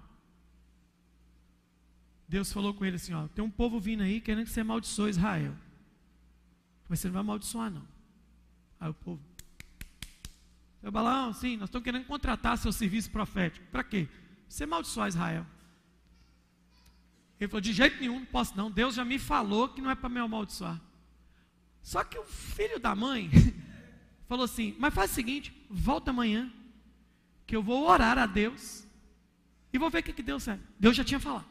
Deus 2.27 2.51
falou 2.51 2.73
com 2.73 2.83
ele 2.83 2.95
assim: 2.95 3.13
ó, 3.13 3.27
tem 3.27 3.45
um 3.45 3.49
povo 3.49 3.79
vindo 3.79 4.01
aí 4.01 4.19
querendo 4.19 4.45
que 4.45 4.51
você 4.51 4.61
amaldiçoe 4.61 5.11
Israel. 5.11 5.55
Mas 6.87 6.99
você 6.99 7.07
não 7.07 7.13
vai 7.13 7.19
amaldiçoar, 7.19 7.69
não. 7.69 7.87
Aí 8.79 8.89
o 8.89 8.93
povo. 8.93 9.21
Seu 10.81 10.91
Balaão, 10.91 11.31
sim, 11.31 11.55
nós 11.55 11.69
estamos 11.69 11.83
querendo 11.83 12.05
contratar 12.05 12.57
seu 12.57 12.71
serviço 12.71 13.11
profético. 13.11 13.63
Para 13.67 13.83
quê? 13.83 14.07
Você 14.47 14.63
amaldiçoar 14.63 15.09
Israel. 15.09 15.45
Ele 17.39 17.47
falou: 17.47 17.61
de 17.61 17.71
jeito 17.71 17.99
nenhum, 17.99 18.19
não 18.19 18.25
posso 18.25 18.57
não. 18.57 18.71
Deus 18.71 18.95
já 18.95 19.05
me 19.05 19.19
falou 19.19 19.69
que 19.69 19.79
não 19.79 19.91
é 19.91 19.95
para 19.95 20.09
me 20.09 20.19
amaldiçoar. 20.19 20.81
Só 21.83 22.03
que 22.03 22.17
o 22.17 22.25
filho 22.25 22.79
da 22.79 22.95
mãe 22.95 23.29
falou 24.29 24.45
assim: 24.45 24.75
Mas 24.79 24.93
faz 24.93 25.11
o 25.11 25.15
seguinte, 25.15 25.53
volta 25.69 26.11
amanhã, 26.11 26.49
que 27.45 27.55
eu 27.55 27.63
vou 27.63 27.89
orar 27.89 28.17
a 28.17 28.27
Deus 28.27 28.87
e 29.73 29.77
vou 29.77 29.89
ver 29.89 29.99
o 29.99 30.03
que, 30.03 30.13
que 30.13 30.23
Deus 30.23 30.43
serve. 30.43 30.63
Deus 30.79 30.95
já 30.95 31.03
tinha 31.03 31.19
falado. 31.19 31.47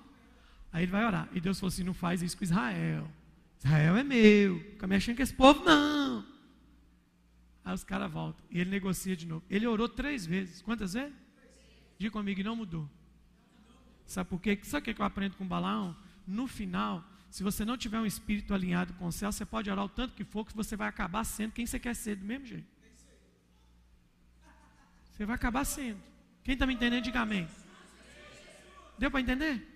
Aí 0.72 0.84
ele 0.84 0.92
vai 0.92 1.04
orar. 1.04 1.28
E 1.32 1.40
Deus 1.40 1.58
falou 1.58 1.68
assim: 1.68 1.82
Não 1.82 1.92
faz 1.92 2.22
isso 2.22 2.38
com 2.38 2.44
Israel. 2.44 3.10
Israel 3.58 3.96
é 3.96 4.04
meu. 4.04 4.60
Fica 4.60 4.86
me 4.86 4.96
achando 4.96 5.16
que 5.16 5.22
esse 5.22 5.34
povo 5.34 5.64
não. 5.64 6.24
Aí 7.64 7.74
os 7.74 7.82
caras 7.84 8.10
voltam. 8.10 8.46
E 8.50 8.60
ele 8.60 8.70
negocia 8.70 9.16
de 9.16 9.26
novo. 9.26 9.44
Ele 9.50 9.66
orou 9.66 9.88
três 9.88 10.24
vezes. 10.24 10.62
Quantas 10.62 10.94
vezes? 10.94 11.12
Diga 11.98 12.12
comigo, 12.12 12.40
e 12.40 12.44
não 12.44 12.54
mudou. 12.54 12.88
Sabe 14.06 14.30
por 14.30 14.40
quê? 14.40 14.58
Sabe 14.62 14.90
o 14.90 14.94
que 14.94 15.02
eu 15.02 15.04
aprendo 15.04 15.36
com 15.36 15.46
Balaão? 15.46 15.96
No 16.26 16.46
final, 16.46 17.04
se 17.30 17.42
você 17.42 17.64
não 17.64 17.76
tiver 17.76 18.00
um 18.00 18.06
espírito 18.06 18.54
alinhado 18.54 18.94
com 18.94 19.06
o 19.06 19.12
céu, 19.12 19.30
você 19.30 19.44
pode 19.44 19.70
orar 19.70 19.84
o 19.84 19.88
tanto 19.88 20.14
que 20.14 20.24
for, 20.24 20.46
que 20.46 20.54
você 20.54 20.76
vai 20.76 20.88
acabar 20.88 21.24
sendo 21.24 21.52
quem 21.52 21.66
você 21.66 21.78
quer 21.78 21.94
ser, 21.94 22.16
do 22.16 22.24
mesmo 22.24 22.46
jeito. 22.46 22.66
Você 25.12 25.26
vai 25.26 25.34
acabar 25.34 25.64
sendo. 25.64 26.00
Quem 26.42 26.54
está 26.54 26.66
me 26.66 26.74
entendendo, 26.74 27.02
diga 27.02 27.20
amém. 27.20 27.46
Deu 28.98 29.10
para 29.10 29.20
entender? 29.20 29.66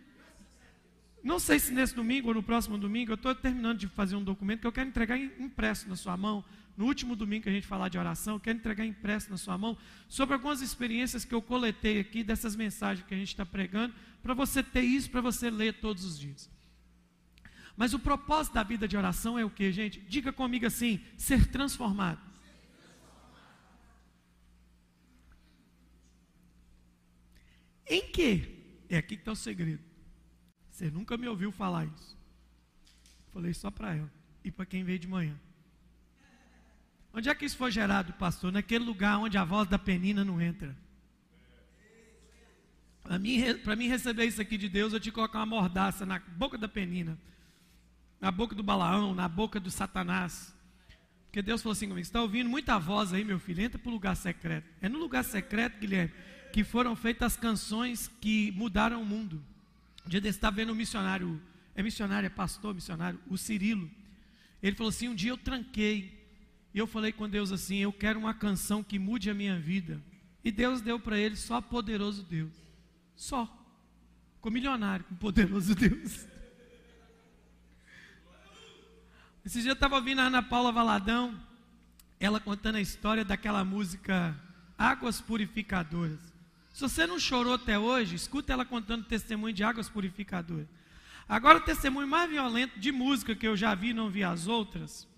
Não 1.23 1.39
sei 1.39 1.59
se 1.59 1.73
nesse 1.73 1.95
domingo 1.95 2.29
ou 2.29 2.35
no 2.35 2.43
próximo 2.43 2.79
domingo, 2.79 3.13
eu 3.13 3.17
estou 3.17 3.35
terminando 3.35 3.79
de 3.79 3.87
fazer 3.87 4.17
um 4.17 4.25
documento 4.25 4.61
que 4.61 4.67
eu 4.67 4.73
quero 4.73 4.89
entregar 4.89 5.19
impresso 5.19 5.89
na 5.89 5.95
sua 5.95 6.17
mão. 6.17 6.45
No 6.77 6.87
último 6.87 7.15
domingo 7.15 7.43
que 7.43 7.49
a 7.49 7.53
gente 7.53 7.67
falar 7.67 7.89
de 7.89 7.99
oração, 7.99 8.37
eu 8.37 8.41
quero 8.41 8.59
entregar 8.59 8.85
impresso 8.85 9.31
na 9.31 9.37
sua 9.37 9.59
mão 9.59 9.77
sobre 10.09 10.35
algumas 10.35 10.63
experiências 10.63 11.25
que 11.25 11.35
eu 11.35 11.43
coletei 11.43 12.01
aqui 12.01 12.25
dessas 12.25 12.57
mensagens 12.57 13.07
que 13.07 13.15
a 13.15 13.17
gente 13.17 13.29
está 13.29 13.45
pregando, 13.45 13.95
para 14.23 14.33
você 14.33 14.63
ter 14.63 14.81
isso, 14.81 15.11
para 15.11 15.21
você 15.21 15.51
ler 15.51 15.75
todos 15.75 16.05
os 16.05 16.19
dias. 16.19 16.51
Mas 17.77 17.95
o 17.95 17.99
propósito 17.99 18.55
da 18.55 18.63
vida 18.63 18.87
de 18.87 18.97
oração 18.97 19.39
é 19.39 19.45
o 19.45 19.51
que, 19.51 19.73
gente? 19.73 20.01
Diga 20.01 20.33
comigo 20.33 20.67
assim: 20.67 21.01
ser 21.17 21.47
transformado. 21.47 22.21
Em 27.87 28.11
que? 28.11 28.85
É 28.89 28.99
aqui 28.99 29.17
que 29.17 29.23
está 29.23 29.33
o 29.33 29.37
segredo. 29.37 29.83
Você 30.71 30.91
nunca 30.91 31.17
me 31.17 31.29
ouviu 31.29 31.51
falar 31.51 31.87
isso. 31.87 32.19
Falei 33.33 33.55
só 33.55 33.71
para 33.71 33.95
ela 33.95 34.13
e 34.45 34.51
para 34.51 34.67
quem 34.67 34.85
veio 34.85 34.99
de 34.99 35.09
manhã. 35.09 35.39
Onde 37.13 37.29
é 37.29 37.35
que 37.35 37.45
isso 37.45 37.57
foi 37.57 37.71
gerado, 37.71 38.13
pastor? 38.15 38.53
Naquele 38.53 38.85
lugar 38.85 39.19
onde 39.19 39.37
a 39.37 39.45
voz 39.45 39.69
da 39.69 39.79
penina 39.79 40.25
não 40.25 40.41
entra. 40.41 40.77
Para 43.03 43.19
mim, 43.19 43.39
mim 43.77 43.89
receber 43.89 44.27
isso 44.27 44.41
aqui 44.41 44.57
de 44.57 44.69
Deus, 44.69 44.93
eu 44.93 45.01
te 45.01 45.11
colocar 45.11 45.41
uma 45.41 45.47
mordaça 45.47 46.07
na 46.07 46.19
boca 46.19 46.57
da 46.57 46.69
penina 46.69 47.19
na 48.23 48.31
boca 48.31 48.55
do 48.55 48.63
Balaão, 48.63 49.13
na 49.13 49.29
boca 49.29 49.59
do 49.59 49.69
Satanás. 49.69 50.55
Porque 51.25 51.43
Deus 51.43 51.61
falou 51.61 51.73
assim 51.73 51.89
comigo: 51.89 52.07
está 52.07 52.23
ouvindo 52.23 52.49
muita 52.49 52.79
voz 52.79 53.13
aí, 53.13 53.25
meu 53.25 53.41
filho? 53.41 53.65
Entra 53.65 53.81
para 53.81 53.89
o 53.91 53.93
lugar 53.93 54.15
secreto. 54.15 54.69
É 54.81 54.89
no 54.89 55.01
lugar 55.01 55.25
secreto, 55.25 55.81
Guilherme, 55.81 56.13
que 56.53 56.63
foram 56.63 56.95
feitas 56.95 57.33
as 57.33 57.37
canções 57.37 58.09
que 58.21 58.53
mudaram 58.53 59.03
o 59.03 59.05
mundo. 59.05 59.43
Um 60.07 60.09
dia 60.09 60.21
desse 60.21 60.39
estava 60.39 60.57
vendo 60.57 60.73
um 60.73 60.77
missionário, 60.77 61.43
é 61.75 61.83
missionário, 61.83 62.27
é 62.29 62.31
pastor, 62.31 62.73
missionário, 62.73 63.19
o 63.29 63.37
Cirilo. 63.37 63.91
Ele 64.63 64.77
falou 64.77 64.91
assim: 64.91 65.09
um 65.09 65.15
dia 65.17 65.33
eu 65.33 65.37
tranquei. 65.37 66.23
E 66.73 66.79
eu 66.79 66.87
falei 66.87 67.11
com 67.11 67.29
Deus 67.29 67.51
assim: 67.51 67.79
eu 67.79 67.93
quero 67.93 68.21
uma 68.21 68.33
canção 68.33 68.85
que 68.85 69.01
mude 69.01 69.29
a 69.31 69.35
minha 69.35 69.59
vida. 69.59 70.01
E 70.45 70.53
Deus 70.53 70.81
deu 70.81 71.01
para 71.01 71.19
ele 71.19 71.35
só 71.35 71.61
poderoso 71.61 72.23
Deus. 72.23 72.53
Só. 73.17 73.47
Ficou 74.37 74.53
milionário 74.53 75.05
com 75.07 75.17
poderoso 75.17 75.75
Deus. 75.75 76.32
Esse 79.45 79.61
dia 79.61 79.73
eu 79.73 79.75
estava 79.75 79.97
ouvindo 79.97 80.21
a 80.21 80.27
Ana 80.27 80.41
Paula 80.41 80.71
Valadão, 80.71 81.37
ela 82.21 82.39
contando 82.39 82.77
a 82.77 82.81
história 82.81 83.25
daquela 83.25 83.65
música 83.65 84.39
Águas 84.79 85.21
Purificadoras. 85.21 86.21
Se 86.73 86.81
você 86.81 87.09
não 87.09 87.19
chorou 87.19 87.55
até 87.55 87.77
hoje, 87.77 88.15
escuta 88.15 88.53
ela 88.53 88.65
contando 88.65 89.05
testemunho 89.05 89.53
de 89.53 89.65
águas 89.65 89.89
purificadoras. 89.89 90.69
Agora, 91.29 91.59
o 91.59 91.63
testemunho 91.63 92.07
mais 92.07 92.31
violento 92.31 92.79
de 92.79 92.93
música 92.93 93.35
que 93.35 93.47
eu 93.47 93.57
já 93.57 93.75
vi, 93.75 93.93
não 93.93 94.09
vi 94.09 94.23
as 94.23 94.47
outras. 94.47 95.09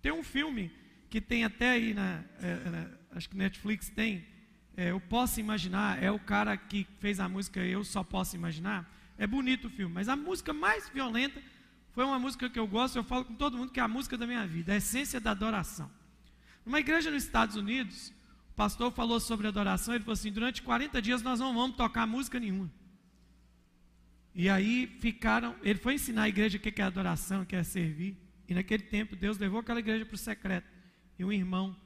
Tem 0.00 0.10
um 0.10 0.24
filme 0.24 0.72
que 1.10 1.20
tem 1.20 1.44
até 1.44 1.72
aí 1.72 1.92
na, 1.92 2.24
é, 2.40 2.70
na 2.70 2.86
acho 3.14 3.28
que 3.28 3.36
Netflix 3.36 3.90
tem. 3.90 4.24
É, 4.78 4.92
eu 4.92 4.98
posso 4.98 5.40
imaginar, 5.40 6.02
é 6.02 6.10
o 6.10 6.18
cara 6.18 6.56
que 6.56 6.86
fez 7.00 7.20
a 7.20 7.28
música 7.28 7.60
Eu 7.60 7.84
Só 7.84 8.02
Posso 8.02 8.34
Imaginar. 8.34 8.90
É 9.18 9.26
bonito 9.26 9.66
o 9.66 9.70
filme, 9.70 9.92
mas 9.92 10.08
a 10.08 10.16
música 10.16 10.54
mais 10.54 10.88
violenta 10.88 11.40
foi 11.94 12.04
uma 12.04 12.18
música 12.18 12.50
que 12.50 12.58
eu 12.58 12.66
gosto, 12.66 12.96
eu 12.96 13.04
falo 13.04 13.24
com 13.24 13.34
todo 13.34 13.56
mundo 13.56 13.70
que 13.70 13.78
é 13.78 13.82
a 13.82 13.88
música 13.88 14.18
da 14.18 14.26
minha 14.26 14.44
vida, 14.46 14.72
a 14.72 14.76
essência 14.76 15.20
da 15.20 15.30
adoração. 15.30 15.88
Numa 16.66 16.80
igreja 16.80 17.10
nos 17.10 17.22
Estados 17.22 17.54
Unidos, 17.54 18.12
o 18.50 18.54
pastor 18.54 18.90
falou 18.92 19.20
sobre 19.20 19.46
adoração, 19.46 19.94
ele 19.94 20.02
falou 20.02 20.14
assim: 20.14 20.32
durante 20.32 20.60
40 20.60 21.00
dias 21.00 21.22
nós 21.22 21.38
não 21.38 21.54
vamos 21.54 21.76
tocar 21.76 22.06
música 22.06 22.40
nenhuma. 22.40 22.70
E 24.34 24.48
aí 24.48 24.88
ficaram, 24.98 25.54
ele 25.62 25.78
foi 25.78 25.94
ensinar 25.94 26.24
a 26.24 26.28
igreja 26.28 26.58
o 26.58 26.60
que 26.60 26.82
é 26.82 26.84
adoração, 26.84 27.42
o 27.42 27.46
que 27.46 27.54
é 27.54 27.62
servir. 27.62 28.18
E 28.48 28.54
naquele 28.54 28.82
tempo 28.82 29.14
Deus 29.14 29.38
levou 29.38 29.60
aquela 29.60 29.78
igreja 29.78 30.04
para 30.04 30.16
o 30.16 30.18
secreto. 30.18 30.68
E 31.16 31.24
um 31.24 31.32
irmão, 31.32 31.76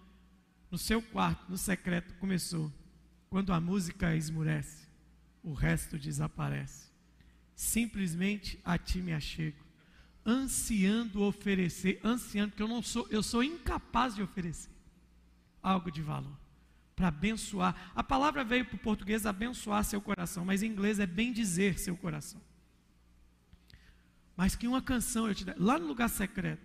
no 0.71 0.79
seu 0.79 1.03
quarto, 1.03 1.51
no 1.51 1.59
secreto, 1.59 2.15
começou. 2.15 2.73
Quando 3.29 3.53
a 3.53 3.61
música 3.61 4.17
esmurece, 4.17 4.89
o 5.43 5.53
resto 5.53 5.99
desaparece. 5.99 6.89
simplesmente 7.55 8.59
a 8.65 8.79
ti 8.79 8.99
me 9.03 9.13
achego, 9.13 9.59
ansiando 10.29 11.23
oferecer, 11.23 11.99
ansiando, 12.05 12.51
porque 12.51 12.63
eu 12.63 12.69
não 12.69 12.83
sou, 12.83 13.09
eu 13.11 13.23
sou 13.23 13.43
incapaz 13.43 14.15
de 14.15 14.23
oferecer 14.23 14.71
algo 15.63 15.91
de 15.91 16.03
valor 16.03 16.37
para 16.95 17.09
abençoar. 17.09 17.93
A 17.95 18.03
palavra 18.03 18.45
veio 18.45 18.67
para 18.67 18.77
o 18.77 18.79
português 18.79 19.25
abençoar 19.25 19.83
seu 19.85 20.03
coração, 20.03 20.45
mas 20.45 20.63
em 20.63 20.67
inglês 20.67 20.99
é 20.99 21.07
bem 21.07 21.33
dizer 21.33 21.79
seu 21.79 21.97
coração. 21.97 22.41
Mas 24.37 24.55
que 24.55 24.69
uma 24.69 24.83
canção 24.83 25.27
eu 25.27 25.35
te 25.35 25.45
dei, 25.45 25.55
lá 25.57 25.79
no 25.79 25.87
lugar 25.87 26.11
secreto. 26.11 26.63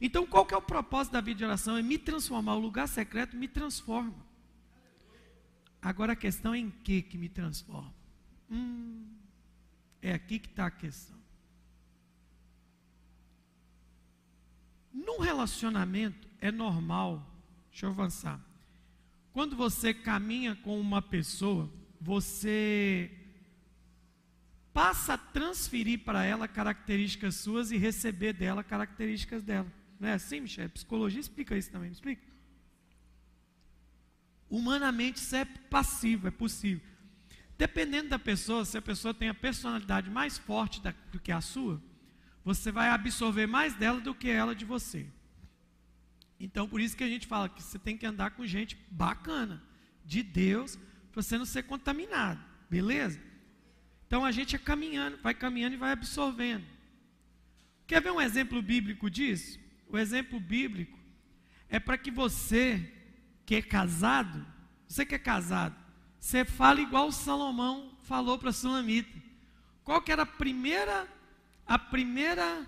Então, 0.00 0.26
qual 0.26 0.46
que 0.46 0.54
é 0.54 0.56
o 0.56 0.62
propósito 0.62 1.12
da 1.12 1.20
vida 1.20 1.38
de 1.38 1.44
oração? 1.44 1.76
É 1.76 1.82
me 1.82 1.98
transformar. 1.98 2.54
O 2.54 2.60
lugar 2.60 2.88
secreto 2.88 3.36
me 3.36 3.46
transforma. 3.46 4.14
Agora 5.80 6.14
a 6.14 6.16
questão 6.16 6.54
é 6.54 6.58
em 6.58 6.70
que 6.70 7.02
que 7.02 7.18
me 7.18 7.28
transforma? 7.28 7.92
Hum, 8.50 9.06
é 10.00 10.12
aqui 10.12 10.38
que 10.38 10.48
está 10.48 10.66
a 10.66 10.70
questão. 10.70 11.21
Num 14.92 15.20
relacionamento 15.20 16.28
é 16.40 16.50
normal, 16.50 17.26
deixa 17.70 17.86
eu 17.86 17.90
avançar. 17.90 18.40
Quando 19.32 19.56
você 19.56 19.94
caminha 19.94 20.54
com 20.54 20.78
uma 20.78 21.00
pessoa, 21.00 21.70
você 22.00 23.10
passa 24.72 25.14
a 25.14 25.18
transferir 25.18 26.00
para 26.04 26.24
ela 26.24 26.48
características 26.48 27.36
suas 27.36 27.70
e 27.70 27.76
receber 27.76 28.32
dela 28.32 28.62
características 28.62 29.42
dela. 29.42 29.70
Não 29.98 30.08
é 30.08 30.14
assim, 30.14 30.40
Michel? 30.40 30.68
Psicologia 30.70 31.20
explica 31.20 31.56
isso 31.56 31.70
também, 31.70 31.90
explica? 31.90 32.22
Humanamente 34.50 35.18
isso 35.18 35.34
é 35.34 35.44
passivo, 35.44 36.28
é 36.28 36.30
possível. 36.30 36.86
Dependendo 37.56 38.08
da 38.08 38.18
pessoa, 38.18 38.64
se 38.64 38.76
a 38.76 38.82
pessoa 38.82 39.14
tem 39.14 39.28
a 39.28 39.34
personalidade 39.34 40.10
mais 40.10 40.36
forte 40.36 40.80
da, 40.82 40.92
do 41.10 41.20
que 41.20 41.30
a 41.30 41.40
sua, 41.40 41.80
você 42.44 42.72
vai 42.72 42.88
absorver 42.88 43.46
mais 43.46 43.74
dela 43.74 44.00
do 44.00 44.14
que 44.14 44.28
ela 44.28 44.54
de 44.54 44.64
você. 44.64 45.06
Então, 46.38 46.68
por 46.68 46.80
isso 46.80 46.96
que 46.96 47.04
a 47.04 47.08
gente 47.08 47.26
fala 47.26 47.48
que 47.48 47.62
você 47.62 47.78
tem 47.78 47.96
que 47.96 48.06
andar 48.06 48.32
com 48.32 48.44
gente 48.46 48.76
bacana, 48.90 49.62
de 50.04 50.22
Deus, 50.22 50.78
para 51.10 51.22
você 51.22 51.38
não 51.38 51.44
ser 51.44 51.62
contaminado, 51.64 52.42
beleza? 52.68 53.20
Então 54.06 54.24
a 54.24 54.32
gente 54.32 54.56
é 54.56 54.58
caminhando, 54.58 55.18
vai 55.22 55.34
caminhando 55.34 55.74
e 55.74 55.78
vai 55.78 55.92
absorvendo. 55.92 56.64
Quer 57.86 58.02
ver 58.02 58.10
um 58.10 58.20
exemplo 58.20 58.60
bíblico 58.60 59.08
disso? 59.10 59.58
O 59.88 59.98
exemplo 59.98 60.38
bíblico 60.40 60.98
é 61.68 61.78
para 61.78 61.98
que 61.98 62.10
você, 62.10 62.92
que 63.46 63.54
é 63.54 63.62
casado, 63.62 64.44
você 64.86 65.06
que 65.06 65.14
é 65.14 65.18
casado, 65.18 65.76
você 66.18 66.44
fala 66.44 66.80
igual 66.80 67.10
Salomão 67.10 67.96
falou 68.02 68.38
para 68.38 68.52
Sulamita. 68.52 69.20
Qual 69.82 70.00
que 70.00 70.12
era 70.12 70.22
a 70.22 70.26
primeira, 70.26 71.08
a 71.66 71.78
primeira 71.78 72.66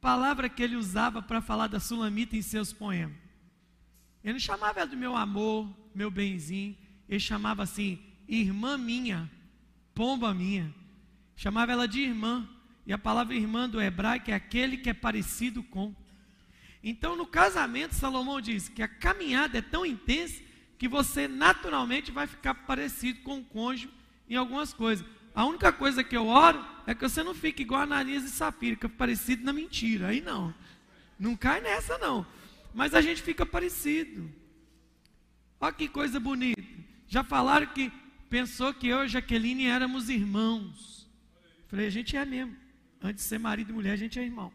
palavra 0.00 0.48
que 0.48 0.62
ele 0.62 0.76
usava 0.76 1.22
para 1.22 1.40
falar 1.40 1.66
da 1.66 1.80
Sulamita 1.80 2.36
em 2.36 2.42
seus 2.42 2.72
poemas. 2.72 3.16
Ele 4.22 4.34
não 4.34 4.40
chamava 4.40 4.80
ela 4.80 4.88
de 4.88 4.96
meu 4.96 5.16
amor, 5.16 5.68
meu 5.94 6.10
benzinho, 6.10 6.76
ele 7.08 7.20
chamava 7.20 7.62
assim, 7.62 7.98
irmã 8.28 8.76
minha, 8.78 9.30
pomba 9.94 10.32
minha. 10.32 10.74
Chamava 11.36 11.72
ela 11.72 11.88
de 11.88 12.00
irmã, 12.00 12.48
e 12.86 12.92
a 12.92 12.98
palavra 12.98 13.34
irmã 13.34 13.68
do 13.68 13.80
hebraico 13.80 14.30
é 14.30 14.34
aquele 14.34 14.76
que 14.76 14.90
é 14.90 14.94
parecido 14.94 15.62
com. 15.62 15.94
Então, 16.82 17.16
no 17.16 17.26
casamento, 17.26 17.94
Salomão 17.94 18.40
diz 18.40 18.68
que 18.68 18.82
a 18.82 18.88
caminhada 18.88 19.58
é 19.58 19.62
tão 19.62 19.86
intensa 19.86 20.42
que 20.78 20.86
você 20.86 21.26
naturalmente 21.26 22.12
vai 22.12 22.26
ficar 22.26 22.54
parecido 22.54 23.20
com 23.20 23.38
o 23.38 23.44
cônjuge 23.44 23.90
em 24.28 24.36
algumas 24.36 24.72
coisas. 24.72 25.06
A 25.34 25.44
única 25.44 25.72
coisa 25.72 26.04
que 26.04 26.16
eu 26.16 26.28
oro 26.28 26.64
é 26.86 26.94
que 26.94 27.00
você 27.00 27.22
não 27.22 27.34
fique 27.34 27.62
igual 27.62 27.80
a 27.80 27.84
Ananias 27.84 28.24
e 28.24 28.30
Safira, 28.30 28.76
que 28.76 28.86
é 28.86 28.88
parecido 28.88 29.44
na 29.44 29.52
mentira. 29.52 30.08
Aí 30.08 30.20
não. 30.20 30.54
Não 31.18 31.36
cai 31.36 31.60
nessa, 31.60 31.98
não. 31.98 32.24
Mas 32.72 32.94
a 32.94 33.00
gente 33.00 33.20
fica 33.20 33.44
parecido. 33.44 34.30
Olha 35.60 35.72
que 35.72 35.88
coisa 35.88 36.20
bonita. 36.20 36.62
Já 37.08 37.24
falaram 37.24 37.66
que 37.66 37.90
pensou 38.30 38.72
que 38.72 38.88
eu 38.88 39.04
e 39.04 39.08
Jaqueline 39.08 39.66
éramos 39.66 40.08
irmãos. 40.08 41.10
Falei, 41.66 41.86
a 41.86 41.90
gente 41.90 42.16
é 42.16 42.24
mesmo. 42.24 42.56
Antes 43.02 43.24
de 43.24 43.28
ser 43.28 43.38
marido 43.38 43.70
e 43.70 43.72
mulher, 43.72 43.92
a 43.92 43.96
gente 43.96 44.18
é 44.18 44.22
irmão. 44.22 44.52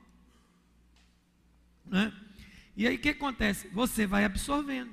Né? 1.86 2.14
E 2.78 2.88
aí 2.88 2.96
o 2.96 3.00
que 3.00 3.10
acontece? 3.10 3.68
Você 3.70 4.08
vai 4.08 4.24
absorvendo. 4.24 4.92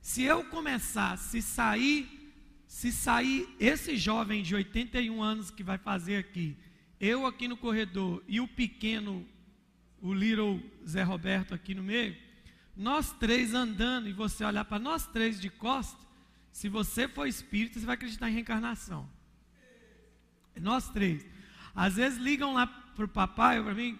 Se 0.00 0.22
eu 0.22 0.44
começar, 0.44 1.18
se 1.18 1.42
sair 1.42 2.15
se 2.66 2.92
sair 2.92 3.48
esse 3.58 3.96
jovem 3.96 4.42
de 4.42 4.54
81 4.54 5.22
anos 5.22 5.50
que 5.50 5.62
vai 5.62 5.78
fazer 5.78 6.16
aqui, 6.16 6.56
eu 7.00 7.26
aqui 7.26 7.46
no 7.46 7.56
corredor 7.56 8.22
e 8.26 8.40
o 8.40 8.48
pequeno, 8.48 9.26
o 10.00 10.12
little 10.12 10.62
Zé 10.86 11.02
Roberto 11.02 11.54
aqui 11.54 11.74
no 11.74 11.82
meio, 11.82 12.16
nós 12.76 13.12
três 13.12 13.54
andando 13.54 14.08
e 14.08 14.12
você 14.12 14.44
olhar 14.44 14.64
para 14.64 14.78
nós 14.78 15.06
três 15.06 15.40
de 15.40 15.48
costa, 15.48 16.04
se 16.52 16.68
você 16.68 17.06
for 17.06 17.26
espírito, 17.26 17.78
você 17.78 17.86
vai 17.86 17.94
acreditar 17.94 18.28
em 18.28 18.32
reencarnação. 18.32 19.08
Nós 20.60 20.88
três. 20.88 21.26
Às 21.74 21.96
vezes 21.96 22.18
ligam 22.18 22.54
lá 22.54 22.66
para 22.66 23.04
o 23.04 23.08
papai, 23.08 23.62
para 23.62 23.74
mim, 23.74 23.98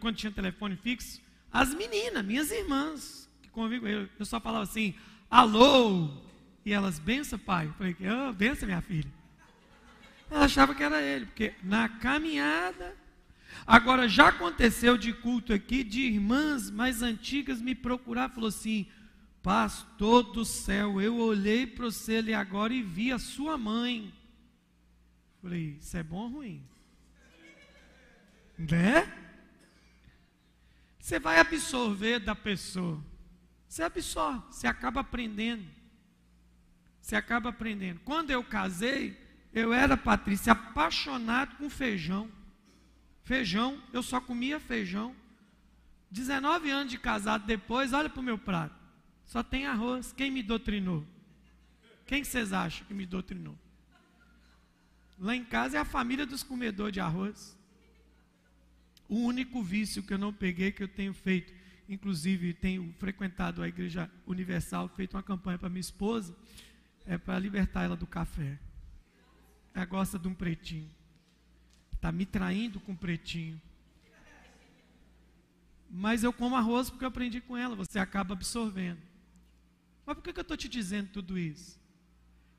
quando 0.00 0.16
tinha 0.16 0.32
telefone 0.32 0.76
fixo, 0.76 1.20
as 1.52 1.74
meninas, 1.74 2.24
minhas 2.24 2.50
irmãs, 2.50 3.28
que 3.42 3.50
convivem 3.50 4.08
eu 4.18 4.24
só 4.24 4.40
falava 4.40 4.64
assim, 4.64 4.94
alô, 5.30 6.27
e 6.68 6.72
elas, 6.74 6.98
bença, 6.98 7.38
pai. 7.38 7.66
Eu 7.66 7.72
falei, 7.72 7.96
oh, 8.28 8.32
bença, 8.34 8.66
minha 8.66 8.82
filha. 8.82 9.10
Ela 10.30 10.44
achava 10.44 10.74
que 10.74 10.82
era 10.82 11.00
ele, 11.00 11.24
porque 11.24 11.54
na 11.62 11.88
caminhada. 11.88 12.94
Agora, 13.66 14.06
já 14.06 14.28
aconteceu 14.28 14.98
de 14.98 15.14
culto 15.14 15.54
aqui, 15.54 15.82
de 15.82 16.02
irmãs 16.02 16.70
mais 16.70 17.00
antigas 17.00 17.62
me 17.62 17.74
procurar, 17.74 18.28
falou 18.28 18.50
assim: 18.50 18.86
Pastor 19.42 20.24
do 20.24 20.44
céu, 20.44 21.00
eu 21.00 21.16
olhei 21.16 21.66
para 21.66 21.86
você 21.86 22.16
ali 22.16 22.34
agora 22.34 22.74
e 22.74 22.82
vi 22.82 23.12
a 23.12 23.18
sua 23.18 23.56
mãe. 23.56 24.12
Falei, 25.40 25.78
isso 25.80 25.96
é 25.96 26.02
bom 26.02 26.24
ou 26.24 26.28
ruim? 26.28 26.62
Né? 28.58 29.10
Você 30.98 31.18
vai 31.18 31.38
absorver 31.38 32.18
da 32.18 32.34
pessoa. 32.34 33.02
Você 33.66 33.82
absorve, 33.82 34.42
você 34.50 34.66
acaba 34.66 35.00
aprendendo. 35.00 35.77
Você 37.08 37.16
acaba 37.16 37.48
aprendendo. 37.48 38.00
Quando 38.00 38.30
eu 38.30 38.44
casei, 38.44 39.18
eu 39.54 39.72
era, 39.72 39.96
Patrícia, 39.96 40.52
apaixonado 40.52 41.56
com 41.56 41.70
feijão. 41.70 42.30
Feijão, 43.24 43.82
eu 43.94 44.02
só 44.02 44.20
comia 44.20 44.60
feijão. 44.60 45.16
19 46.10 46.68
anos 46.70 46.90
de 46.90 46.98
casado 46.98 47.46
depois, 47.46 47.94
olha 47.94 48.10
para 48.10 48.20
o 48.20 48.22
meu 48.22 48.36
prato. 48.36 48.76
Só 49.24 49.42
tem 49.42 49.64
arroz. 49.64 50.12
Quem 50.12 50.30
me 50.30 50.42
doutrinou? 50.42 51.02
Quem 52.04 52.22
vocês 52.22 52.52
acham 52.52 52.86
que 52.86 52.92
me 52.92 53.06
doutrinou? 53.06 53.58
Lá 55.18 55.34
em 55.34 55.46
casa 55.46 55.78
é 55.78 55.80
a 55.80 55.86
família 55.86 56.26
dos 56.26 56.42
comedores 56.42 56.92
de 56.92 57.00
arroz. 57.00 57.56
O 59.08 59.16
único 59.16 59.62
vício 59.62 60.02
que 60.02 60.12
eu 60.12 60.18
não 60.18 60.30
peguei, 60.30 60.72
que 60.72 60.82
eu 60.82 60.88
tenho 60.88 61.14
feito, 61.14 61.54
inclusive 61.88 62.52
tenho 62.52 62.94
frequentado 62.98 63.62
a 63.62 63.68
Igreja 63.68 64.10
Universal, 64.26 64.90
feito 64.90 65.16
uma 65.16 65.22
campanha 65.22 65.56
para 65.56 65.70
minha 65.70 65.80
esposa, 65.80 66.36
é 67.08 67.16
para 67.16 67.38
libertar 67.38 67.84
ela 67.84 67.96
do 67.96 68.06
café. 68.06 68.58
Ela 69.74 69.86
gosta 69.86 70.18
de 70.18 70.28
um 70.28 70.34
pretinho. 70.34 70.90
Está 71.94 72.12
me 72.12 72.26
traindo 72.26 72.78
com 72.78 72.94
pretinho. 72.94 73.60
Mas 75.90 76.22
eu 76.22 76.34
como 76.34 76.54
arroz 76.54 76.90
porque 76.90 77.04
eu 77.04 77.08
aprendi 77.08 77.40
com 77.40 77.56
ela. 77.56 77.74
Você 77.74 77.98
acaba 77.98 78.34
absorvendo. 78.34 79.00
Mas 80.04 80.14
por 80.14 80.22
que 80.22 80.38
eu 80.38 80.42
estou 80.42 80.56
te 80.56 80.68
dizendo 80.68 81.08
tudo 81.08 81.38
isso? 81.38 81.80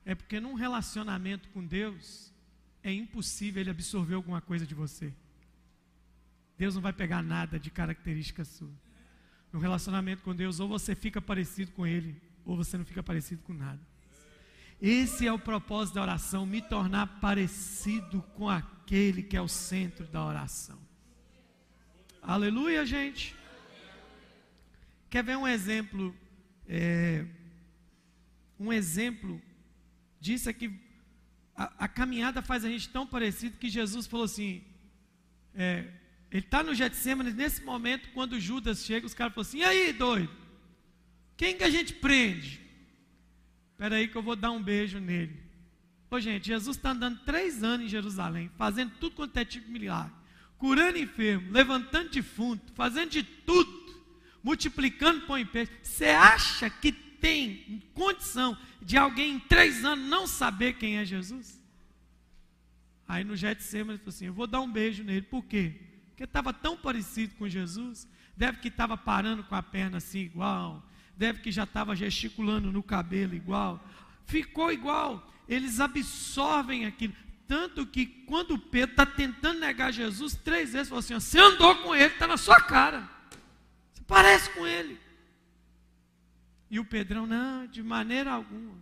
É 0.04 0.16
porque 0.16 0.40
num 0.40 0.54
relacionamento 0.54 1.48
com 1.50 1.64
Deus, 1.64 2.34
é 2.82 2.92
impossível 2.92 3.60
ele 3.60 3.70
absorver 3.70 4.14
alguma 4.16 4.40
coisa 4.40 4.66
de 4.66 4.74
você. 4.74 5.14
Deus 6.58 6.74
não 6.74 6.82
vai 6.82 6.92
pegar 6.92 7.22
nada 7.22 7.58
de 7.58 7.70
característica 7.70 8.44
sua. 8.44 8.72
No 9.52 9.60
relacionamento 9.60 10.22
com 10.22 10.34
Deus, 10.34 10.58
ou 10.58 10.68
você 10.68 10.94
fica 10.96 11.20
parecido 11.20 11.70
com 11.72 11.86
Ele, 11.86 12.20
ou 12.44 12.56
você 12.56 12.76
não 12.76 12.84
fica 12.84 13.02
parecido 13.02 13.42
com 13.42 13.52
nada. 13.52 13.89
Esse 14.80 15.26
é 15.26 15.32
o 15.32 15.38
propósito 15.38 15.96
da 15.96 16.02
oração, 16.02 16.46
me 16.46 16.62
tornar 16.62 17.06
parecido 17.20 18.22
com 18.34 18.48
aquele 18.48 19.22
que 19.22 19.36
é 19.36 19.42
o 19.42 19.48
centro 19.48 20.06
da 20.06 20.24
oração. 20.24 20.78
Aleluia, 22.22 22.86
gente. 22.86 23.36
Quer 25.10 25.22
ver 25.22 25.36
um 25.36 25.46
exemplo? 25.46 26.16
É, 26.66 27.26
um 28.58 28.72
exemplo 28.72 29.42
disso 30.18 30.48
é 30.48 30.52
que 30.52 30.72
a, 31.54 31.84
a, 31.84 31.88
caminhada 31.88 32.40
faz 32.40 32.64
a 32.64 32.68
gente 32.68 32.88
tão 32.88 33.06
parecido 33.06 33.58
que 33.58 33.68
Jesus 33.68 34.06
falou 34.06 34.24
assim: 34.24 34.62
é, 35.54 35.88
ele 36.30 36.44
está 36.44 36.62
no 36.62 36.74
Getsemane, 36.74 37.32
nesse 37.32 37.62
momento, 37.62 38.08
quando 38.14 38.40
Judas 38.40 38.84
chega, 38.84 39.06
os 39.06 39.14
caras 39.14 39.34
falam 39.34 39.46
assim: 39.46 39.58
e 39.58 39.64
aí, 39.64 39.92
doido? 39.92 40.34
Quem 41.36 41.56
que 41.56 41.64
a 41.64 41.70
gente 41.70 41.92
prende? 41.94 42.59
Espera 43.80 43.96
aí 43.96 44.08
que 44.08 44.16
eu 44.16 44.22
vou 44.22 44.36
dar 44.36 44.50
um 44.50 44.62
beijo 44.62 45.00
nele. 45.00 45.40
Ô 46.10 46.20
gente, 46.20 46.48
Jesus 46.48 46.76
está 46.76 46.90
andando 46.90 47.18
três 47.20 47.64
anos 47.64 47.86
em 47.86 47.88
Jerusalém, 47.88 48.50
fazendo 48.58 48.92
tudo 49.00 49.16
quanto 49.16 49.34
é 49.38 49.42
tipo 49.42 49.70
milagre, 49.70 50.12
curando 50.58 50.98
enfermo, 50.98 51.50
levantando 51.50 52.10
defunto, 52.10 52.70
fazendo 52.74 53.08
de 53.08 53.22
tudo, 53.22 54.04
multiplicando 54.42 55.22
pão 55.22 55.38
em 55.38 55.46
peixe. 55.46 55.72
Você 55.82 56.08
acha 56.08 56.68
que 56.68 56.92
tem 56.92 57.82
condição 57.94 58.54
de 58.82 58.98
alguém 58.98 59.36
em 59.36 59.40
três 59.40 59.82
anos 59.82 60.06
não 60.06 60.26
saber 60.26 60.74
quem 60.74 60.98
é 60.98 61.04
Jesus? 61.06 61.58
Aí 63.08 63.24
no 63.24 63.34
Getsemane 63.34 63.92
ele 63.92 63.98
falou 64.00 64.10
assim: 64.10 64.26
Eu 64.26 64.34
vou 64.34 64.46
dar 64.46 64.60
um 64.60 64.70
beijo 64.70 65.02
nele. 65.02 65.22
Por 65.22 65.42
quê? 65.46 65.72
Porque 66.10 66.24
estava 66.24 66.52
tão 66.52 66.76
parecido 66.76 67.34
com 67.36 67.48
Jesus. 67.48 68.06
Deve 68.36 68.58
que 68.58 68.68
estava 68.68 68.94
parando 68.98 69.42
com 69.42 69.54
a 69.54 69.62
perna 69.62 69.96
assim 69.96 70.18
igual. 70.18 70.86
Deve 71.20 71.40
que 71.40 71.52
já 71.52 71.64
estava 71.64 71.94
gesticulando 71.94 72.72
no 72.72 72.82
cabelo 72.82 73.34
igual. 73.34 73.86
Ficou 74.24 74.72
igual. 74.72 75.30
Eles 75.46 75.78
absorvem 75.78 76.86
aquilo. 76.86 77.12
Tanto 77.46 77.86
que 77.86 78.06
quando 78.06 78.58
Pedro 78.58 78.92
está 78.92 79.04
tentando 79.04 79.60
negar 79.60 79.92
Jesus, 79.92 80.34
três 80.34 80.72
vezes 80.72 80.88
falou 80.88 81.00
assim: 81.00 81.12
Você 81.12 81.38
andou 81.38 81.76
com 81.82 81.94
ele, 81.94 82.06
está 82.14 82.26
na 82.26 82.38
sua 82.38 82.58
cara. 82.62 83.06
Você 83.92 84.02
parece 84.06 84.48
com 84.54 84.66
ele. 84.66 84.98
E 86.70 86.80
o 86.80 86.86
Pedrão, 86.86 87.26
não, 87.26 87.66
de 87.66 87.82
maneira 87.82 88.32
alguma. 88.32 88.78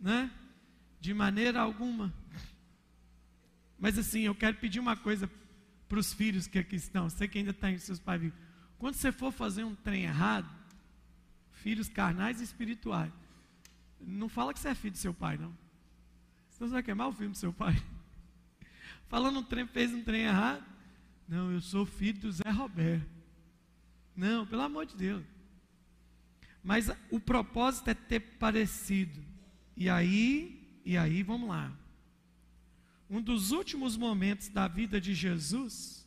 Né? 0.00 0.28
De 1.00 1.14
maneira 1.14 1.60
alguma. 1.60 2.12
Mas 3.78 3.96
assim, 3.96 4.22
eu 4.22 4.34
quero 4.34 4.56
pedir 4.56 4.80
uma 4.80 4.96
coisa 4.96 5.30
para 5.88 6.00
os 6.00 6.12
filhos 6.12 6.48
que 6.48 6.58
aqui 6.58 6.74
estão. 6.74 7.08
Você 7.08 7.28
que 7.28 7.38
ainda 7.38 7.52
está 7.52 7.70
em 7.70 7.78
seus 7.78 8.00
pais. 8.00 8.32
Quando 8.76 8.96
você 8.96 9.12
for 9.12 9.30
fazer 9.30 9.62
um 9.62 9.76
trem 9.76 10.02
errado, 10.02 10.57
filhos 11.62 11.88
carnais 11.88 12.40
e 12.40 12.44
espirituais, 12.44 13.12
não 14.00 14.28
fala 14.28 14.52
que 14.52 14.60
você 14.60 14.68
é 14.68 14.74
filho 14.74 14.92
do 14.92 14.98
seu 14.98 15.14
pai, 15.14 15.36
não. 15.36 15.56
Senão 16.50 16.68
você 16.68 16.74
vai 16.74 16.82
queimar 16.82 17.08
o 17.08 17.12
filho 17.12 17.30
do 17.30 17.36
seu 17.36 17.52
pai. 17.52 17.74
Falando 19.08 19.40
um 19.40 19.42
trem, 19.42 19.66
fez 19.66 19.92
um 19.92 20.02
trem 20.02 20.22
errado. 20.22 20.64
Não, 21.28 21.50
eu 21.50 21.60
sou 21.60 21.84
filho 21.84 22.20
do 22.20 22.32
Zé 22.32 22.50
Roberto. 22.50 23.08
Não, 24.16 24.46
pelo 24.46 24.62
amor 24.62 24.86
de 24.86 24.96
Deus. 24.96 25.24
Mas 26.62 26.90
o 27.10 27.20
propósito 27.20 27.88
é 27.88 27.94
ter 27.94 28.20
parecido. 28.20 29.22
E 29.76 29.88
aí, 29.88 30.80
e 30.84 30.96
aí, 30.96 31.22
vamos 31.22 31.48
lá. 31.48 31.72
Um 33.08 33.20
dos 33.22 33.52
últimos 33.52 33.96
momentos 33.96 34.48
da 34.48 34.68
vida 34.68 35.00
de 35.00 35.14
Jesus, 35.14 36.06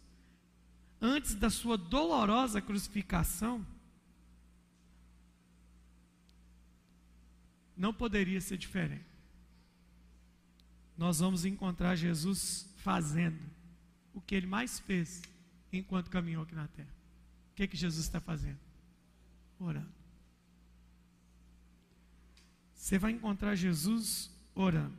antes 1.00 1.36
da 1.36 1.50
sua 1.50 1.78
dolorosa 1.78 2.62
crucificação, 2.62 3.66
não 7.82 7.92
poderia 7.92 8.40
ser 8.40 8.58
diferente. 8.58 9.10
Nós 10.96 11.18
vamos 11.18 11.46
encontrar 11.46 11.96
Jesus 11.96 12.72
fazendo 12.78 13.42
o 14.14 14.22
que 14.22 14.36
ele 14.36 14.46
mais 14.46 14.80
fez 14.80 15.24
enquanto 15.74 16.12
caminhou 16.12 16.44
aqui 16.44 16.54
na 16.54 16.68
terra. 16.68 16.94
O 17.52 17.56
que, 17.56 17.68
que 17.68 17.76
Jesus 17.76 18.06
está 18.06 18.20
fazendo? 18.20 18.60
Orando. 19.60 19.92
Você 22.76 23.00
vai 23.00 23.14
encontrar 23.14 23.56
Jesus 23.56 24.30
orando. 24.54 24.96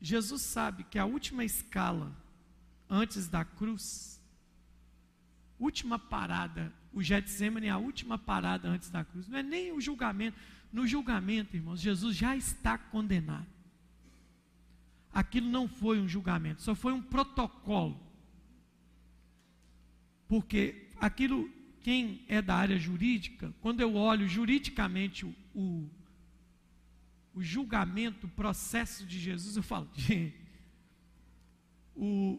Jesus 0.00 0.42
sabe 0.42 0.84
que 0.84 1.00
a 1.00 1.04
última 1.04 1.44
escala 1.44 2.16
antes 2.88 3.26
da 3.26 3.44
cruz, 3.44 4.20
última 5.58 5.98
parada, 5.98 6.72
o 6.92 7.02
Getsemane 7.02 7.66
é 7.66 7.70
a 7.70 7.78
última 7.78 8.16
parada 8.18 8.68
antes 8.68 8.88
da 8.88 9.04
cruz, 9.04 9.26
não 9.26 9.38
é 9.38 9.42
nem 9.42 9.72
o 9.72 9.80
julgamento. 9.80 10.38
No 10.72 10.86
julgamento, 10.86 11.56
irmãos, 11.56 11.80
Jesus 11.80 12.16
já 12.16 12.36
está 12.36 12.78
condenado. 12.78 13.46
Aquilo 15.12 15.48
não 15.48 15.68
foi 15.68 16.00
um 16.00 16.08
julgamento, 16.08 16.62
só 16.62 16.74
foi 16.74 16.92
um 16.92 17.02
protocolo. 17.02 18.00
Porque 20.26 20.88
aquilo, 20.96 21.50
quem 21.82 22.24
é 22.26 22.40
da 22.40 22.54
área 22.54 22.78
jurídica, 22.78 23.52
quando 23.60 23.80
eu 23.80 23.94
olho 23.94 24.26
juridicamente 24.26 25.26
o, 25.26 25.34
o 25.54 25.90
o 27.34 27.42
julgamento, 27.42 28.26
o 28.26 28.30
processo 28.30 29.06
de 29.06 29.18
Jesus, 29.18 29.56
eu 29.56 29.62
falo, 29.62 29.88
gente, 29.94 30.36
o, 31.94 32.38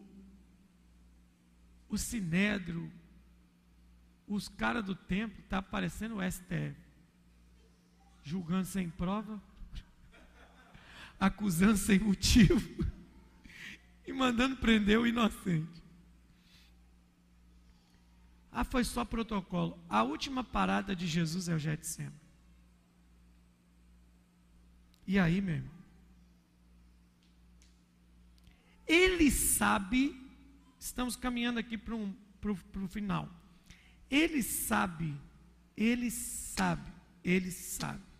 o 1.88 1.98
Sinédrio, 1.98 2.90
os 4.26 4.48
caras 4.48 4.84
do 4.84 4.94
templo, 4.94 5.40
está 5.40 5.60
parecendo 5.60 6.16
o 6.16 6.30
STF, 6.30 6.76
julgando 8.24 8.66
sem 8.66 8.88
prova, 8.88 9.40
acusando 11.20 11.76
sem 11.76 11.98
motivo 11.98 12.60
e 14.06 14.12
mandando 14.12 14.56
prender 14.56 14.98
o 14.98 15.06
inocente. 15.06 15.84
Ah, 18.50 18.64
foi 18.64 18.82
só 18.82 19.04
protocolo. 19.04 19.78
A 19.88 20.02
última 20.02 20.42
parada 20.42 20.96
de 20.96 21.06
Jesus 21.06 21.48
é 21.48 21.54
o 21.54 21.58
Getsemane. 21.58 22.14
E 25.06 25.18
aí, 25.18 25.40
meu 25.40 25.56
irmão? 25.56 25.74
Ele 28.86 29.30
sabe, 29.30 30.14
estamos 30.78 31.16
caminhando 31.16 31.58
aqui 31.58 31.76
para 31.76 31.94
um, 31.94 32.14
o 32.76 32.88
final. 32.88 33.28
Ele 34.10 34.42
sabe, 34.42 35.18
ele 35.76 36.10
sabe, 36.10 36.92
ele 37.22 37.50
sabe. 37.50 38.13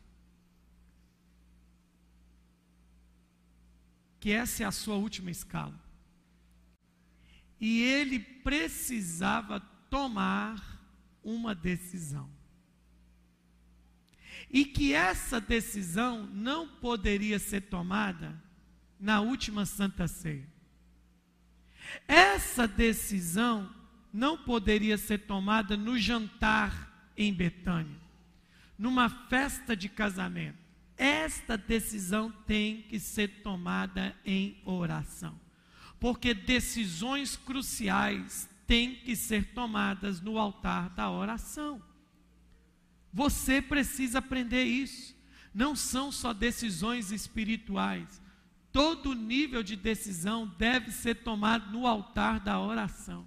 Que 4.25 4.33
essa 4.33 4.63
é 4.63 4.67
a 4.67 4.73
sua 4.73 4.95
última 4.95 5.31
escala. 5.31 5.79
E 7.61 7.83
ele 7.83 8.19
precisava 8.19 9.61
tomar 9.91 10.83
uma 11.23 11.55
decisão 11.55 12.31
e 14.51 14.65
que 14.65 14.95
essa 14.95 15.39
decisão 15.39 16.27
não 16.33 16.67
poderia 16.67 17.39
ser 17.39 17.69
tomada 17.69 18.43
na 18.99 19.21
última 19.21 19.67
Santa 19.67 20.09
Ceia. 20.09 20.49
Essa 22.09 22.67
decisão 22.67 23.71
não 24.11 24.39
poderia 24.39 24.97
ser 24.97 25.19
tomada 25.27 25.77
no 25.77 25.99
jantar 25.99 27.11
em 27.15 27.31
Betânia, 27.31 28.01
numa 28.79 29.11
festa 29.29 29.77
de 29.77 29.91
casamento. 29.91 30.64
Esta 30.97 31.57
decisão 31.57 32.31
tem 32.47 32.83
que 32.83 33.01
ser 33.01 33.43
tomada 33.43 34.17
em 34.25 34.61
oração, 34.65 35.39
porque 35.99 36.33
decisões 36.33 37.37
cruciais 37.37 38.49
têm 38.67 38.95
que 38.95 39.17
ser 39.17 39.53
tomadas 39.55 40.21
no 40.21 40.39
altar 40.39 40.91
da 40.91 41.11
oração. 41.11 41.83
Você 43.13 43.61
precisa 43.63 44.19
aprender 44.19 44.65
isso. 44.65 45.15
Não 45.53 45.77
são 45.77 46.11
só 46.11 46.33
decisões 46.33 47.13
espirituais. 47.13 48.21
Todo 48.73 49.15
nível 49.15 49.63
de 49.63 49.77
decisão 49.77 50.49
deve 50.59 50.91
ser 50.91 51.17
tomado 51.23 51.71
no 51.71 51.87
altar 51.87 52.41
da 52.41 52.61
oração. 52.61 53.27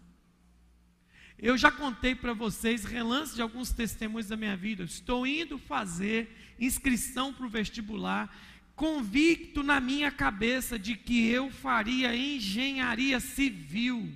Eu 1.39 1.57
já 1.57 1.71
contei 1.71 2.15
para 2.15 2.33
vocês 2.33 2.83
relance 2.83 3.35
de 3.35 3.41
alguns 3.41 3.71
testemunhos 3.71 4.27
da 4.27 4.35
minha 4.35 4.57
vida. 4.57 4.83
Estou 4.83 5.25
indo 5.27 5.57
fazer 5.57 6.55
inscrição 6.59 7.33
para 7.33 7.45
o 7.45 7.49
vestibular, 7.49 8.35
convicto 8.75 9.61
na 9.61 9.79
minha 9.79 10.11
cabeça 10.11 10.79
de 10.79 10.95
que 10.95 11.27
eu 11.29 11.51
faria 11.51 12.15
engenharia 12.15 13.19
civil. 13.19 14.11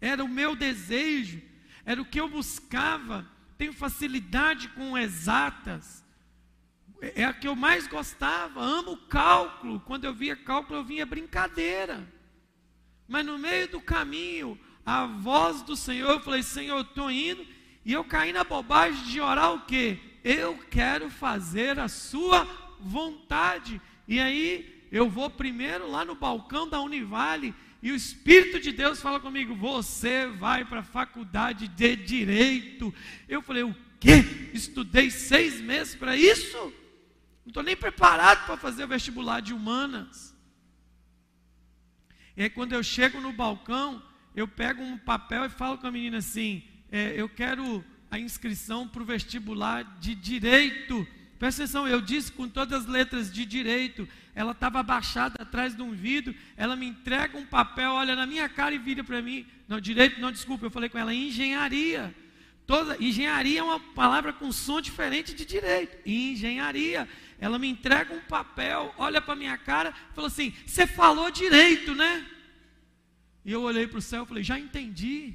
Era 0.00 0.24
o 0.24 0.28
meu 0.28 0.56
desejo, 0.56 1.40
era 1.84 2.02
o 2.02 2.04
que 2.04 2.20
eu 2.20 2.28
buscava 2.28 3.26
tenho 3.56 3.72
facilidade 3.72 4.68
com 4.68 4.96
exatas. 4.96 6.04
É 7.00 7.24
a 7.24 7.32
que 7.32 7.48
eu 7.48 7.56
mais 7.56 7.86
gostava, 7.86 8.60
amo 8.60 8.96
cálculo. 9.08 9.80
Quando 9.80 10.04
eu 10.04 10.14
via 10.14 10.36
cálculo, 10.36 10.78
eu 10.78 10.84
vinha 10.84 11.06
brincadeira. 11.06 12.06
Mas 13.08 13.24
no 13.24 13.38
meio 13.38 13.68
do 13.68 13.80
caminho, 13.80 14.58
a 14.86 15.04
voz 15.04 15.62
do 15.62 15.74
Senhor, 15.74 16.12
eu 16.12 16.20
falei, 16.20 16.44
Senhor, 16.44 16.76
eu 16.76 16.82
estou 16.82 17.10
indo, 17.10 17.44
e 17.84 17.92
eu 17.92 18.04
caí 18.04 18.32
na 18.32 18.44
bobagem 18.44 19.02
de 19.04 19.20
orar 19.20 19.52
o 19.52 19.66
quê? 19.66 19.98
Eu 20.22 20.56
quero 20.70 21.10
fazer 21.10 21.78
a 21.80 21.88
sua 21.88 22.44
vontade. 22.80 23.80
E 24.06 24.20
aí 24.20 24.86
eu 24.90 25.10
vou 25.10 25.28
primeiro 25.28 25.90
lá 25.90 26.04
no 26.04 26.14
balcão 26.14 26.68
da 26.68 26.80
Univale 26.80 27.54
e 27.82 27.92
o 27.92 27.96
Espírito 27.96 28.58
de 28.58 28.72
Deus 28.72 29.00
fala 29.00 29.20
comigo: 29.20 29.54
você 29.54 30.26
vai 30.26 30.64
para 30.64 30.80
a 30.80 30.84
faculdade 30.84 31.68
de 31.68 31.94
direito. 31.94 32.92
Eu 33.28 33.42
falei: 33.42 33.62
o 33.62 33.74
quê? 34.00 34.50
Estudei 34.52 35.10
seis 35.10 35.60
meses 35.60 35.94
para 35.94 36.16
isso? 36.16 36.56
Não 37.44 37.50
estou 37.50 37.62
nem 37.62 37.76
preparado 37.76 38.46
para 38.46 38.56
fazer 38.56 38.84
o 38.84 38.88
vestibular 38.88 39.40
de 39.40 39.54
humanas. 39.54 40.34
E 42.36 42.42
aí, 42.42 42.50
quando 42.50 42.72
eu 42.72 42.82
chego 42.82 43.20
no 43.20 43.32
balcão, 43.32 44.02
eu 44.36 44.46
pego 44.46 44.82
um 44.82 44.98
papel 44.98 45.46
e 45.46 45.48
falo 45.48 45.78
com 45.78 45.86
a 45.86 45.90
menina 45.90 46.18
assim: 46.18 46.62
é, 46.92 47.14
eu 47.16 47.28
quero 47.28 47.82
a 48.10 48.18
inscrição 48.18 48.86
para 48.86 49.02
o 49.02 49.06
vestibular 49.06 49.82
de 49.98 50.14
direito. 50.14 51.06
Presta 51.38 51.62
atenção, 51.62 51.88
eu 51.88 52.00
disse 52.00 52.30
com 52.30 52.48
todas 52.48 52.82
as 52.82 52.86
letras 52.86 53.30
de 53.32 53.44
direito, 53.44 54.08
ela 54.34 54.52
estava 54.52 54.80
abaixada 54.80 55.42
atrás 55.42 55.74
de 55.74 55.82
um 55.82 55.92
vidro, 55.92 56.34
ela 56.56 56.76
me 56.76 56.86
entrega 56.86 57.36
um 57.36 57.44
papel, 57.44 57.90
olha 57.90 58.14
na 58.14 58.26
minha 58.26 58.48
cara 58.48 58.74
e 58.74 58.78
vira 58.78 59.02
para 59.02 59.20
mim. 59.20 59.46
Não, 59.68 59.80
direito, 59.80 60.20
não, 60.20 60.32
desculpa, 60.32 60.66
eu 60.66 60.70
falei 60.70 60.88
com 60.88 60.98
ela, 60.98 61.12
engenharia. 61.12 62.14
Toda, 62.66 62.96
engenharia 63.02 63.60
é 63.60 63.62
uma 63.62 63.78
palavra 63.78 64.32
com 64.32 64.50
som 64.50 64.80
diferente 64.80 65.34
de 65.34 65.44
direito. 65.44 65.96
Engenharia. 66.08 67.08
Ela 67.38 67.58
me 67.58 67.68
entrega 67.68 68.14
um 68.14 68.20
papel, 68.20 68.94
olha 68.96 69.20
para 69.20 69.36
minha 69.36 69.56
cara, 69.58 69.92
falou 70.14 70.28
assim: 70.28 70.54
Você 70.66 70.86
falou 70.86 71.30
direito, 71.30 71.94
né? 71.94 72.26
E 73.46 73.52
eu 73.52 73.62
olhei 73.62 73.86
para 73.86 74.00
o 74.00 74.02
céu 74.02 74.24
e 74.24 74.26
falei: 74.26 74.42
Já 74.42 74.58
entendi. 74.58 75.34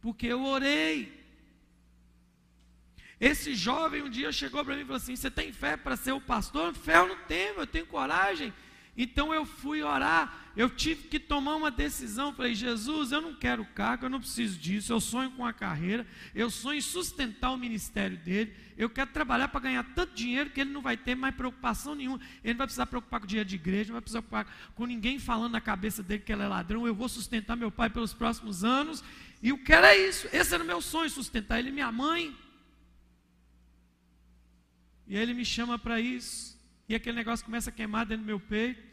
Porque 0.00 0.26
eu 0.26 0.42
orei. 0.42 1.20
Esse 3.20 3.54
jovem 3.54 4.00
um 4.02 4.08
dia 4.08 4.32
chegou 4.32 4.64
para 4.64 4.74
mim 4.74 4.80
e 4.80 4.84
falou 4.86 4.96
assim: 4.96 5.14
Você 5.14 5.30
tem 5.30 5.52
fé 5.52 5.76
para 5.76 5.98
ser 5.98 6.12
o 6.12 6.20
pastor? 6.20 6.72
Fé 6.72 6.96
eu 6.96 7.08
não 7.08 7.18
tenho, 7.24 7.60
eu 7.60 7.66
tenho 7.66 7.86
coragem. 7.86 8.54
Então 9.02 9.32
eu 9.32 9.46
fui 9.46 9.82
orar, 9.82 10.52
eu 10.54 10.68
tive 10.68 11.04
que 11.04 11.18
tomar 11.18 11.56
uma 11.56 11.70
decisão. 11.70 12.34
Falei, 12.34 12.54
Jesus, 12.54 13.12
eu 13.12 13.22
não 13.22 13.34
quero 13.34 13.64
cargo, 13.64 14.04
eu 14.04 14.10
não 14.10 14.20
preciso 14.20 14.58
disso. 14.58 14.92
Eu 14.92 15.00
sonho 15.00 15.30
com 15.30 15.46
a 15.46 15.54
carreira, 15.54 16.06
eu 16.34 16.50
sonho 16.50 16.76
em 16.76 16.82
sustentar 16.82 17.50
o 17.50 17.56
ministério 17.56 18.18
dele. 18.18 18.54
Eu 18.76 18.90
quero 18.90 19.10
trabalhar 19.10 19.48
para 19.48 19.60
ganhar 19.60 19.82
tanto 19.94 20.14
dinheiro 20.14 20.50
que 20.50 20.60
ele 20.60 20.70
não 20.70 20.82
vai 20.82 20.98
ter 20.98 21.14
mais 21.14 21.34
preocupação 21.34 21.94
nenhuma. 21.94 22.20
Ele 22.44 22.52
não 22.52 22.58
vai 22.58 22.66
precisar 22.66 22.84
preocupar 22.84 23.20
com 23.20 23.24
o 23.24 23.26
dinheiro 23.26 23.48
de 23.48 23.54
igreja, 23.54 23.88
não 23.88 23.94
vai 23.94 24.02
precisar 24.02 24.20
preocupar 24.20 24.54
com 24.74 24.84
ninguém 24.84 25.18
falando 25.18 25.52
na 25.52 25.62
cabeça 25.62 26.02
dele 26.02 26.22
que 26.22 26.30
ele 26.30 26.42
é 26.42 26.46
ladrão. 26.46 26.86
Eu 26.86 26.94
vou 26.94 27.08
sustentar 27.08 27.56
meu 27.56 27.70
pai 27.70 27.88
pelos 27.88 28.12
próximos 28.12 28.64
anos. 28.64 29.02
E 29.42 29.50
o 29.50 29.64
que 29.64 29.72
era 29.72 29.96
isso. 29.96 30.28
Esse 30.30 30.52
era 30.52 30.62
o 30.62 30.66
meu 30.66 30.82
sonho, 30.82 31.08
sustentar 31.08 31.58
ele 31.58 31.70
e 31.70 31.72
minha 31.72 31.90
mãe. 31.90 32.36
E 35.08 35.16
aí 35.16 35.22
ele 35.22 35.32
me 35.32 35.46
chama 35.46 35.78
para 35.78 35.98
isso. 35.98 36.60
E 36.86 36.94
aquele 36.94 37.16
negócio 37.16 37.46
começa 37.46 37.70
a 37.70 37.72
queimar 37.72 38.04
dentro 38.04 38.24
do 38.24 38.26
meu 38.26 38.38
peito. 38.38 38.89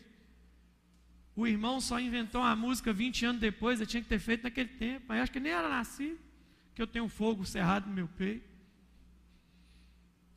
O 1.38 1.46
irmão 1.46 1.80
só 1.80 2.00
inventou 2.00 2.42
uma 2.42 2.56
música 2.56 2.92
20 2.92 3.28
anos 3.28 3.40
depois, 3.40 3.80
eu 3.80 3.86
tinha 3.86 4.02
que 4.02 4.10
ter 4.10 4.18
feito 4.18 4.42
naquele 4.42 4.70
tempo. 4.70 5.06
Mas 5.08 5.22
acho 5.22 5.32
que 5.32 5.40
nem 5.40 5.52
era 5.52 5.70
nascido, 5.70 6.18
que 6.74 6.82
eu 6.82 6.88
tenho 6.88 7.06
um 7.06 7.10
fogo 7.10 7.46
cerrado 7.46 7.88
no 7.88 7.94
meu 7.94 8.08
peito. 8.08 8.50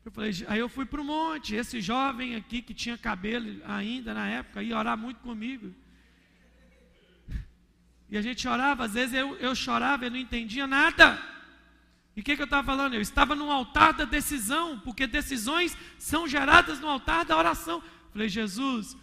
Eu 0.04 0.12
falei, 0.12 0.30
aí 0.46 0.58
eu 0.58 0.68
fui 0.68 0.84
para 0.84 1.00
o 1.00 1.04
monte. 1.04 1.54
Esse 1.54 1.80
jovem 1.80 2.36
aqui 2.36 2.60
que 2.60 2.74
tinha 2.74 2.98
cabelo 2.98 3.62
ainda 3.64 4.12
na 4.12 4.28
época 4.28 4.62
ia 4.62 4.76
orar 4.76 4.98
muito 4.98 5.20
comigo. 5.20 5.74
E 8.10 8.18
a 8.18 8.20
gente 8.20 8.46
orava, 8.46 8.84
às 8.84 8.92
vezes 8.92 9.14
eu, 9.14 9.36
eu 9.36 9.54
chorava, 9.54 10.04
eu 10.04 10.10
não 10.10 10.18
entendia 10.18 10.66
nada. 10.66 11.18
E 12.14 12.20
o 12.20 12.22
que, 12.22 12.36
que 12.36 12.42
eu 12.42 12.44
estava 12.44 12.66
falando? 12.66 12.92
Eu 12.92 13.00
estava 13.00 13.34
no 13.34 13.50
altar 13.50 13.94
da 13.94 14.04
decisão, 14.04 14.78
porque 14.80 15.06
decisões 15.06 15.74
são 15.96 16.28
geradas 16.28 16.78
no 16.78 16.88
altar 16.88 17.24
da 17.24 17.38
oração. 17.38 17.82
Falei, 18.12 18.28
Jesus, 18.28 18.94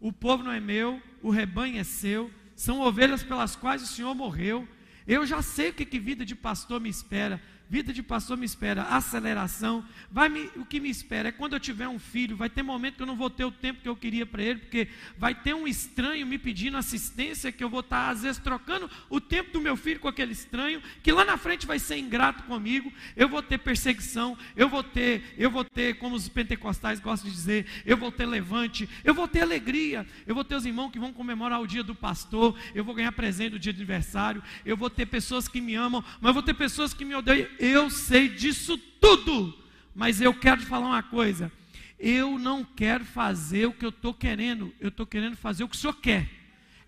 o 0.00 0.12
povo 0.12 0.42
não 0.42 0.50
é 0.50 0.58
meu, 0.58 1.00
o 1.24 1.30
rebanho 1.30 1.80
é 1.80 1.84
seu, 1.84 2.30
são 2.54 2.80
ovelhas 2.82 3.22
pelas 3.22 3.56
quais 3.56 3.82
o 3.82 3.86
Senhor 3.86 4.14
morreu. 4.14 4.68
Eu 5.06 5.24
já 5.24 5.40
sei 5.40 5.70
o 5.70 5.72
que, 5.72 5.86
que 5.86 5.98
vida 5.98 6.22
de 6.22 6.34
pastor 6.34 6.78
me 6.78 6.90
espera. 6.90 7.40
Vida 7.68 7.94
de 7.94 8.02
pastor 8.02 8.36
me 8.36 8.44
espera. 8.44 8.82
Aceleração. 8.82 9.84
Vai 10.10 10.28
me, 10.28 10.50
o 10.56 10.66
que 10.66 10.78
me 10.78 10.90
espera 10.90 11.30
é 11.30 11.32
quando 11.32 11.54
eu 11.54 11.60
tiver 11.60 11.88
um 11.88 11.98
filho, 11.98 12.36
vai 12.36 12.50
ter 12.50 12.62
momento 12.62 12.96
que 12.96 13.02
eu 13.02 13.06
não 13.06 13.16
vou 13.16 13.30
ter 13.30 13.44
o 13.44 13.50
tempo 13.50 13.80
que 13.80 13.88
eu 13.88 13.96
queria 13.96 14.26
para 14.26 14.42
ele, 14.42 14.60
porque 14.60 14.88
vai 15.16 15.34
ter 15.34 15.54
um 15.54 15.66
estranho 15.66 16.26
me 16.26 16.38
pedindo 16.38 16.76
assistência, 16.76 17.50
que 17.50 17.64
eu 17.64 17.70
vou 17.70 17.80
estar, 17.80 18.10
às 18.10 18.22
vezes, 18.22 18.38
trocando 18.38 18.90
o 19.08 19.20
tempo 19.20 19.50
do 19.50 19.60
meu 19.60 19.76
filho 19.76 19.98
com 19.98 20.08
aquele 20.08 20.32
estranho, 20.32 20.82
que 21.02 21.10
lá 21.10 21.24
na 21.24 21.38
frente 21.38 21.66
vai 21.66 21.78
ser 21.78 21.96
ingrato 21.96 22.42
comigo, 22.44 22.92
eu 23.16 23.28
vou 23.28 23.42
ter 23.42 23.58
perseguição, 23.58 24.36
eu 24.54 24.68
vou 24.68 24.82
ter, 24.82 25.34
eu 25.38 25.50
vou 25.50 25.64
ter, 25.64 25.98
como 25.98 26.16
os 26.16 26.28
pentecostais 26.28 27.00
gostam 27.00 27.30
de 27.30 27.34
dizer, 27.34 27.66
eu 27.86 27.96
vou 27.96 28.12
ter 28.12 28.26
levante, 28.26 28.88
eu 29.02 29.14
vou 29.14 29.26
ter 29.26 29.40
alegria, 29.40 30.06
eu 30.26 30.34
vou 30.34 30.44
ter 30.44 30.54
os 30.54 30.66
irmãos 30.66 30.90
que 30.90 30.98
vão 30.98 31.12
comemorar 31.12 31.60
o 31.60 31.66
dia 31.66 31.82
do 31.82 31.94
pastor, 31.94 32.56
eu 32.74 32.84
vou 32.84 32.94
ganhar 32.94 33.12
presente 33.12 33.52
no 33.54 33.58
dia 33.58 33.72
de 33.72 33.78
aniversário, 33.78 34.42
eu 34.66 34.76
vou 34.76 34.90
ter 34.90 35.06
pessoas 35.06 35.48
que 35.48 35.60
me 35.60 35.74
amam, 35.74 36.04
mas 36.20 36.28
eu 36.28 36.34
vou 36.34 36.42
ter 36.42 36.54
pessoas 36.54 36.92
que 36.92 37.04
me 37.04 37.14
odeiam 37.14 37.48
eu 37.58 37.90
sei 37.90 38.28
disso 38.28 38.76
tudo, 39.00 39.56
mas 39.94 40.20
eu 40.20 40.34
quero 40.34 40.60
te 40.60 40.66
falar 40.66 40.86
uma 40.86 41.02
coisa. 41.02 41.52
Eu 41.98 42.38
não 42.38 42.64
quero 42.64 43.04
fazer 43.04 43.66
o 43.66 43.72
que 43.72 43.84
eu 43.84 43.90
estou 43.90 44.12
querendo, 44.12 44.74
eu 44.80 44.88
estou 44.88 45.06
querendo 45.06 45.36
fazer 45.36 45.64
o 45.64 45.68
que 45.68 45.76
o 45.76 45.78
Senhor 45.78 45.94
quer. 45.94 46.28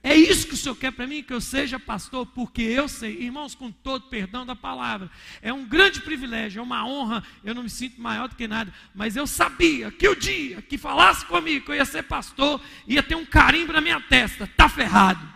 É 0.03 0.15
isso 0.15 0.47
que 0.47 0.55
o 0.55 0.57
Senhor 0.57 0.77
quer 0.77 0.93
para 0.93 1.07
mim, 1.07 1.23
que 1.23 1.33
eu 1.33 1.41
seja 1.41 1.81
pastor, 1.81 2.27
porque 2.27 2.63
eu 2.63 2.89
sei, 2.89 3.23
irmãos, 3.23 3.55
com 3.55 3.73
todo 3.73 4.09
perdão 4.09 4.47
da 4.47 4.55
palavra, 4.55 5.11
é 5.43 5.53
um 5.53 5.67
grande 5.67 6.01
privilégio, 6.01 6.61
é 6.61 6.63
uma 6.63 6.87
honra, 6.87 7.25
eu 7.43 7.55
não 7.55 7.65
me 7.65 7.71
sinto 7.71 8.01
maior 8.01 8.29
do 8.29 8.37
que 8.37 8.47
nada, 8.47 8.73
mas 8.95 9.17
eu 9.17 9.27
sabia 9.27 9.91
que 9.91 10.09
o 10.09 10.15
dia 10.15 10.63
que 10.63 10.79
falasse 10.79 11.27
comigo 11.27 11.65
que 11.65 11.73
eu 11.73 11.77
ia 11.77 11.85
ser 11.85 12.05
pastor, 12.05 12.61
ia 12.87 13.03
ter 13.03 13.17
um 13.17 13.27
carimbo 13.27 13.73
na 13.73 13.81
minha 13.81 14.01
testa, 14.01 14.45
está 14.45 14.69
ferrado. 14.69 15.27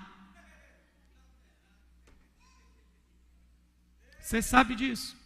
Você 4.20 4.40
sabe 4.40 4.76
disso 4.76 5.19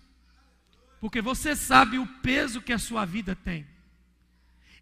porque 1.05 1.21
você 1.21 1.55
sabe 1.55 1.99
o 1.99 2.07
peso 2.07 2.63
que 2.63 2.73
a 2.73 2.79
sua 2.79 3.05
vida 3.05 3.37
tem. 3.37 3.67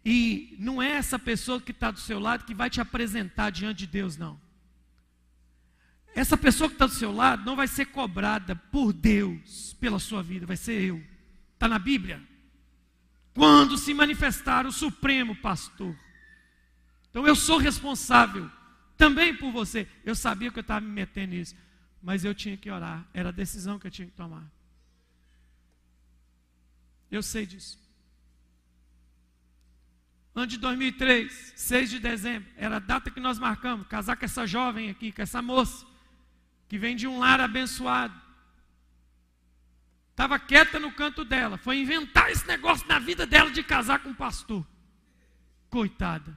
E 0.05 0.55
não 0.57 0.81
é 0.81 0.91
essa 0.91 1.19
pessoa 1.19 1.59
que 1.59 1.71
está 1.71 1.91
do 1.91 1.99
seu 1.99 2.17
lado 2.17 2.45
que 2.45 2.53
vai 2.53 2.69
te 2.69 2.79
apresentar 2.79 3.49
diante 3.49 3.79
de 3.79 3.87
Deus, 3.87 4.15
não. 4.15 4.39
Essa 6.15 6.37
pessoa 6.37 6.69
que 6.69 6.75
está 6.75 6.85
do 6.85 6.93
seu 6.93 7.11
lado 7.11 7.43
não 7.43 7.57
vai 7.57 7.67
ser 7.67 7.87
cobrada 7.87 8.55
por 8.55 8.93
Deus 8.93 9.75
pela 9.81 9.99
sua 9.99 10.23
vida, 10.23 10.45
vai 10.45 10.55
ser 10.55 10.81
eu. 10.81 11.03
Está 11.55 11.67
na 11.67 11.77
Bíblia? 11.77 12.23
Quando 13.33 13.77
se 13.77 13.93
manifestar 13.93 14.65
o 14.65 14.71
Supremo 14.71 15.35
Pastor. 15.35 15.93
Então 17.09 17.27
eu 17.27 17.35
sou 17.35 17.57
responsável 17.57 18.49
também 18.95 19.35
por 19.35 19.51
você. 19.51 19.85
Eu 20.05 20.15
sabia 20.15 20.49
que 20.49 20.59
eu 20.59 20.61
estava 20.61 20.79
me 20.79 20.89
metendo 20.89 21.35
nisso, 21.35 21.53
mas 22.01 22.23
eu 22.23 22.33
tinha 22.33 22.55
que 22.55 22.71
orar, 22.71 23.05
era 23.13 23.27
a 23.27 23.33
decisão 23.33 23.77
que 23.77 23.87
eu 23.87 23.91
tinha 23.91 24.07
que 24.07 24.13
tomar. 24.13 24.49
Eu 27.13 27.21
sei 27.21 27.45
disso. 27.45 27.77
Ano 30.33 30.47
de 30.47 30.57
2003, 30.57 31.53
6 31.55 31.89
de 31.91 31.99
dezembro, 31.99 32.49
era 32.57 32.77
a 32.77 32.79
data 32.79 33.11
que 33.11 33.19
nós 33.19 33.37
marcamos, 33.37 33.85
casar 33.85 34.17
com 34.17 34.25
essa 34.25 34.47
jovem 34.47 34.89
aqui, 34.89 35.11
com 35.11 35.21
essa 35.21 35.39
moça, 35.39 35.85
que 36.67 36.75
vem 36.75 36.95
de 36.95 37.07
um 37.07 37.19
lar 37.19 37.39
abençoado. 37.39 38.19
Estava 40.09 40.39
quieta 40.39 40.79
no 40.79 40.91
canto 40.91 41.23
dela, 41.23 41.55
foi 41.55 41.77
inventar 41.77 42.31
esse 42.31 42.47
negócio 42.47 42.87
na 42.87 42.97
vida 42.97 43.27
dela 43.27 43.51
de 43.51 43.61
casar 43.61 43.99
com 43.99 44.09
um 44.09 44.15
pastor. 44.15 44.65
Coitada. 45.69 46.35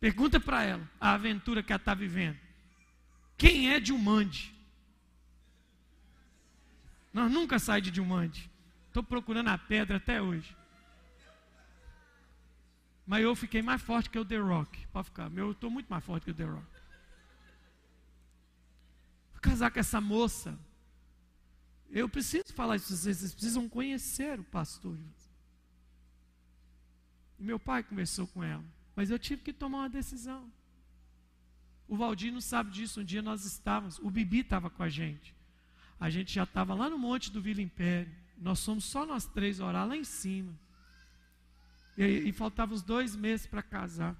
Pergunta 0.00 0.40
para 0.40 0.64
ela 0.64 0.90
a 1.00 1.12
aventura 1.12 1.62
que 1.62 1.72
ela 1.72 1.80
está 1.80 1.94
vivendo. 1.94 2.40
Quem 3.38 3.70
é 3.70 3.78
de 3.78 3.92
Umande? 3.92 4.52
Nós 7.14 7.30
nunca 7.30 7.60
saímos 7.60 7.92
de 7.92 8.00
Umande. 8.00 8.51
Estou 8.92 9.02
procurando 9.02 9.48
a 9.48 9.56
pedra 9.56 9.96
até 9.96 10.20
hoje. 10.20 10.54
Mas 13.06 13.22
eu 13.22 13.34
fiquei 13.34 13.62
mais 13.62 13.80
forte 13.80 14.10
que 14.10 14.18
o 14.18 14.24
The 14.24 14.36
Rock. 14.36 14.86
Pode 14.88 15.06
ficar. 15.06 15.32
Eu 15.34 15.52
estou 15.52 15.70
muito 15.70 15.88
mais 15.88 16.04
forte 16.04 16.24
que 16.24 16.30
o 16.30 16.34
The 16.34 16.44
Rock. 16.44 16.66
Vou 19.32 19.40
casar 19.40 19.70
com 19.70 19.80
essa 19.80 19.98
moça. 19.98 20.58
Eu 21.88 22.06
preciso 22.06 22.52
falar 22.52 22.76
isso. 22.76 22.94
Vocês 22.94 23.32
precisam 23.32 23.66
conhecer 23.66 24.38
o 24.38 24.44
pastor. 24.44 24.98
E 27.38 27.42
meu 27.42 27.58
pai 27.58 27.82
conversou 27.82 28.26
com 28.26 28.44
ela. 28.44 28.62
Mas 28.94 29.10
eu 29.10 29.18
tive 29.18 29.40
que 29.40 29.54
tomar 29.54 29.78
uma 29.78 29.88
decisão. 29.88 30.52
O 31.88 31.96
Valdir 31.96 32.30
não 32.30 32.42
sabe 32.42 32.70
disso. 32.70 33.00
Um 33.00 33.04
dia 33.04 33.22
nós 33.22 33.46
estávamos. 33.46 33.98
O 34.00 34.10
Bibi 34.10 34.40
estava 34.40 34.68
com 34.68 34.82
a 34.82 34.90
gente. 34.90 35.34
A 35.98 36.10
gente 36.10 36.34
já 36.34 36.42
estava 36.42 36.74
lá 36.74 36.90
no 36.90 36.98
monte 36.98 37.32
do 37.32 37.40
Vila 37.40 37.62
Império. 37.62 38.20
Nós 38.42 38.58
somos 38.58 38.84
só 38.84 39.06
nós 39.06 39.24
três 39.24 39.60
orar 39.60 39.86
lá 39.86 39.96
em 39.96 40.04
cima. 40.04 40.52
E, 41.96 42.02
e 42.02 42.32
faltavam 42.32 42.74
os 42.74 42.82
dois 42.82 43.14
meses 43.14 43.46
para 43.46 43.62
casar. 43.62 44.16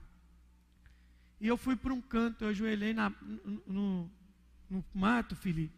E 1.40 1.48
eu 1.48 1.56
fui 1.56 1.74
para 1.74 1.92
um 1.92 2.00
canto, 2.00 2.44
eu 2.44 2.48
ajoelhei 2.48 2.94
na, 2.94 3.10
no, 3.10 3.62
no, 3.66 4.10
no 4.70 4.84
mato, 4.94 5.34
Felipe. 5.34 5.74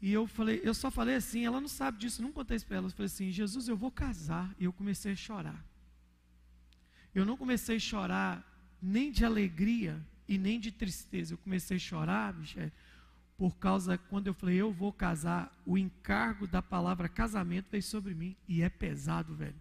E 0.00 0.12
eu 0.12 0.28
falei, 0.28 0.60
eu 0.62 0.72
só 0.72 0.88
falei 0.88 1.16
assim, 1.16 1.44
ela 1.44 1.60
não 1.60 1.66
sabe 1.66 1.98
disso, 1.98 2.22
não 2.22 2.30
contei 2.30 2.56
isso 2.56 2.66
para 2.66 2.76
ela. 2.76 2.86
Eu 2.86 2.92
falei 2.92 3.06
assim, 3.06 3.32
Jesus, 3.32 3.66
eu 3.66 3.76
vou 3.76 3.90
casar. 3.90 4.54
E 4.56 4.64
eu 4.64 4.72
comecei 4.72 5.12
a 5.12 5.16
chorar. 5.16 5.64
Eu 7.12 7.26
não 7.26 7.36
comecei 7.36 7.76
a 7.76 7.80
chorar 7.80 8.78
nem 8.80 9.10
de 9.10 9.24
alegria 9.24 10.00
e 10.28 10.38
nem 10.38 10.60
de 10.60 10.70
tristeza. 10.70 11.34
Eu 11.34 11.38
comecei 11.38 11.76
a 11.76 11.80
chorar, 11.80 12.32
Michele, 12.34 12.72
por 13.38 13.56
causa, 13.56 13.96
quando 13.96 14.26
eu 14.26 14.34
falei, 14.34 14.56
eu 14.56 14.72
vou 14.72 14.92
casar, 14.92 15.56
o 15.64 15.78
encargo 15.78 16.44
da 16.44 16.60
palavra 16.60 17.08
casamento 17.08 17.70
veio 17.70 17.84
sobre 17.84 18.12
mim. 18.12 18.36
E 18.48 18.62
é 18.62 18.68
pesado, 18.68 19.32
velho. 19.36 19.54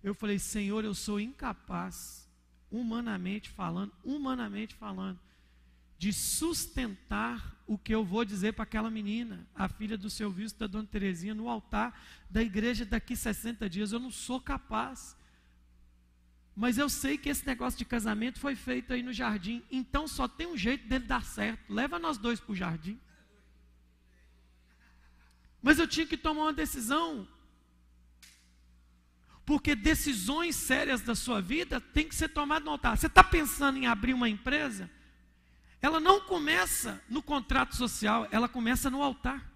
Eu 0.00 0.14
falei, 0.14 0.38
Senhor, 0.38 0.84
eu 0.84 0.94
sou 0.94 1.18
incapaz, 1.18 2.30
humanamente 2.70 3.50
falando, 3.50 3.92
humanamente 4.04 4.76
falando, 4.76 5.18
de 5.98 6.12
sustentar 6.12 7.60
o 7.66 7.76
que 7.76 7.92
eu 7.92 8.04
vou 8.04 8.24
dizer 8.24 8.52
para 8.52 8.62
aquela 8.62 8.92
menina, 8.92 9.44
a 9.52 9.68
filha 9.68 9.98
do 9.98 10.08
seu 10.08 10.30
visto 10.30 10.56
da 10.56 10.68
dona 10.68 10.86
Terezinha, 10.86 11.34
no 11.34 11.48
altar 11.48 12.00
da 12.30 12.40
igreja 12.40 12.84
daqui 12.84 13.16
60 13.16 13.68
dias. 13.68 13.90
Eu 13.90 13.98
não 13.98 14.12
sou 14.12 14.40
capaz. 14.40 15.16
Mas 16.56 16.78
eu 16.78 16.88
sei 16.88 17.18
que 17.18 17.28
esse 17.28 17.46
negócio 17.46 17.78
de 17.78 17.84
casamento 17.84 18.40
foi 18.40 18.54
feito 18.56 18.94
aí 18.94 19.02
no 19.02 19.12
jardim. 19.12 19.62
Então 19.70 20.08
só 20.08 20.26
tem 20.26 20.46
um 20.46 20.56
jeito 20.56 20.88
dele 20.88 21.04
dar 21.04 21.22
certo. 21.22 21.70
Leva 21.70 21.98
nós 21.98 22.16
dois 22.16 22.40
para 22.40 22.52
o 22.52 22.56
jardim. 22.56 22.98
Mas 25.60 25.78
eu 25.78 25.86
tinha 25.86 26.06
que 26.06 26.16
tomar 26.16 26.44
uma 26.44 26.52
decisão. 26.54 27.28
Porque 29.44 29.74
decisões 29.74 30.56
sérias 30.56 31.02
da 31.02 31.14
sua 31.14 31.42
vida 31.42 31.78
tem 31.78 32.08
que 32.08 32.14
ser 32.14 32.30
tomadas 32.30 32.64
no 32.64 32.70
altar. 32.70 32.96
Você 32.96 33.06
está 33.06 33.22
pensando 33.22 33.76
em 33.76 33.86
abrir 33.86 34.14
uma 34.14 34.28
empresa? 34.28 34.90
Ela 35.82 36.00
não 36.00 36.22
começa 36.22 37.02
no 37.06 37.22
contrato 37.22 37.76
social, 37.76 38.26
ela 38.30 38.48
começa 38.48 38.88
no 38.88 39.02
altar. 39.02 39.52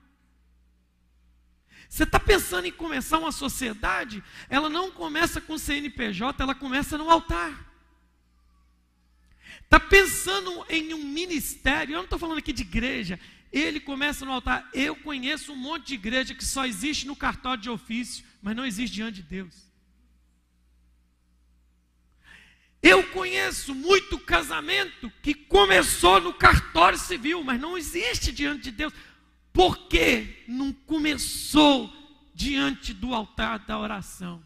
Você 1.91 2.05
está 2.05 2.21
pensando 2.21 2.67
em 2.67 2.73
começar 2.73 3.19
uma 3.19 3.33
sociedade? 3.33 4.23
Ela 4.49 4.69
não 4.69 4.93
começa 4.93 5.41
com 5.41 5.59
CNPJ, 5.59 6.41
ela 6.41 6.55
começa 6.55 6.97
no 6.97 7.11
altar. 7.11 7.69
Está 9.65 9.81
pensando 9.81 10.65
em 10.69 10.95
um 10.95 11.03
ministério? 11.03 11.95
Eu 11.95 11.99
não 11.99 12.05
estou 12.05 12.19
falando 12.19 12.39
aqui 12.39 12.53
de 12.53 12.63
igreja. 12.63 13.19
Ele 13.53 13.81
começa 13.81 14.25
no 14.25 14.31
altar. 14.31 14.71
Eu 14.73 14.95
conheço 14.95 15.53
um 15.53 15.57
monte 15.57 15.89
de 15.89 15.95
igreja 15.95 16.33
que 16.33 16.45
só 16.45 16.65
existe 16.65 17.09
no 17.09 17.17
cartório 17.17 17.61
de 17.61 17.69
ofício, 17.69 18.25
mas 18.41 18.55
não 18.55 18.65
existe 18.65 18.95
diante 18.95 19.17
de 19.17 19.23
Deus. 19.23 19.69
Eu 22.81 23.03
conheço 23.09 23.75
muito 23.75 24.17
casamento 24.17 25.13
que 25.23 25.35
começou 25.35 26.21
no 26.21 26.33
cartório 26.33 26.99
civil, 26.99 27.43
mas 27.43 27.61
não 27.61 27.77
existe 27.77 28.31
diante 28.31 28.63
de 28.63 28.71
Deus. 28.71 28.93
Por 29.61 29.77
que 29.89 30.43
não 30.49 30.73
começou 30.73 31.93
diante 32.35 32.95
do 32.95 33.15
altar 33.15 33.59
da 33.59 33.79
oração? 33.79 34.43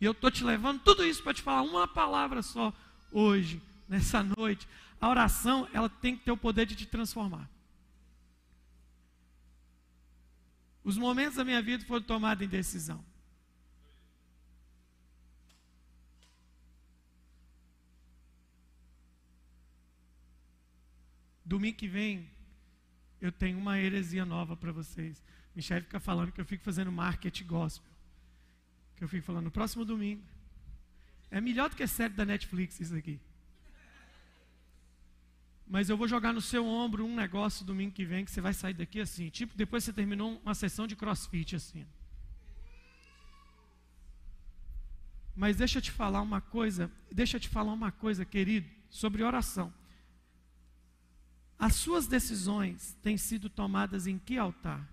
E 0.00 0.06
eu 0.06 0.12
estou 0.12 0.30
te 0.30 0.42
levando 0.42 0.80
tudo 0.80 1.04
isso 1.04 1.22
para 1.22 1.34
te 1.34 1.42
falar 1.42 1.60
uma 1.60 1.86
palavra 1.86 2.40
só 2.40 2.72
hoje, 3.12 3.60
nessa 3.86 4.22
noite. 4.22 4.66
A 4.98 5.10
oração, 5.10 5.68
ela 5.74 5.90
tem 5.90 6.16
que 6.16 6.24
ter 6.24 6.32
o 6.32 6.38
poder 6.38 6.64
de 6.64 6.74
te 6.74 6.86
transformar. 6.86 7.50
Os 10.82 10.96
momentos 10.96 11.36
da 11.36 11.44
minha 11.44 11.60
vida 11.60 11.84
foram 11.84 12.02
tomados 12.02 12.42
em 12.42 12.48
decisão. 12.48 13.04
Domingo 21.44 21.76
que 21.76 21.86
vem, 21.86 22.26
eu 23.20 23.30
tenho 23.30 23.58
uma 23.58 23.78
heresia 23.78 24.24
nova 24.24 24.56
para 24.56 24.72
vocês. 24.72 25.22
Michelle 25.54 25.84
fica 25.84 26.00
falando 26.00 26.32
que 26.32 26.40
eu 26.40 26.44
fico 26.44 26.64
fazendo 26.64 26.90
marketing 26.90 27.46
gospel. 27.46 27.90
Que 28.96 29.04
eu 29.04 29.08
fico 29.08 29.24
falando 29.24 29.44
no 29.44 29.50
próximo 29.50 29.84
domingo. 29.84 30.22
É 31.30 31.40
melhor 31.40 31.68
do 31.68 31.76
que 31.76 31.82
a 31.82 31.88
série 31.88 32.14
da 32.14 32.24
Netflix 32.24 32.80
isso 32.80 32.94
aqui. 32.94 33.20
Mas 35.66 35.88
eu 35.88 35.96
vou 35.96 36.08
jogar 36.08 36.32
no 36.32 36.40
seu 36.40 36.66
ombro 36.66 37.04
um 37.04 37.14
negócio 37.14 37.64
domingo 37.64 37.92
que 37.92 38.04
vem 38.04 38.24
que 38.24 38.30
você 38.30 38.40
vai 38.40 38.52
sair 38.52 38.74
daqui 38.74 39.00
assim. 39.00 39.28
Tipo, 39.28 39.56
depois 39.56 39.84
você 39.84 39.92
terminou 39.92 40.40
uma 40.42 40.54
sessão 40.54 40.86
de 40.86 40.96
crossfit 40.96 41.54
assim. 41.54 41.86
Mas 45.36 45.56
deixa 45.56 45.78
eu 45.78 45.82
te 45.82 45.92
falar 45.92 46.22
uma 46.22 46.40
coisa, 46.40 46.90
deixa 47.10 47.36
eu 47.36 47.40
te 47.40 47.48
falar 47.48 47.72
uma 47.72 47.92
coisa, 47.92 48.24
querido, 48.24 48.68
sobre 48.88 49.22
oração. 49.22 49.72
As 51.60 51.74
suas 51.74 52.06
decisões 52.06 52.96
têm 53.02 53.18
sido 53.18 53.50
tomadas 53.50 54.06
em 54.06 54.18
que 54.18 54.38
altar? 54.38 54.88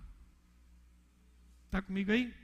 Está 1.64 1.80
comigo 1.80 2.12
aí? 2.12 2.34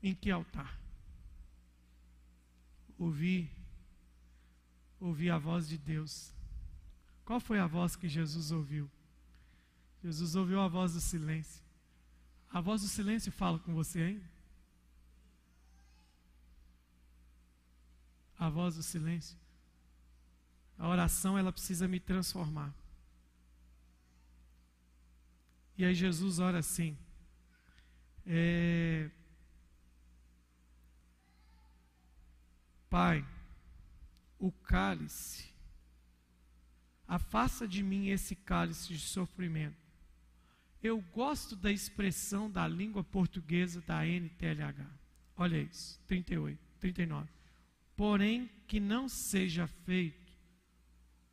Em 0.00 0.14
que 0.14 0.30
altar? 0.30 0.78
Ouvi, 2.96 3.50
ouvi 5.00 5.28
a 5.28 5.36
voz 5.36 5.68
de 5.68 5.76
Deus. 5.76 6.32
Qual 7.24 7.40
foi 7.40 7.58
a 7.58 7.66
voz 7.66 7.96
que 7.96 8.08
Jesus 8.08 8.52
ouviu? 8.52 8.88
Jesus 10.00 10.36
ouviu 10.36 10.60
a 10.60 10.68
voz 10.68 10.92
do 10.92 11.00
silêncio. 11.00 11.63
A 12.54 12.60
voz 12.60 12.82
do 12.82 12.86
silêncio 12.86 13.32
fala 13.32 13.58
com 13.58 13.74
você 13.74 14.00
ainda? 14.00 14.30
A 18.38 18.48
voz 18.48 18.76
do 18.76 18.82
silêncio. 18.82 19.36
A 20.78 20.86
oração, 20.86 21.36
ela 21.36 21.52
precisa 21.52 21.88
me 21.88 21.98
transformar. 21.98 22.72
E 25.76 25.84
aí 25.84 25.96
Jesus 25.96 26.38
ora 26.38 26.58
assim. 26.60 26.96
É... 28.24 29.10
Pai, 32.88 33.26
o 34.38 34.52
cálice, 34.52 35.52
afasta 37.08 37.66
de 37.66 37.82
mim 37.82 38.10
esse 38.10 38.36
cálice 38.36 38.94
de 38.94 39.00
sofrimento. 39.00 39.83
Eu 40.84 41.00
gosto 41.00 41.56
da 41.56 41.72
expressão 41.72 42.50
da 42.50 42.68
língua 42.68 43.02
portuguesa 43.02 43.80
da 43.80 44.06
NTLH. 44.06 44.86
Olha 45.34 45.56
isso, 45.56 45.98
38, 46.06 46.58
39. 46.78 47.26
Porém, 47.96 48.50
que 48.68 48.78
não 48.78 49.08
seja 49.08 49.66
feito 49.66 50.30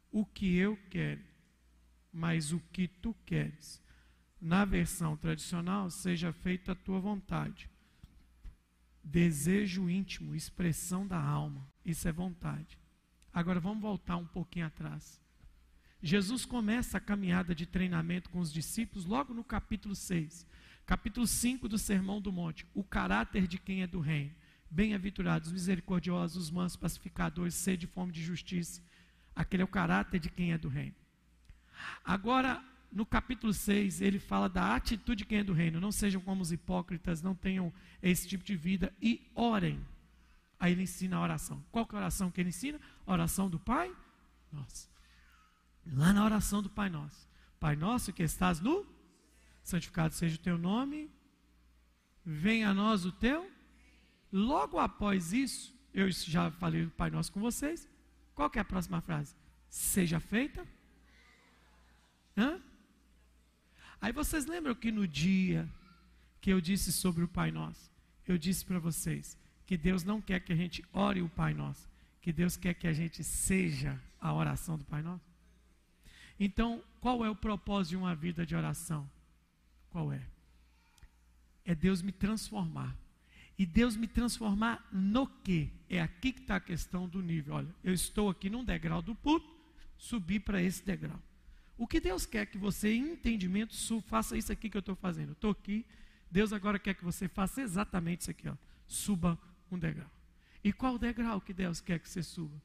o 0.09 0.25
que 0.25 0.55
eu 0.55 0.77
quero, 0.89 1.21
mas 2.13 2.53
o 2.53 2.61
que 2.71 2.87
tu 2.87 3.13
queres. 3.25 3.83
Na 4.39 4.63
versão 4.63 5.17
tradicional, 5.17 5.89
seja 5.89 6.31
feita 6.31 6.71
a 6.71 6.75
tua 6.75 7.01
vontade. 7.01 7.69
Desejo 9.03 9.89
íntimo, 9.89 10.33
expressão 10.33 11.05
da 11.05 11.21
alma. 11.21 11.69
Isso 11.83 12.07
é 12.07 12.11
vontade. 12.13 12.79
Agora 13.33 13.59
vamos 13.59 13.81
voltar 13.81 14.15
um 14.15 14.27
pouquinho 14.27 14.67
atrás. 14.67 15.20
Jesus 16.01 16.45
começa 16.45 16.97
a 16.97 17.01
caminhada 17.01 17.53
de 17.53 17.65
treinamento 17.65 18.29
com 18.29 18.39
os 18.39 18.51
discípulos 18.51 19.05
logo 19.05 19.33
no 19.33 19.43
capítulo 19.43 19.95
6. 19.95 20.47
Capítulo 20.83 21.27
5 21.27 21.69
do 21.69 21.77
Sermão 21.77 22.19
do 22.19 22.31
Monte. 22.31 22.65
O 22.73 22.83
caráter 22.83 23.45
de 23.45 23.59
quem 23.59 23.83
é 23.83 23.87
do 23.87 23.99
reino. 23.99 24.33
Bem-aventurados, 24.69 25.51
misericordiosos, 25.51 26.49
mansos, 26.49 26.75
pacificadores, 26.75 27.53
sede 27.53 27.85
e 27.85 27.89
fome 27.89 28.11
de 28.11 28.23
justiça. 28.23 28.81
Aquele 29.35 29.61
é 29.61 29.65
o 29.65 29.67
caráter 29.67 30.19
de 30.19 30.29
quem 30.29 30.53
é 30.53 30.57
do 30.57 30.69
reino. 30.69 30.95
Agora, 32.03 32.63
no 32.91 33.05
capítulo 33.05 33.53
6, 33.53 34.01
ele 34.01 34.17
fala 34.17 34.49
da 34.49 34.75
atitude 34.75 35.19
de 35.19 35.25
quem 35.25 35.39
é 35.39 35.43
do 35.43 35.53
reino. 35.53 35.79
Não 35.79 35.91
sejam 35.91 36.19
como 36.19 36.41
os 36.41 36.51
hipócritas, 36.51 37.21
não 37.21 37.35
tenham 37.35 37.71
esse 38.01 38.27
tipo 38.27 38.43
de 38.43 38.55
vida 38.55 38.91
e 38.99 39.29
orem. 39.35 39.79
Aí 40.59 40.71
ele 40.71 40.83
ensina 40.83 41.17
a 41.17 41.21
oração. 41.21 41.63
Qual 41.71 41.85
que 41.85 41.93
é 41.93 41.97
a 41.97 42.01
oração 42.01 42.31
que 42.31 42.41
ele 42.41 42.49
ensina? 42.49 42.81
A 43.05 43.13
oração 43.13 43.49
do 43.49 43.59
Pai? 43.59 43.95
Nossa. 44.51 44.90
Lá 45.85 46.13
na 46.13 46.23
oração 46.23 46.61
do 46.61 46.69
Pai 46.69 46.89
Nosso. 46.89 47.27
Pai 47.59 47.75
Nosso 47.75 48.13
que 48.13 48.23
estás 48.23 48.59
no, 48.59 48.85
santificado 49.63 50.13
seja 50.13 50.35
o 50.35 50.39
teu 50.39 50.57
nome, 50.57 51.09
venha 52.25 52.69
a 52.69 52.73
nós 52.73 53.05
o 53.05 53.11
teu. 53.11 53.49
Logo 54.31 54.79
após 54.79 55.33
isso, 55.33 55.75
eu 55.93 56.09
já 56.11 56.49
falei 56.51 56.85
do 56.85 56.91
Pai 56.91 57.09
Nosso 57.09 57.31
com 57.31 57.39
vocês. 57.39 57.87
Qual 58.33 58.49
que 58.49 58.57
é 58.57 58.61
a 58.61 58.65
próxima 58.65 59.01
frase? 59.01 59.35
Seja 59.69 60.19
feita. 60.19 60.65
Hã? 62.37 62.61
Aí 63.99 64.11
vocês 64.11 64.45
lembram 64.45 64.73
que 64.73 64.91
no 64.91 65.07
dia 65.07 65.69
que 66.39 66.51
eu 66.51 66.59
disse 66.59 66.91
sobre 66.91 67.23
o 67.23 67.27
Pai 67.27 67.51
Nosso, 67.51 67.91
eu 68.27 68.37
disse 68.37 68.65
para 68.65 68.79
vocês 68.79 69.37
que 69.65 69.77
Deus 69.77 70.03
não 70.03 70.21
quer 70.21 70.39
que 70.39 70.51
a 70.51 70.55
gente 70.55 70.83
ore 70.91 71.21
o 71.21 71.29
Pai 71.29 71.53
Nosso, 71.53 71.87
que 72.19 72.33
Deus 72.33 72.57
quer 72.57 72.73
que 72.73 72.87
a 72.87 72.93
gente 72.93 73.23
seja 73.23 73.99
a 74.19 74.33
oração 74.33 74.77
do 74.77 74.85
Pai 74.85 75.01
Nosso? 75.01 75.30
Então, 76.43 76.83
qual 76.99 77.23
é 77.23 77.29
o 77.29 77.35
propósito 77.35 77.91
de 77.91 77.97
uma 77.97 78.15
vida 78.15 78.43
de 78.47 78.55
oração? 78.55 79.07
Qual 79.91 80.11
é? 80.11 80.25
É 81.63 81.75
Deus 81.75 82.01
me 82.01 82.11
transformar. 82.11 82.97
E 83.59 83.63
Deus 83.63 83.95
me 83.95 84.07
transformar 84.07 84.83
no 84.91 85.27
quê? 85.27 85.69
É 85.87 86.01
aqui 86.01 86.31
que 86.31 86.41
está 86.41 86.55
a 86.55 86.59
questão 86.59 87.07
do 87.07 87.21
nível. 87.21 87.53
Olha, 87.53 87.75
eu 87.83 87.93
estou 87.93 88.27
aqui 88.27 88.49
num 88.49 88.63
degrau 88.63 89.03
do 89.03 89.13
puto, 89.13 89.47
subi 89.99 90.39
para 90.39 90.59
esse 90.59 90.83
degrau. 90.83 91.21
O 91.77 91.85
que 91.85 91.99
Deus 91.99 92.25
quer 92.25 92.47
que 92.47 92.57
você, 92.57 92.91
em 92.91 93.11
entendimento, 93.11 93.75
faça 94.01 94.35
isso 94.35 94.51
aqui 94.51 94.67
que 94.67 94.75
eu 94.75 94.79
estou 94.79 94.95
fazendo. 94.95 95.29
Eu 95.29 95.33
estou 95.33 95.51
aqui, 95.51 95.85
Deus 96.31 96.51
agora 96.51 96.79
quer 96.79 96.95
que 96.95 97.03
você 97.03 97.27
faça 97.27 97.61
exatamente 97.61 98.21
isso 98.21 98.31
aqui, 98.31 98.49
ó. 98.49 98.55
Suba 98.87 99.37
um 99.71 99.77
degrau. 99.77 100.09
E 100.63 100.73
qual 100.73 100.97
degrau 100.97 101.39
que 101.39 101.53
Deus 101.53 101.79
quer 101.81 101.99
que 101.99 102.09
você 102.09 102.23
suba? 102.23 102.59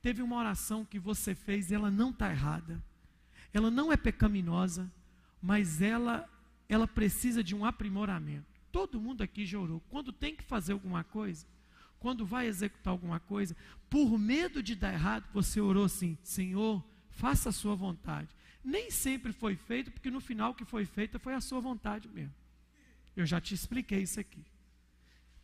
Teve 0.00 0.22
uma 0.22 0.38
oração 0.38 0.84
que 0.84 0.98
você 0.98 1.36
fez 1.36 1.70
e 1.70 1.74
ela 1.76 1.88
não 1.88 2.10
está 2.10 2.28
errada 2.28 2.82
ela 3.52 3.70
não 3.70 3.92
é 3.92 3.96
pecaminosa, 3.96 4.90
mas 5.40 5.80
ela 5.82 6.28
ela 6.68 6.88
precisa 6.88 7.44
de 7.44 7.54
um 7.54 7.64
aprimoramento. 7.66 8.46
Todo 8.70 9.00
mundo 9.00 9.22
aqui 9.22 9.44
já 9.44 9.58
orou. 9.58 9.80
Quando 9.90 10.10
tem 10.10 10.34
que 10.34 10.42
fazer 10.42 10.72
alguma 10.72 11.04
coisa, 11.04 11.46
quando 11.98 12.24
vai 12.24 12.46
executar 12.46 12.90
alguma 12.90 13.20
coisa, 13.20 13.54
por 13.90 14.18
medo 14.18 14.62
de 14.62 14.74
dar 14.74 14.92
errado, 14.92 15.28
você 15.34 15.60
orou 15.60 15.84
assim: 15.84 16.16
Senhor, 16.22 16.82
faça 17.10 17.50
a 17.50 17.52
sua 17.52 17.74
vontade. 17.74 18.34
Nem 18.64 18.90
sempre 18.90 19.32
foi 19.32 19.54
feito, 19.54 19.90
porque 19.90 20.10
no 20.10 20.20
final 20.20 20.54
que 20.54 20.64
foi 20.64 20.86
feito 20.86 21.18
foi 21.18 21.34
a 21.34 21.40
sua 21.40 21.60
vontade 21.60 22.08
mesmo. 22.08 22.34
Eu 23.14 23.26
já 23.26 23.40
te 23.40 23.54
expliquei 23.54 24.02
isso 24.02 24.18
aqui. 24.18 24.42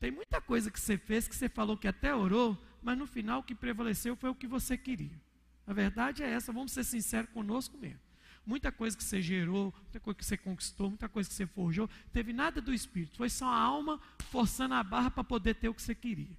Tem 0.00 0.10
muita 0.10 0.40
coisa 0.40 0.70
que 0.70 0.80
você 0.80 0.96
fez 0.96 1.28
que 1.28 1.36
você 1.36 1.48
falou 1.48 1.76
que 1.76 1.88
até 1.88 2.14
orou, 2.14 2.56
mas 2.82 2.96
no 2.96 3.06
final 3.06 3.40
o 3.40 3.42
que 3.42 3.54
prevaleceu 3.54 4.16
foi 4.16 4.30
o 4.30 4.34
que 4.34 4.46
você 4.46 4.78
queria. 4.78 5.20
A 5.68 5.74
verdade 5.74 6.22
é 6.22 6.30
essa, 6.30 6.50
vamos 6.50 6.72
ser 6.72 6.82
sinceros 6.82 7.30
conosco 7.30 7.76
mesmo. 7.76 8.00
Muita 8.46 8.72
coisa 8.72 8.96
que 8.96 9.04
você 9.04 9.20
gerou, 9.20 9.70
muita 9.82 10.00
coisa 10.00 10.18
que 10.18 10.24
você 10.24 10.38
conquistou, 10.38 10.88
muita 10.88 11.10
coisa 11.10 11.28
que 11.28 11.34
você 11.34 11.46
forjou, 11.46 11.90
teve 12.10 12.32
nada 12.32 12.62
do 12.62 12.72
espírito, 12.72 13.18
foi 13.18 13.28
só 13.28 13.46
a 13.46 13.60
alma 13.60 14.00
forçando 14.30 14.72
a 14.72 14.82
barra 14.82 15.10
para 15.10 15.22
poder 15.22 15.56
ter 15.56 15.68
o 15.68 15.74
que 15.74 15.82
você 15.82 15.94
queria. 15.94 16.34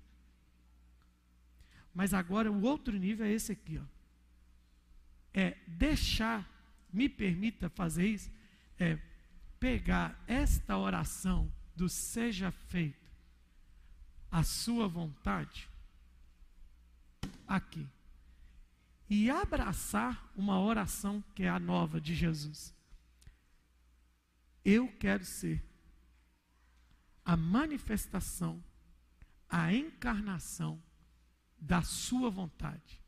Mas 1.94 2.12
agora 2.12 2.52
o 2.52 2.64
outro 2.64 2.98
nível 2.98 3.24
é 3.24 3.32
esse 3.32 3.52
aqui, 3.52 3.78
ó. 3.78 3.84
É 5.32 5.56
deixar, 5.68 6.50
me 6.92 7.08
permita 7.08 7.70
fazer 7.70 8.08
isso, 8.08 8.32
é 8.80 8.98
pegar 9.60 10.20
esta 10.26 10.76
oração 10.76 11.54
do 11.76 11.88
seja 11.88 12.50
feito 12.50 13.08
a 14.32 14.42
sua 14.42 14.88
vontade 14.88 15.70
aqui 17.48 17.88
e 19.10 19.30
abraçar 19.30 20.32
uma 20.36 20.60
oração 20.60 21.24
que 21.34 21.44
é 21.44 21.50
a 21.50 21.60
nova 21.60 22.00
de 22.00 22.14
Jesus. 22.14 22.74
Eu 24.64 24.88
quero 25.00 25.26
ser 25.26 25.64
a 27.26 27.36
manifestação, 27.36 28.64
a 29.50 29.74
encarnação 29.74 30.82
da 31.60 31.82
Sua 31.82 32.30
vontade. 32.30 33.02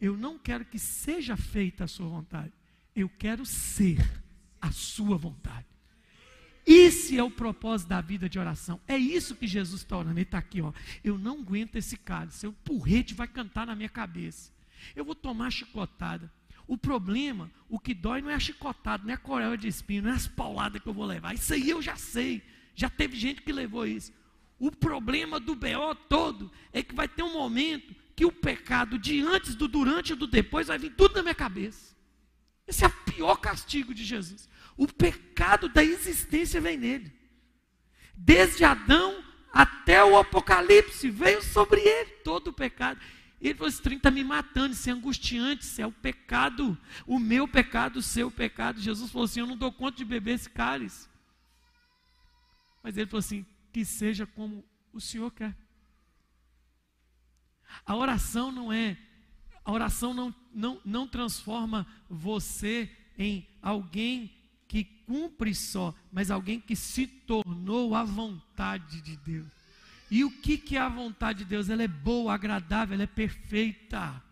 Eu 0.00 0.16
não 0.16 0.38
quero 0.38 0.64
que 0.64 0.78
seja 0.78 1.36
feita 1.36 1.84
a 1.84 1.88
Sua 1.88 2.06
vontade, 2.06 2.52
eu 2.94 3.08
quero 3.08 3.46
ser 3.46 3.98
a 4.60 4.70
Sua 4.70 5.16
vontade. 5.16 5.66
Esse 6.66 7.18
é 7.18 7.22
o 7.22 7.30
propósito 7.30 7.88
da 7.88 8.00
vida 8.00 8.28
de 8.28 8.38
oração. 8.38 8.80
É 8.88 8.96
isso 8.96 9.36
que 9.36 9.46
Jesus 9.46 9.82
está 9.82 9.98
orando. 9.98 10.14
Ele 10.14 10.22
está 10.22 10.38
aqui, 10.38 10.62
ó. 10.62 10.72
Eu 11.02 11.18
não 11.18 11.40
aguento 11.40 11.76
esse 11.76 11.94
cálice. 11.94 12.46
O 12.46 12.54
porrete 12.54 13.12
vai 13.12 13.28
cantar 13.28 13.66
na 13.66 13.76
minha 13.76 13.88
cabeça. 13.88 14.53
Eu 14.94 15.04
vou 15.04 15.14
tomar 15.14 15.50
chicotada. 15.50 16.30
O 16.66 16.78
problema, 16.78 17.50
o 17.68 17.78
que 17.78 17.92
dói 17.92 18.22
não 18.22 18.30
é 18.30 18.34
a 18.34 18.40
chicotada, 18.40 19.02
não 19.02 19.10
é 19.10 19.14
a 19.14 19.18
coroa 19.18 19.56
de 19.56 19.68
espinho, 19.68 20.02
não 20.02 20.10
é 20.10 20.14
as 20.14 20.26
pauladas 20.26 20.80
que 20.82 20.88
eu 20.88 20.94
vou 20.94 21.04
levar. 21.04 21.34
Isso 21.34 21.52
aí 21.52 21.68
eu 21.68 21.82
já 21.82 21.96
sei. 21.96 22.42
Já 22.74 22.88
teve 22.88 23.16
gente 23.16 23.42
que 23.42 23.52
levou 23.52 23.86
isso. 23.86 24.12
O 24.58 24.70
problema 24.70 25.38
do 25.38 25.54
BO 25.54 25.94
todo 26.08 26.50
é 26.72 26.82
que 26.82 26.94
vai 26.94 27.06
ter 27.06 27.22
um 27.22 27.32
momento 27.32 27.94
que 28.16 28.24
o 28.24 28.32
pecado 28.32 28.98
de 28.98 29.20
antes, 29.20 29.54
do 29.54 29.68
durante 29.68 30.12
e 30.12 30.16
do 30.16 30.26
depois 30.26 30.68
vai 30.68 30.78
vir 30.78 30.94
tudo 30.94 31.16
na 31.16 31.22
minha 31.22 31.34
cabeça. 31.34 31.94
Esse 32.66 32.84
é 32.84 32.88
o 32.88 33.04
pior 33.04 33.36
castigo 33.36 33.92
de 33.92 34.04
Jesus. 34.04 34.48
O 34.76 34.86
pecado 34.86 35.68
da 35.68 35.84
existência 35.84 36.60
vem 36.60 36.78
nele. 36.78 37.12
Desde 38.16 38.64
Adão 38.64 39.22
até 39.52 40.02
o 40.04 40.16
Apocalipse 40.16 41.10
veio 41.10 41.42
sobre 41.42 41.80
ele 41.80 42.10
todo 42.24 42.48
o 42.48 42.52
pecado. 42.52 43.00
Ele 43.48 43.54
falou: 43.54 43.68
esse 43.68 43.82
trem 43.82 43.98
está 43.98 44.10
me 44.10 44.24
matando, 44.24 44.72
isso 44.72 44.88
é 44.88 44.92
angustiante, 44.92 45.64
isso 45.64 45.80
é 45.80 45.86
o 45.86 45.92
pecado, 45.92 46.78
o 47.06 47.18
meu 47.18 47.46
pecado, 47.46 47.98
o 47.98 48.02
seu 48.02 48.30
pecado. 48.30 48.80
Jesus 48.80 49.10
falou 49.10 49.26
assim: 49.26 49.40
eu 49.40 49.46
não 49.46 49.56
dou 49.56 49.70
conta 49.70 49.98
de 49.98 50.04
beber 50.04 50.36
esse 50.36 50.48
cálice. 50.48 51.08
Mas 52.82 52.96
ele 52.96 53.06
falou 53.06 53.20
assim: 53.20 53.44
que 53.70 53.84
seja 53.84 54.26
como 54.26 54.64
o 54.92 55.00
Senhor 55.00 55.30
quer. 55.30 55.54
A 57.84 57.94
oração 57.94 58.50
não 58.50 58.72
é, 58.72 58.96
a 59.64 59.72
oração 59.72 60.14
não, 60.14 60.34
não, 60.52 60.80
não 60.84 61.06
transforma 61.06 61.86
você 62.08 62.90
em 63.18 63.46
alguém 63.60 64.32
que 64.66 64.84
cumpre 64.84 65.54
só, 65.54 65.94
mas 66.10 66.30
alguém 66.30 66.60
que 66.60 66.74
se 66.74 67.06
tornou 67.06 67.94
a 67.94 68.04
vontade 68.04 69.00
de 69.02 69.16
Deus. 69.16 69.63
E 70.10 70.24
o 70.24 70.30
que, 70.30 70.58
que 70.58 70.76
é 70.76 70.80
a 70.80 70.88
vontade 70.88 71.40
de 71.40 71.44
Deus? 71.46 71.68
Ela 71.68 71.82
é 71.82 71.88
boa, 71.88 72.34
agradável, 72.34 72.94
ela 72.94 73.04
é 73.04 73.06
perfeita. 73.06 74.22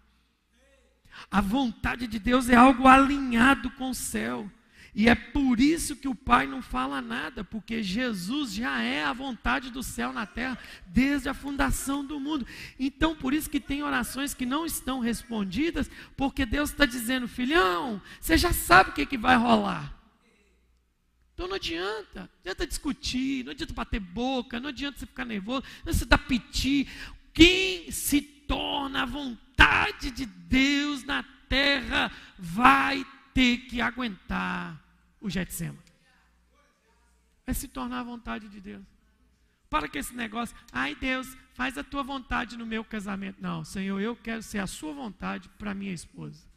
A 1.30 1.40
vontade 1.40 2.06
de 2.06 2.18
Deus 2.18 2.48
é 2.48 2.54
algo 2.54 2.86
alinhado 2.86 3.70
com 3.72 3.90
o 3.90 3.94
céu. 3.94 4.50
E 4.94 5.08
é 5.08 5.14
por 5.14 5.58
isso 5.58 5.96
que 5.96 6.06
o 6.06 6.14
Pai 6.14 6.46
não 6.46 6.60
fala 6.60 7.00
nada, 7.00 7.42
porque 7.42 7.82
Jesus 7.82 8.52
já 8.52 8.82
é 8.82 9.02
a 9.02 9.12
vontade 9.12 9.70
do 9.70 9.82
céu 9.82 10.12
na 10.12 10.26
terra 10.26 10.58
desde 10.86 11.30
a 11.30 11.34
fundação 11.34 12.04
do 12.04 12.20
mundo. 12.20 12.46
Então, 12.78 13.16
por 13.16 13.32
isso 13.32 13.48
que 13.48 13.58
tem 13.58 13.82
orações 13.82 14.34
que 14.34 14.44
não 14.44 14.66
estão 14.66 15.00
respondidas, 15.00 15.90
porque 16.14 16.44
Deus 16.44 16.70
está 16.70 16.84
dizendo, 16.84 17.26
filhão, 17.26 18.02
você 18.20 18.36
já 18.36 18.52
sabe 18.52 18.90
o 18.90 18.92
que, 18.92 19.06
que 19.06 19.16
vai 19.16 19.36
rolar. 19.36 20.01
Então 21.34 21.48
não 21.48 21.56
adianta, 21.56 22.20
não 22.20 22.40
adianta 22.40 22.66
discutir, 22.66 23.44
não 23.44 23.52
adianta 23.52 23.72
bater 23.72 24.00
boca, 24.00 24.60
não 24.60 24.68
adianta 24.68 24.98
você 24.98 25.06
ficar 25.06 25.24
nervoso, 25.24 25.62
não 25.62 25.90
adianta 25.90 25.98
você 25.98 26.04
dar 26.04 26.18
piti. 26.18 26.86
Quem 27.32 27.90
se 27.90 28.20
torna 28.20 29.02
a 29.02 29.06
vontade 29.06 30.10
de 30.10 30.26
Deus 30.26 31.04
na 31.04 31.22
terra 31.48 32.12
vai 32.38 33.04
ter 33.32 33.58
que 33.58 33.80
aguentar 33.80 34.78
o 35.20 35.30
Getsema. 35.30 35.78
É 37.46 37.52
se 37.52 37.66
tornar 37.66 38.00
a 38.00 38.04
vontade 38.04 38.48
de 38.48 38.60
Deus. 38.60 38.84
Para 39.70 39.88
que 39.88 39.98
esse 39.98 40.14
negócio, 40.14 40.54
ai 40.70 40.94
Deus, 40.94 41.34
faz 41.54 41.78
a 41.78 41.82
tua 41.82 42.02
vontade 42.02 42.58
no 42.58 42.66
meu 42.66 42.84
casamento. 42.84 43.40
Não, 43.40 43.64
Senhor, 43.64 43.98
eu 44.00 44.14
quero 44.14 44.42
ser 44.42 44.58
a 44.58 44.66
sua 44.66 44.92
vontade 44.92 45.48
para 45.58 45.74
minha 45.74 45.94
esposa. 45.94 46.51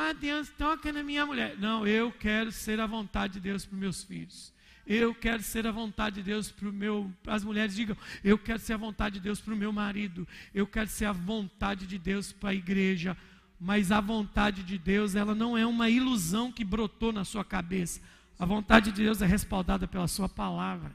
Ah, 0.00 0.12
Deus 0.12 0.48
toca 0.50 0.92
na 0.92 1.02
minha 1.02 1.26
mulher. 1.26 1.58
Não, 1.58 1.84
eu 1.84 2.12
quero 2.12 2.52
ser 2.52 2.78
a 2.78 2.86
vontade 2.86 3.32
de 3.32 3.40
Deus 3.40 3.66
para 3.66 3.74
os 3.74 3.80
meus 3.80 4.04
filhos. 4.04 4.54
Eu 4.86 5.12
quero 5.12 5.42
ser 5.42 5.66
a 5.66 5.72
vontade 5.72 6.16
de 6.16 6.22
Deus 6.22 6.52
para 6.52 6.68
o 6.68 6.72
meu. 6.72 7.12
As 7.26 7.42
mulheres 7.42 7.74
digam, 7.74 7.96
eu 8.22 8.38
quero 8.38 8.60
ser 8.60 8.74
a 8.74 8.76
vontade 8.76 9.14
de 9.14 9.20
Deus 9.22 9.40
para 9.40 9.52
o 9.52 9.56
meu 9.56 9.72
marido. 9.72 10.26
Eu 10.54 10.68
quero 10.68 10.88
ser 10.88 11.06
a 11.06 11.12
vontade 11.12 11.84
de 11.84 11.98
Deus 11.98 12.30
para 12.30 12.50
a 12.50 12.54
igreja. 12.54 13.16
Mas 13.58 13.90
a 13.90 14.00
vontade 14.00 14.62
de 14.62 14.78
Deus, 14.78 15.16
ela 15.16 15.34
não 15.34 15.58
é 15.58 15.66
uma 15.66 15.90
ilusão 15.90 16.52
que 16.52 16.64
brotou 16.64 17.12
na 17.12 17.24
sua 17.24 17.44
cabeça. 17.44 18.00
A 18.38 18.46
vontade 18.46 18.92
de 18.92 19.02
Deus 19.02 19.20
é 19.20 19.26
respaldada 19.26 19.88
pela 19.88 20.06
sua 20.06 20.28
palavra. 20.28 20.94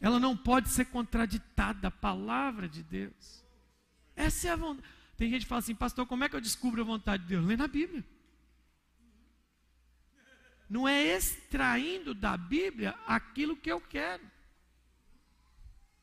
Ela 0.00 0.18
não 0.18 0.36
pode 0.36 0.68
ser 0.70 0.86
contraditada, 0.86 1.86
a 1.86 1.92
palavra 1.92 2.68
de 2.68 2.82
Deus. 2.82 3.44
Essa 4.16 4.48
é 4.48 4.50
a 4.50 4.56
vontade. 4.56 4.95
Tem 5.16 5.30
gente 5.30 5.42
que 5.42 5.48
fala 5.48 5.60
assim, 5.60 5.74
pastor, 5.74 6.06
como 6.06 6.24
é 6.24 6.28
que 6.28 6.36
eu 6.36 6.40
descubro 6.40 6.82
a 6.82 6.84
vontade 6.84 7.22
de 7.22 7.30
Deus? 7.30 7.44
Lê 7.44 7.56
na 7.56 7.66
Bíblia. 7.66 8.04
Não 10.68 10.86
é 10.86 11.02
extraindo 11.16 12.12
da 12.12 12.36
Bíblia 12.36 12.94
aquilo 13.06 13.56
que 13.56 13.70
eu 13.70 13.80
quero. 13.80 14.22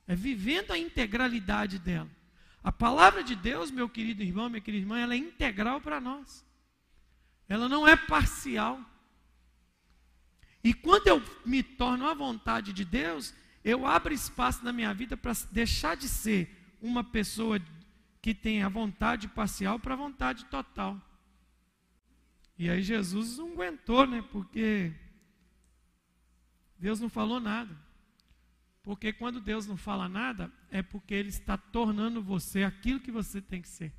É 0.07 0.15
vivendo 0.15 0.71
a 0.71 0.77
integralidade 0.77 1.77
dela. 1.77 2.09
A 2.63 2.71
palavra 2.71 3.23
de 3.23 3.35
Deus, 3.35 3.69
meu 3.69 3.89
querido 3.89 4.23
irmão, 4.23 4.49
minha 4.49 4.61
querida 4.61 4.83
irmã, 4.83 4.99
ela 4.99 5.13
é 5.13 5.17
integral 5.17 5.81
para 5.81 5.99
nós. 5.99 6.45
Ela 7.47 7.67
não 7.67 7.87
é 7.87 7.95
parcial. 7.95 8.79
E 10.63 10.73
quando 10.73 11.07
eu 11.07 11.21
me 11.45 11.61
torno 11.61 12.07
a 12.07 12.13
vontade 12.13 12.71
de 12.71 12.85
Deus, 12.85 13.33
eu 13.63 13.85
abro 13.85 14.13
espaço 14.13 14.63
na 14.63 14.71
minha 14.71 14.93
vida 14.93 15.17
para 15.17 15.33
deixar 15.51 15.95
de 15.95 16.07
ser 16.07 16.75
uma 16.81 17.03
pessoa 17.03 17.59
que 18.23 18.33
tem 18.33 18.63
a 18.63 18.69
vontade 18.69 19.27
parcial 19.27 19.77
para 19.77 19.95
a 19.95 19.97
vontade 19.97 20.45
total. 20.45 20.97
E 22.57 22.69
aí 22.69 22.81
Jesus 22.81 23.37
não 23.37 23.51
aguentou, 23.51 24.07
né? 24.07 24.21
Porque 24.31 24.93
Deus 26.79 27.01
não 27.01 27.09
falou 27.09 27.41
nada. 27.41 27.77
Porque 28.81 29.11
quando 29.11 29.41
Deus 29.41 29.67
não 29.67 29.75
fala 29.75 30.07
nada, 30.07 30.49
é 30.71 30.81
porque 30.81 31.13
Ele 31.13 31.27
está 31.27 31.57
tornando 31.57 32.23
você 32.23 32.63
aquilo 32.63 33.01
que 33.01 33.11
você 33.11 33.41
tem 33.41 33.61
que 33.61 33.67
ser. 33.67 33.93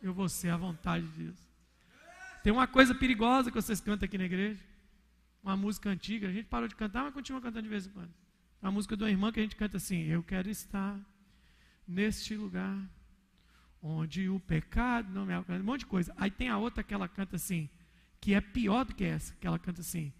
Eu 0.00 0.14
vou 0.14 0.28
ser 0.28 0.50
a 0.50 0.56
vontade 0.56 1.04
de 1.08 1.24
Deus. 1.24 1.50
Tem 2.44 2.52
uma 2.52 2.68
coisa 2.68 2.94
perigosa 2.94 3.50
que 3.50 3.60
vocês 3.60 3.80
cantam 3.80 4.06
aqui 4.06 4.16
na 4.16 4.26
igreja. 4.26 4.62
Uma 5.42 5.56
música 5.56 5.90
antiga. 5.90 6.28
A 6.28 6.32
gente 6.32 6.46
parou 6.46 6.68
de 6.68 6.76
cantar, 6.76 7.02
mas 7.02 7.12
continua 7.12 7.40
cantando 7.40 7.64
de 7.64 7.68
vez 7.68 7.88
em 7.88 7.90
quando. 7.90 8.14
Uma 8.60 8.70
música 8.70 8.96
de 8.96 9.02
uma 9.02 9.10
irmã 9.10 9.32
que 9.32 9.40
a 9.40 9.42
gente 9.42 9.56
canta 9.56 9.76
assim: 9.76 10.04
Eu 10.04 10.22
quero 10.22 10.48
estar 10.48 11.00
neste 11.86 12.36
lugar, 12.36 12.88
onde 13.82 14.28
o 14.28 14.38
pecado 14.40 15.12
não 15.12 15.26
me 15.26 15.32
alcança, 15.32 15.60
um 15.60 15.66
monte 15.66 15.80
de 15.80 15.86
coisa. 15.86 16.14
Aí 16.16 16.30
tem 16.30 16.48
a 16.48 16.58
outra 16.58 16.82
que 16.82 16.94
ela 16.94 17.08
canta 17.08 17.36
assim, 17.36 17.68
que 18.20 18.34
é 18.34 18.40
pior 18.40 18.84
do 18.84 18.94
que 18.94 19.04
essa, 19.04 19.34
que 19.34 19.46
ela 19.46 19.58
canta 19.58 19.80
assim: 19.80 20.12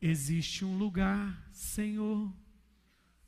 Existe 0.00 0.64
um 0.64 0.76
lugar, 0.76 1.48
Senhor, 1.52 2.32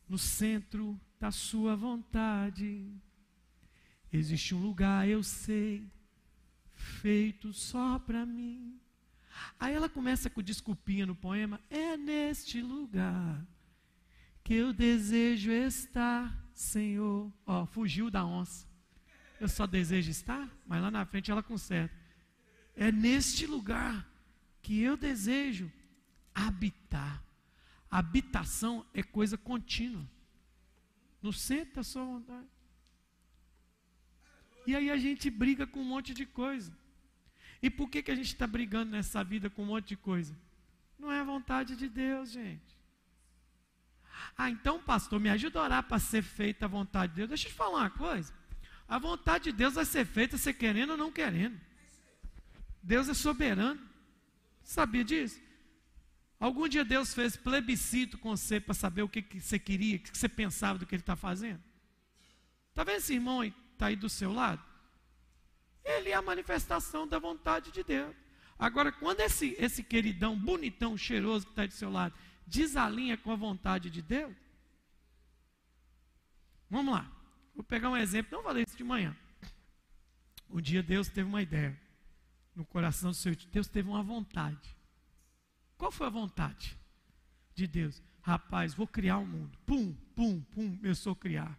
no 0.08 0.18
centro 0.18 1.00
da 1.18 1.30
Sua 1.30 1.74
vontade. 1.74 2.86
Existe 4.12 4.54
um 4.54 4.60
lugar, 4.60 5.08
eu 5.08 5.22
sei, 5.22 5.90
feito 6.72 7.52
só 7.52 7.98
para 7.98 8.24
mim. 8.24 8.78
Aí 9.58 9.74
ela 9.74 9.88
começa 9.88 10.30
com 10.30 10.42
desculpinha 10.42 11.06
no 11.06 11.14
poema: 11.14 11.60
É 11.70 11.96
neste 11.96 12.60
lugar 12.60 13.44
que 14.44 14.54
eu 14.54 14.72
desejo 14.72 15.50
estar, 15.50 16.45
Senhor. 16.56 17.30
Ó, 17.44 17.66
fugiu 17.66 18.10
da 18.10 18.24
onça. 18.24 18.66
Eu 19.38 19.48
só 19.48 19.66
desejo 19.66 20.10
estar, 20.10 20.50
mas 20.66 20.80
lá 20.82 20.90
na 20.90 21.04
frente 21.04 21.30
ela 21.30 21.42
conserta. 21.42 21.94
É 22.74 22.90
neste 22.90 23.46
lugar 23.46 24.08
que 24.62 24.80
eu 24.80 24.96
desejo 24.96 25.70
habitar. 26.34 27.22
Habitação 27.90 28.84
é 28.94 29.02
coisa 29.02 29.36
contínua. 29.36 30.08
No 31.22 31.32
centro 31.32 31.76
da 31.76 31.82
sua 31.82 32.04
vontade. 32.04 32.48
E 34.66 34.74
aí 34.74 34.90
a 34.90 34.96
gente 34.96 35.30
briga 35.30 35.66
com 35.66 35.80
um 35.80 35.84
monte 35.84 36.14
de 36.14 36.24
coisa. 36.24 36.76
E 37.62 37.70
por 37.70 37.88
que, 37.88 38.02
que 38.02 38.10
a 38.10 38.14
gente 38.14 38.26
está 38.26 38.46
brigando 38.46 38.92
nessa 38.92 39.22
vida 39.22 39.48
com 39.50 39.62
um 39.62 39.66
monte 39.66 39.88
de 39.88 39.96
coisa? 39.96 40.36
Não 40.98 41.12
é 41.12 41.20
a 41.20 41.24
vontade 41.24 41.76
de 41.76 41.88
Deus, 41.88 42.30
gente. 42.30 42.75
Ah, 44.36 44.50
então, 44.50 44.80
pastor, 44.82 45.20
me 45.20 45.28
ajuda 45.28 45.60
a 45.60 45.62
orar 45.62 45.82
para 45.82 45.98
ser 45.98 46.22
feita 46.22 46.64
a 46.64 46.68
vontade 46.68 47.12
de 47.12 47.16
Deus. 47.16 47.28
Deixa 47.28 47.46
eu 47.46 47.50
te 47.50 47.56
falar 47.56 47.78
uma 47.80 47.90
coisa. 47.90 48.32
A 48.88 48.98
vontade 48.98 49.44
de 49.44 49.52
Deus 49.52 49.74
vai 49.74 49.84
ser 49.84 50.04
feita 50.04 50.38
você 50.38 50.52
querendo 50.52 50.90
ou 50.90 50.96
não 50.96 51.10
querendo. 51.10 51.58
Deus 52.82 53.08
é 53.08 53.14
soberano. 53.14 53.80
Sabia 54.62 55.04
disso? 55.04 55.40
Algum 56.38 56.68
dia 56.68 56.84
Deus 56.84 57.14
fez 57.14 57.36
plebiscito 57.36 58.18
com 58.18 58.36
você 58.36 58.60
para 58.60 58.74
saber 58.74 59.02
o 59.02 59.08
que, 59.08 59.22
que 59.22 59.40
você 59.40 59.58
queria, 59.58 59.96
o 59.96 60.00
que 60.00 60.16
você 60.16 60.28
pensava 60.28 60.78
do 60.78 60.86
que 60.86 60.94
Ele 60.94 61.02
está 61.02 61.16
fazendo? 61.16 61.62
Está 62.70 62.84
vendo 62.84 62.98
esse 62.98 63.14
irmão 63.14 63.40
aí, 63.40 63.54
está 63.72 63.86
aí 63.86 63.96
do 63.96 64.08
seu 64.08 64.32
lado? 64.32 64.62
Ele 65.82 66.10
é 66.10 66.14
a 66.14 66.20
manifestação 66.20 67.06
da 67.08 67.18
vontade 67.18 67.70
de 67.70 67.82
Deus. 67.82 68.14
Agora, 68.58 68.90
quando 68.90 69.20
esse, 69.20 69.54
esse 69.58 69.82
queridão, 69.82 70.36
bonitão, 70.36 70.96
cheiroso 70.96 71.46
que 71.46 71.52
está 71.52 71.66
do 71.66 71.72
seu 71.72 71.90
lado, 71.90 72.14
desalinha 72.46 73.16
com 73.16 73.32
a 73.32 73.36
vontade 73.36 73.90
de 73.90 74.00
Deus, 74.00 74.34
vamos 76.70 76.94
lá. 76.94 77.10
Vou 77.54 77.64
pegar 77.64 77.90
um 77.90 77.96
exemplo, 77.96 78.36
não 78.36 78.42
falei 78.42 78.64
isso 78.66 78.76
de 78.76 78.84
manhã. 78.84 79.16
Um 80.48 80.60
dia 80.60 80.82
Deus 80.82 81.08
teve 81.08 81.28
uma 81.28 81.42
ideia 81.42 81.76
no 82.56 82.64
coração 82.64 83.10
do 83.10 83.16
seu 83.16 83.36
Deus 83.52 83.68
teve 83.68 83.88
uma 83.88 84.02
vontade. 84.02 84.74
Qual 85.76 85.92
foi 85.92 86.06
a 86.06 86.10
vontade 86.10 86.76
de 87.54 87.66
Deus? 87.66 88.02
Rapaz, 88.22 88.72
vou 88.72 88.86
criar 88.86 89.18
o 89.18 89.22
um 89.22 89.26
mundo. 89.26 89.58
Pum, 89.66 89.94
pum, 90.16 90.40
pum, 90.40 90.76
começou 90.78 91.12
a 91.12 91.16
criar. 91.16 91.56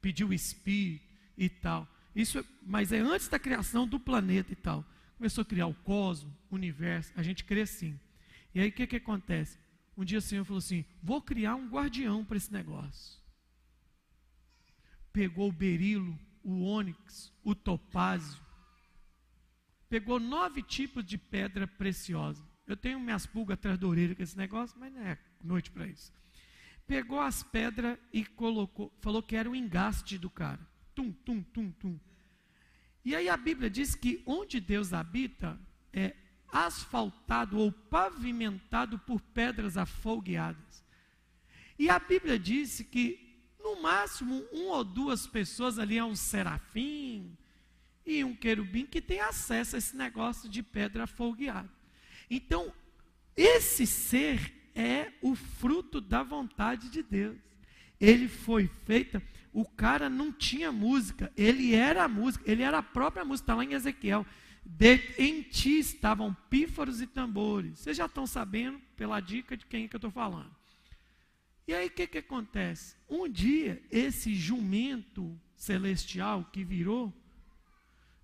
Pediu 0.00 0.28
o 0.28 0.32
espírito 0.32 1.04
e 1.36 1.50
tal. 1.50 1.86
Isso, 2.16 2.38
é, 2.38 2.44
mas 2.62 2.92
é 2.92 2.98
antes 2.98 3.28
da 3.28 3.38
criação 3.38 3.86
do 3.86 4.00
planeta 4.00 4.50
e 4.50 4.56
tal. 4.56 4.84
Começou 5.18 5.42
a 5.42 5.44
criar 5.44 5.66
o 5.66 5.74
cosmos, 5.74 6.32
o 6.50 6.54
universo. 6.54 7.12
A 7.14 7.22
gente 7.22 7.44
crê 7.44 7.60
assim. 7.60 8.00
E 8.54 8.60
aí 8.60 8.70
o 8.70 8.72
que, 8.72 8.86
que 8.86 8.96
acontece? 8.96 9.58
Um 9.98 10.04
dia 10.04 10.18
o 10.18 10.22
Senhor 10.22 10.44
falou 10.44 10.58
assim: 10.58 10.84
vou 11.02 11.20
criar 11.20 11.56
um 11.56 11.68
guardião 11.68 12.24
para 12.24 12.36
esse 12.36 12.52
negócio. 12.52 13.20
Pegou 15.12 15.48
o 15.48 15.52
berilo, 15.52 16.16
o 16.44 16.60
ônix, 16.60 17.32
o 17.42 17.52
topázio, 17.52 18.40
pegou 19.88 20.20
nove 20.20 20.62
tipos 20.62 21.04
de 21.04 21.18
pedra 21.18 21.66
preciosa. 21.66 22.46
Eu 22.64 22.76
tenho 22.76 23.00
minhas 23.00 23.26
pulgas 23.26 23.54
atrás 23.54 23.76
da 23.76 23.88
orelha 23.88 24.14
com 24.14 24.22
esse 24.22 24.36
negócio, 24.36 24.78
mas 24.78 24.92
não 24.92 25.00
é 25.00 25.18
noite 25.42 25.68
para 25.72 25.84
isso. 25.88 26.12
Pegou 26.86 27.18
as 27.18 27.42
pedras 27.42 27.98
e 28.12 28.24
colocou, 28.24 28.96
falou 29.00 29.20
que 29.20 29.34
era 29.34 29.50
o 29.50 29.56
engaste 29.56 30.16
do 30.16 30.30
cara. 30.30 30.60
Tum, 30.94 31.10
tum, 31.10 31.42
tum, 31.42 31.72
tum. 31.72 31.98
E 33.04 33.16
aí 33.16 33.28
a 33.28 33.36
Bíblia 33.36 33.68
diz 33.68 33.96
que 33.96 34.22
onde 34.24 34.60
Deus 34.60 34.92
habita 34.92 35.58
é 35.92 36.14
asfaltado 36.50 37.58
ou 37.58 37.70
pavimentado 37.70 38.98
por 38.98 39.20
pedras 39.20 39.76
afogueadas. 39.76 40.84
E 41.78 41.88
a 41.88 41.98
Bíblia 41.98 42.38
disse 42.38 42.84
que 42.84 43.40
no 43.60 43.80
máximo 43.82 44.44
um 44.52 44.68
ou 44.68 44.82
duas 44.82 45.26
pessoas 45.26 45.78
ali 45.78 45.98
é 45.98 46.04
um 46.04 46.16
serafim, 46.16 47.36
e 48.08 48.24
um 48.24 48.34
querubim 48.34 48.86
que 48.86 49.02
tem 49.02 49.20
acesso 49.20 49.76
a 49.76 49.78
esse 49.78 49.94
negócio 49.94 50.48
de 50.48 50.62
pedra 50.62 51.04
afogueada. 51.04 51.68
Então, 52.30 52.72
esse 53.36 53.86
ser 53.86 54.70
é 54.74 55.12
o 55.20 55.34
fruto 55.34 56.00
da 56.00 56.22
vontade 56.22 56.88
de 56.88 57.02
Deus. 57.02 57.36
Ele 58.00 58.26
foi 58.26 58.70
feito, 58.86 59.20
o 59.52 59.64
cara 59.64 60.08
não 60.08 60.32
tinha 60.32 60.72
música, 60.72 61.30
ele 61.36 61.74
era 61.74 62.04
a 62.04 62.08
música, 62.08 62.50
ele 62.50 62.62
era 62.62 62.78
a 62.78 62.82
própria 62.82 63.24
música, 63.24 63.44
está 63.44 63.54
lá 63.54 63.64
em 63.64 63.74
Ezequiel. 63.74 64.24
De, 64.70 64.96
em 65.18 65.42
ti 65.42 65.78
estavam 65.78 66.36
pífaros 66.50 67.00
e 67.00 67.06
tambores. 67.06 67.78
Vocês 67.78 67.96
já 67.96 68.04
estão 68.04 68.26
sabendo, 68.26 68.78
pela 68.94 69.18
dica 69.18 69.56
de 69.56 69.64
quem 69.64 69.84
é 69.84 69.88
que 69.88 69.96
eu 69.96 69.98
estou 69.98 70.10
falando. 70.10 70.54
E 71.66 71.74
aí 71.74 71.86
o 71.86 71.90
que, 71.90 72.06
que 72.06 72.18
acontece? 72.18 72.94
Um 73.08 73.28
dia, 73.28 73.82
esse 73.90 74.34
jumento 74.34 75.38
celestial 75.56 76.44
que 76.52 76.62
virou, 76.62 77.12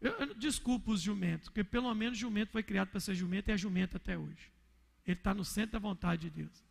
eu, 0.00 0.12
eu 0.12 0.34
desculpo 0.34 0.92
os 0.92 1.00
jumentos, 1.00 1.48
porque 1.48 1.64
pelo 1.64 1.92
menos 1.94 2.18
jumento 2.18 2.52
foi 2.52 2.62
criado 2.62 2.88
para 2.88 3.00
ser 3.00 3.14
jumento 3.14 3.48
e 3.48 3.52
é 3.52 3.56
jumento 3.56 3.96
até 3.96 4.16
hoje. 4.16 4.52
Ele 5.06 5.16
está 5.16 5.32
no 5.32 5.44
centro 5.44 5.72
da 5.72 5.78
vontade 5.78 6.28
de 6.28 6.42
Deus. 6.42 6.64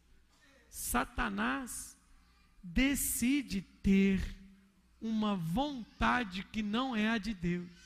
Satanás 0.69 1.97
decide 2.61 3.61
ter 3.61 4.21
uma 5.01 5.36
vontade 5.36 6.43
que 6.43 6.61
não 6.61 6.95
é 6.95 7.09
a 7.09 7.17
de 7.17 7.34
Deus. 7.34 7.82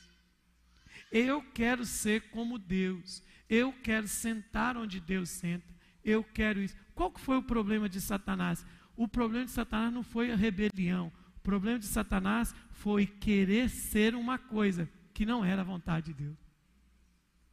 Eu 1.10 1.42
quero 1.52 1.84
ser 1.84 2.30
como 2.30 2.58
Deus. 2.58 3.22
Eu 3.48 3.72
quero 3.72 4.06
sentar 4.06 4.76
onde 4.76 5.00
Deus 5.00 5.30
senta. 5.30 5.66
Eu 6.04 6.22
quero 6.22 6.60
isso. 6.60 6.76
Qual 6.94 7.10
que 7.10 7.20
foi 7.20 7.36
o 7.38 7.42
problema 7.42 7.88
de 7.88 8.00
Satanás? 8.00 8.64
O 8.96 9.06
problema 9.06 9.44
de 9.44 9.50
Satanás 9.52 9.92
não 9.92 10.02
foi 10.02 10.30
a 10.30 10.36
rebelião. 10.36 11.12
O 11.36 11.40
problema 11.40 11.78
de 11.78 11.86
Satanás 11.86 12.54
foi 12.70 13.06
querer 13.06 13.70
ser 13.70 14.14
uma 14.14 14.38
coisa 14.38 14.88
que 15.14 15.24
não 15.24 15.44
era 15.44 15.62
a 15.62 15.64
vontade 15.64 16.12
de 16.12 16.24
Deus. 16.24 16.36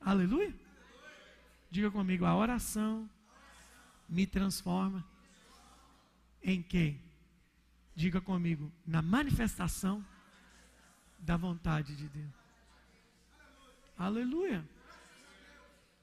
Aleluia? 0.01 0.53
Diga 1.71 1.89
comigo, 1.89 2.25
a 2.25 2.35
oração 2.35 3.09
me 4.07 4.25
transforma 4.25 5.03
em 6.43 6.61
quem? 6.61 7.01
Diga 7.95 8.21
comigo, 8.21 8.71
na 8.85 9.01
manifestação 9.01 10.05
da 11.17 11.37
vontade 11.37 11.95
de 11.95 12.07
Deus. 12.07 12.44
Aleluia. 13.97 14.63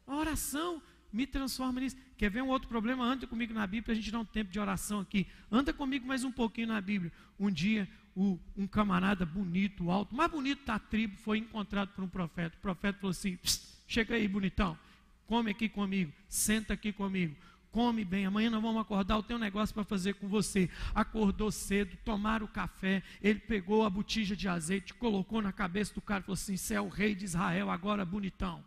A 0.07 0.16
oração 0.16 0.82
me 1.12 1.26
transforma 1.26 1.80
nisso. 1.80 1.97
Quer 2.16 2.30
ver 2.30 2.43
um 2.43 2.49
outro 2.49 2.68
problema? 2.68 3.05
Anda 3.05 3.26
comigo 3.26 3.53
na 3.53 3.66
Bíblia, 3.66 3.93
a 3.93 3.95
gente 3.95 4.11
dá 4.11 4.18
um 4.18 4.24
tempo 4.24 4.51
de 4.51 4.59
oração 4.59 5.01
aqui. 5.01 5.26
Anda 5.51 5.72
comigo 5.72 6.07
mais 6.07 6.24
um 6.24 6.32
pouquinho 6.32 6.68
na 6.68 6.80
Bíblia. 6.80 7.12
Um 7.38 7.51
dia, 7.51 7.88
o, 8.16 8.38
um 8.57 8.66
camarada 8.66 9.26
bonito, 9.26 9.90
alto, 9.90 10.14
mais 10.14 10.30
bonito 10.30 10.64
da 10.64 10.78
tribo, 10.78 11.16
foi 11.16 11.38
encontrado 11.38 11.90
por 11.95 12.03
um 12.03 12.09
profeta. 12.09 12.57
O 12.57 12.61
profeta 12.61 12.99
falou 12.99 13.11
assim: 13.11 13.38
chega 13.86 14.14
aí, 14.14 14.26
bonitão, 14.26 14.78
come 15.26 15.51
aqui 15.51 15.68
comigo, 15.68 16.12
senta 16.28 16.74
aqui 16.74 16.93
comigo, 16.93 17.36
come 17.73 18.05
bem, 18.05 18.27
amanhã 18.27 18.51
nós 18.51 18.62
vamos 18.62 18.81
acordar, 18.81 19.16
eu 19.16 19.23
tenho 19.23 19.39
um 19.39 19.43
negócio 19.43 19.75
para 19.75 19.83
fazer 19.83 20.14
com 20.14 20.29
você. 20.29 20.68
Acordou 20.95 21.51
cedo, 21.51 21.97
tomaram 22.05 22.45
o 22.45 22.49
café, 22.49 23.03
ele 23.20 23.41
pegou 23.41 23.85
a 23.85 23.91
botija 23.91 24.37
de 24.37 24.47
azeite, 24.47 24.95
colocou 24.95 25.41
na 25.41 25.53
cabeça 25.53 25.95
do 25.95 26.01
cara 26.01 26.20
e 26.20 26.25
falou 26.25 26.35
assim: 26.35 26.57
Você 26.57 26.75
é 26.75 26.81
o 26.81 26.89
rei 26.89 27.14
de 27.14 27.25
Israel, 27.25 27.70
agora 27.70 28.05
bonitão 28.05 28.62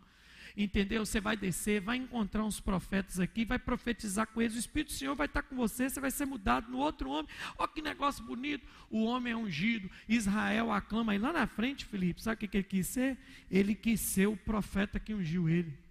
entendeu? 0.56 1.04
Você 1.04 1.20
vai 1.20 1.36
descer, 1.36 1.80
vai 1.80 1.98
encontrar 1.98 2.42
uns 2.42 2.58
profetas 2.58 3.20
aqui, 3.20 3.44
vai 3.44 3.58
profetizar 3.58 4.26
com 4.26 4.40
eles, 4.40 4.56
o 4.56 4.58
Espírito 4.58 4.88
do 4.88 4.94
Senhor 4.94 5.14
vai 5.14 5.26
estar 5.26 5.42
com 5.42 5.54
você, 5.54 5.88
você 5.88 6.00
vai 6.00 6.10
ser 6.10 6.24
mudado 6.24 6.70
no 6.70 6.78
outro 6.78 7.10
homem. 7.10 7.28
Olha 7.58 7.68
que 7.68 7.82
negócio 7.82 8.24
bonito, 8.24 8.66
o 8.90 9.04
homem 9.04 9.32
é 9.32 9.36
ungido, 9.36 9.90
Israel 10.08 10.72
aclama. 10.72 11.14
E 11.14 11.18
lá 11.18 11.32
na 11.32 11.46
frente, 11.46 11.84
Felipe, 11.84 12.22
sabe 12.22 12.46
o 12.46 12.48
que 12.48 12.56
ele 12.56 12.64
quis 12.64 12.86
ser? 12.86 13.18
Ele 13.50 13.74
quis 13.74 14.00
ser 14.00 14.26
o 14.26 14.36
profeta 14.36 14.98
que 14.98 15.12
ungiu 15.12 15.48
ele. 15.48 15.85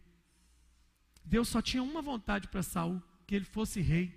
Deus 1.26 1.50
só 1.50 1.62
tinha 1.62 1.82
uma 1.82 2.02
vontade 2.02 2.48
para 2.48 2.62
Saul, 2.62 3.02
que 3.26 3.36
ele 3.36 3.46
fosse 3.46 3.82
rei. 3.82 4.14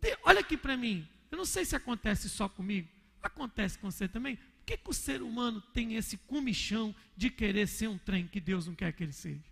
De, 0.00 0.16
olha 0.22 0.40
aqui 0.40 0.56
para 0.56 0.76
mim, 0.76 1.06
eu 1.30 1.36
não 1.36 1.44
sei 1.44 1.64
se 1.64 1.74
acontece 1.74 2.28
só 2.28 2.48
comigo, 2.48 2.88
acontece 3.20 3.78
com 3.78 3.90
você 3.90 4.06
também. 4.06 4.36
Por 4.36 4.66
que, 4.66 4.76
que 4.76 4.90
o 4.90 4.94
ser 4.94 5.20
humano 5.20 5.60
tem 5.60 5.96
esse 5.96 6.16
comichão 6.16 6.94
de 7.16 7.28
querer 7.28 7.66
ser 7.66 7.88
um 7.88 7.98
trem 7.98 8.28
que 8.28 8.40
Deus 8.40 8.66
não 8.66 8.74
quer 8.74 8.92
que 8.92 9.02
ele 9.02 9.12
seja? 9.12 9.42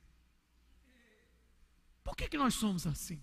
Por 2.04 2.16
que, 2.16 2.28
que 2.28 2.38
nós 2.38 2.54
somos 2.54 2.86
assim? 2.86 3.20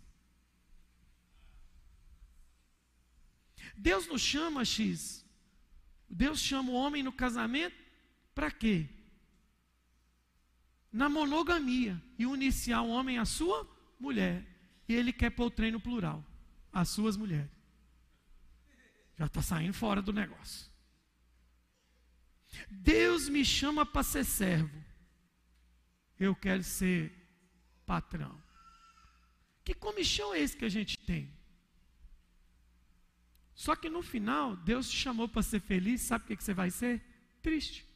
Deus 3.75 4.07
nos 4.07 4.21
chama, 4.21 4.65
X. 4.65 5.25
Deus 6.09 6.39
chama 6.39 6.71
o 6.71 6.75
homem 6.75 7.03
no 7.03 7.11
casamento 7.11 7.75
para 8.35 8.51
quê? 8.51 8.87
Na 10.91 11.09
monogamia 11.09 12.01
e 12.17 12.25
uniciar 12.25 12.81
o 12.81 12.89
homem 12.89 13.17
à 13.17 13.25
sua 13.25 13.67
mulher. 13.99 14.45
E 14.87 14.93
ele 14.93 15.11
quer 15.11 15.29
pôr 15.31 15.47
o 15.47 15.51
trem 15.51 15.71
no 15.71 15.81
plural, 15.81 16.25
as 16.71 16.89
suas 16.89 17.17
mulheres. 17.17 17.51
Já 19.17 19.25
está 19.25 19.41
saindo 19.41 19.73
fora 19.73 20.01
do 20.01 20.13
negócio. 20.13 20.71
Deus 22.69 23.27
me 23.27 23.43
chama 23.43 23.85
para 23.85 24.03
ser 24.03 24.23
servo. 24.23 24.85
eu 26.19 26.35
quero 26.35 26.63
ser 26.63 27.11
patrão. 27.85 28.41
Que 29.63 29.73
comichão 29.73 30.33
é 30.33 30.39
esse 30.39 30.57
que 30.57 30.65
a 30.65 30.69
gente 30.69 30.97
tem? 30.97 31.31
Só 33.53 33.75
que 33.75 33.89
no 33.89 34.01
final, 34.03 34.55
Deus 34.55 34.89
te 34.89 34.95
chamou 34.95 35.27
para 35.27 35.41
ser 35.41 35.59
feliz, 35.59 36.01
sabe 36.01 36.25
o 36.25 36.27
que, 36.27 36.37
que 36.37 36.43
você 36.43 36.53
vai 36.53 36.69
ser? 36.69 37.03
Triste. 37.41 37.86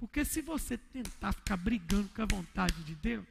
Porque 0.00 0.24
se 0.24 0.40
você 0.40 0.78
tentar 0.78 1.30
ficar 1.32 1.58
brigando 1.58 2.08
com 2.08 2.22
a 2.22 2.26
vontade 2.26 2.82
de 2.84 2.94
Deus, 2.94 3.26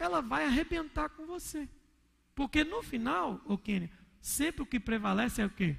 ela 0.00 0.20
vai 0.20 0.44
arrebentar 0.44 1.08
com 1.10 1.24
você. 1.24 1.68
Porque 2.34 2.64
no 2.64 2.82
final, 2.82 3.40
ô 3.46 3.56
Kenny, 3.56 3.88
sempre 4.20 4.62
o 4.62 4.66
que 4.66 4.80
prevalece 4.80 5.40
é 5.40 5.46
o 5.46 5.50
quê? 5.50 5.76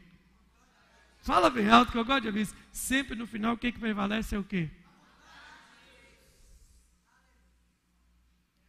Fala 1.19 1.49
bem 1.49 1.67
alto 1.67 1.91
que 1.91 1.97
eu 1.97 2.05
gosto 2.05 2.21
de 2.21 2.27
ouvir 2.27 2.41
isso. 2.43 2.55
Sempre 2.71 3.17
no 3.17 3.27
final 3.27 3.55
o 3.55 3.57
que, 3.57 3.73
que 3.73 3.79
prevalece 3.79 4.33
é 4.33 4.39
o 4.39 4.43
quê? 4.45 4.71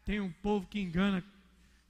Tem 0.05 0.18
um 0.20 0.33
povo 0.33 0.66
que 0.66 0.81
engana, 0.81 1.22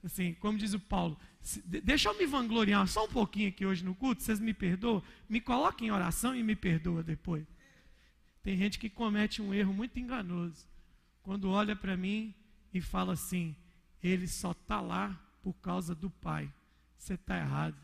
assim, 0.03 0.35
como 0.35 0.59
diz 0.59 0.75
o 0.75 0.79
Paulo, 0.79 1.17
se, 1.41 1.59
deixa 1.61 2.09
eu 2.09 2.17
me 2.17 2.27
vangloriar 2.27 2.85
só 2.87 3.05
um 3.05 3.09
pouquinho 3.09 3.49
aqui 3.49 3.65
hoje 3.65 3.83
no 3.83 3.95
culto, 3.95 4.21
vocês 4.21 4.39
me 4.39 4.53
perdoam? 4.53 5.01
Me 5.27 5.41
coloquem 5.41 5.87
em 5.87 5.91
oração 5.91 6.35
e 6.35 6.43
me 6.43 6.55
perdoa 6.55 7.01
depois. 7.01 7.56
Tem 8.47 8.55
gente 8.55 8.79
que 8.79 8.89
comete 8.89 9.41
um 9.41 9.53
erro 9.53 9.73
muito 9.73 9.99
enganoso. 9.99 10.65
Quando 11.21 11.49
olha 11.49 11.75
para 11.75 11.97
mim 11.97 12.33
e 12.73 12.79
fala 12.79 13.11
assim, 13.11 13.53
ele 14.01 14.25
só 14.25 14.51
está 14.51 14.79
lá 14.79 15.21
por 15.43 15.51
causa 15.55 15.93
do 15.93 16.09
pai. 16.09 16.49
Você 16.97 17.15
está 17.15 17.37
errado. 17.37 17.75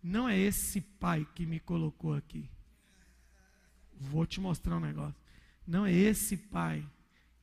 Não 0.00 0.28
é 0.28 0.38
esse 0.38 0.80
pai 0.80 1.26
que 1.34 1.44
me 1.44 1.58
colocou 1.58 2.14
aqui. 2.14 2.48
Vou 3.92 4.24
te 4.24 4.40
mostrar 4.40 4.76
um 4.76 4.80
negócio. 4.80 5.20
Não 5.66 5.84
é 5.84 5.92
esse 5.92 6.36
pai 6.36 6.88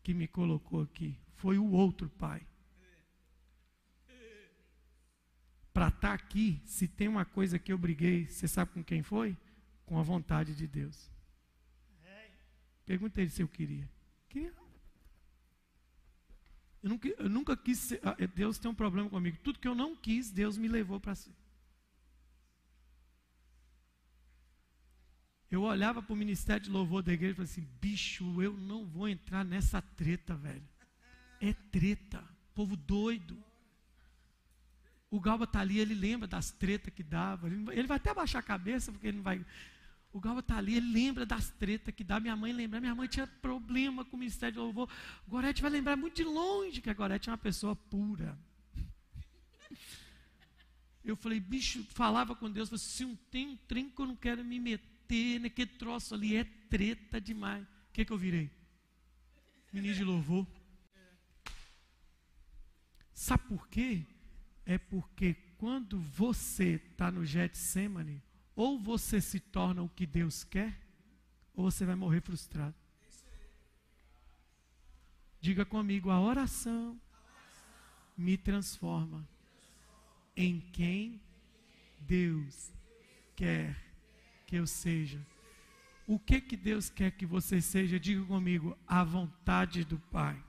que 0.02 0.14
me 0.14 0.26
colocou 0.26 0.84
aqui 0.84 1.20
foi 1.36 1.58
o 1.58 1.70
outro 1.70 2.10
pai. 2.12 2.48
Para 5.74 5.90
estar 5.90 6.00
tá 6.00 6.14
aqui, 6.14 6.62
se 6.64 6.88
tem 6.88 7.10
uma 7.10 7.26
coisa 7.26 7.60
que 7.60 7.74
eu 7.74 7.78
briguei, 7.78 8.26
você 8.26 8.48
sabe 8.48 8.72
com 8.72 8.82
quem 8.82 9.04
foi? 9.04 9.36
Com 9.86 10.00
a 10.00 10.02
vontade 10.02 10.56
de 10.56 10.66
Deus. 10.66 11.17
Perguntei 12.88 13.28
se 13.28 13.42
eu 13.42 13.50
queria. 13.50 13.88
Queria. 14.30 14.54
Eu 16.82 16.90
nunca, 16.90 17.08
eu 17.10 17.30
nunca 17.30 17.58
quis 17.58 17.78
ser. 17.80 18.00
Ah, 18.02 18.16
Deus 18.34 18.58
tem 18.58 18.72
um 18.72 18.74
problema 18.74 19.10
comigo. 19.10 19.38
Tudo 19.44 19.60
que 19.60 19.68
eu 19.68 19.76
não 19.76 19.94
quis, 19.94 20.32
Deus 20.32 20.58
me 20.58 20.70
levou 20.70 20.98
para 20.98 21.14
ser. 21.14 21.34
Eu 25.52 25.64
olhava 25.64 26.02
para 26.02 26.14
o 26.14 26.16
ministério 26.16 26.64
de 26.64 26.70
louvor 26.70 27.04
da 27.04 27.12
igreja 27.12 27.34
e 27.34 27.36
falei 27.36 27.52
assim: 27.52 27.68
bicho, 27.82 28.42
eu 28.42 28.54
não 28.54 28.86
vou 28.86 29.10
entrar 29.10 29.44
nessa 29.44 29.82
treta, 29.82 30.34
velho. 30.34 30.64
É 31.42 31.52
treta. 31.54 32.24
Povo 32.56 32.78
doido. 32.78 33.38
O 35.12 35.20
Galba 35.20 35.44
está 35.44 35.60
ali, 35.60 35.80
ele 35.80 35.94
lembra 35.94 36.26
das 36.26 36.52
tretas 36.52 36.94
que 36.94 37.04
dava. 37.04 37.48
Ele 37.48 37.88
vai 37.88 37.98
até 37.98 38.14
baixar 38.14 38.40
a 38.40 38.44
cabeça, 38.44 38.94
porque 38.94 39.08
ele 39.08 39.18
não 39.18 39.24
vai. 39.24 39.46
O 40.18 40.20
Galba 40.20 40.40
está 40.40 40.58
ali, 40.58 40.78
ele 40.78 40.92
lembra 40.92 41.28
das 41.28 41.52
tretas 41.52 41.94
que 41.94 42.04
dá. 42.04 42.20
Minha 42.20 42.36
mãe 42.36 42.52
lembra. 42.52 42.82
Minha 42.82 42.96
mãe 42.96 43.08
tinha 43.08 43.28
problema 43.28 44.04
com 44.04 44.16
o 44.16 44.20
Ministério 44.20 44.54
de 44.54 44.60
Louvor. 44.60 44.90
Gorete 45.28 45.62
vai 45.62 45.70
lembrar 45.70 45.96
muito 45.96 46.16
de 46.16 46.24
longe 46.24 46.82
que 46.82 46.90
a 46.90 46.94
Gorete 46.96 47.30
é 47.30 47.32
uma 47.32 47.38
pessoa 47.38 47.76
pura. 47.76 48.36
Eu 51.06 51.16
falei, 51.16 51.40
bicho, 51.40 51.84
falava 51.92 52.36
com 52.36 52.50
Deus, 52.50 52.68
falei, 52.68 52.84
se 52.84 53.06
um 53.06 53.16
tem 53.16 53.50
um 53.50 53.58
trem 53.68 53.92
que 53.92 54.02
eu 54.02 54.08
não 54.08 54.16
quero 54.16 54.44
me 54.44 54.60
meter, 54.60 55.40
né, 55.40 55.50
que 55.50 55.68
troço 55.68 56.16
ali 56.16 56.36
é 56.36 56.44
treta 56.44 57.22
demais. 57.22 57.64
O 57.64 57.94
que, 57.94 58.04
que 58.04 58.12
eu 58.12 58.18
virei? 58.18 58.50
Menino 59.72 59.94
de 59.94 60.04
louvor. 60.04 60.48
Sabe 63.14 63.44
por 63.44 63.68
quê? 63.68 64.04
É 64.66 64.80
porque 64.80 65.36
quando 65.60 66.00
você 66.00 66.82
está 66.90 67.12
no 67.12 67.24
Getsemane, 67.24 68.24
ou 68.58 68.80
você 68.80 69.22
se 69.22 69.40
torna 69.40 69.84
o 69.84 69.90
que 69.90 70.08
Deus 70.08 70.44
quer, 70.44 70.76
ou 71.54 71.70
você 71.70 71.86
vai 71.86 71.96
morrer 71.96 72.22
frustrado. 72.22 72.74
Diga 75.40 75.64
comigo, 75.64 76.10
a 76.10 76.20
oração 76.20 77.00
me 78.18 78.36
transforma 78.36 79.28
em 80.36 80.60
quem 80.74 81.22
Deus 82.00 82.74
quer 83.36 83.78
que 84.48 84.56
eu 84.56 84.66
seja. 84.66 85.24
O 86.08 86.18
que 86.18 86.42
que 86.42 86.58
Deus 86.58 86.90
quer 86.90 87.12
que 87.12 87.28
você 87.28 87.62
seja? 87.62 88.00
Diga 88.00 88.26
comigo, 88.26 88.76
a 88.88 89.04
vontade 89.04 89.86
do 89.86 90.00
Pai. 90.00 90.44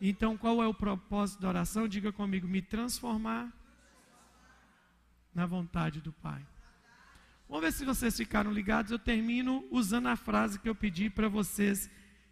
Então, 0.00 0.36
qual 0.36 0.60
é 0.60 0.66
o 0.66 0.74
propósito 0.74 1.42
da 1.42 1.48
oração? 1.48 1.86
Diga 1.86 2.12
comigo: 2.12 2.48
me 2.48 2.60
transformar 2.60 3.52
na 5.34 5.46
vontade 5.46 6.00
do 6.00 6.12
Pai. 6.12 6.44
Vamos 7.48 7.64
ver 7.64 7.72
se 7.72 7.84
vocês 7.84 8.16
ficaram 8.16 8.52
ligados. 8.52 8.90
Eu 8.90 8.98
termino 8.98 9.66
usando 9.70 10.06
a 10.06 10.16
frase 10.16 10.58
que 10.58 10.68
eu 10.68 10.74
pedi 10.74 11.10
para 11.10 11.28
vocês 11.28 11.90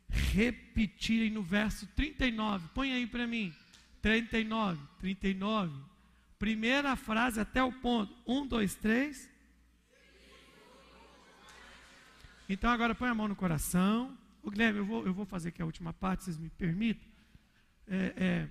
repetirem 0.09 1.31
no 1.31 1.43
verso 1.43 1.87
39. 1.89 2.69
Põe 2.75 2.93
aí 2.93 3.07
para 3.07 3.27
mim. 3.27 3.55
39, 4.01 4.81
39. 4.99 5.75
Primeira 6.39 6.97
frase 6.97 7.41
até 7.41 7.63
o 7.63 7.73
ponto. 7.73 8.15
Um, 8.27 8.47
dois, 8.47 8.75
três. 8.75 9.31
Então 12.49 12.71
agora 12.71 12.95
põe 12.95 13.09
a 13.09 13.15
mão 13.15 13.29
no 13.29 13.37
coração. 13.37 14.17
O 14.43 14.51
Guilherme, 14.51 14.81
eu 14.81 14.87
vou, 14.87 15.07
eu 15.07 15.15
vou 15.15 15.25
fazer 15.25 15.51
aqui 15.51 15.63
a 15.63 15.65
última 15.65 15.93
parte, 15.93 16.25
vocês 16.25 16.37
me 16.37 16.51
permitem 16.51 17.13
é, 17.87 18.13
é, 18.17 18.49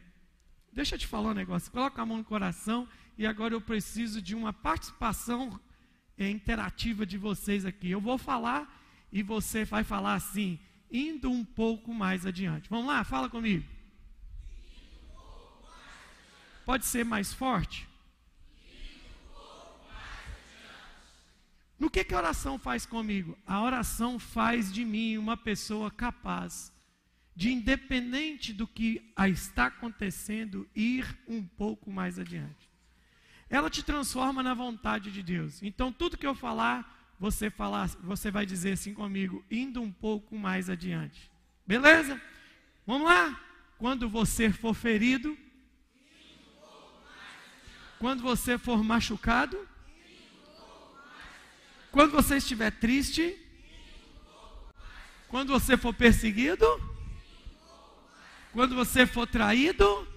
deixa 0.71 0.95
eu 0.95 0.99
te 0.99 1.07
falar 1.07 1.31
um 1.31 1.33
negócio, 1.33 1.71
coloca 1.71 2.01
a 2.01 2.05
mão 2.05 2.17
no 2.17 2.23
coração 2.23 2.87
e 3.17 3.25
agora 3.25 3.53
eu 3.53 3.61
preciso 3.61 4.21
de 4.21 4.35
uma 4.35 4.53
participação 4.53 5.59
é, 6.17 6.29
interativa 6.29 7.05
de 7.05 7.17
vocês 7.17 7.65
aqui. 7.65 7.89
Eu 7.89 8.01
vou 8.01 8.17
falar 8.17 8.81
e 9.11 9.21
você 9.21 9.65
vai 9.65 9.83
falar 9.83 10.15
assim, 10.15 10.59
indo 10.91 11.29
um 11.29 11.43
pouco 11.43 11.93
mais 11.93 12.25
adiante. 12.25 12.69
Vamos 12.69 12.87
lá, 12.87 13.03
fala 13.03 13.29
comigo. 13.29 13.65
Pode 16.65 16.85
ser 16.85 17.03
mais 17.03 17.33
forte? 17.33 17.87
No 21.77 21.89
que, 21.89 22.03
que 22.03 22.13
a 22.13 22.17
oração 22.17 22.59
faz 22.59 22.85
comigo? 22.85 23.37
A 23.45 23.61
oração 23.61 24.19
faz 24.19 24.71
de 24.71 24.85
mim 24.85 25.17
uma 25.17 25.35
pessoa 25.35 25.89
capaz 25.89 26.71
de 27.35 27.51
independente 27.51 28.53
do 28.53 28.67
que 28.67 29.01
está 29.17 29.65
acontecendo, 29.65 30.69
ir 30.75 31.17
um 31.27 31.43
pouco 31.43 31.91
mais 31.91 32.19
adiante. 32.19 32.70
Ela 33.51 33.69
te 33.69 33.83
transforma 33.83 34.41
na 34.41 34.53
vontade 34.53 35.11
de 35.11 35.21
Deus. 35.21 35.61
Então, 35.61 35.91
tudo 35.91 36.17
que 36.17 36.25
eu 36.25 36.33
falar, 36.33 37.13
você 37.19 37.49
falar, 37.49 37.89
você 38.01 38.31
vai 38.31 38.45
dizer 38.45 38.71
assim 38.71 38.93
comigo, 38.93 39.43
indo 39.51 39.81
um 39.81 39.91
pouco 39.91 40.37
mais 40.37 40.69
adiante. 40.69 41.29
Beleza? 41.67 42.19
Vamos 42.87 43.09
lá? 43.09 43.37
Quando 43.77 44.07
você 44.07 44.53
for 44.53 44.73
ferido, 44.73 45.37
quando 47.99 48.23
você 48.23 48.57
for 48.57 48.81
machucado, 48.81 49.67
quando 51.91 52.13
você 52.13 52.37
estiver 52.37 52.71
triste, 52.71 53.37
quando 55.27 55.51
você 55.51 55.75
for 55.75 55.93
perseguido, 55.93 56.65
quando 58.53 58.75
você 58.75 59.05
for 59.05 59.27
traído, 59.27 60.07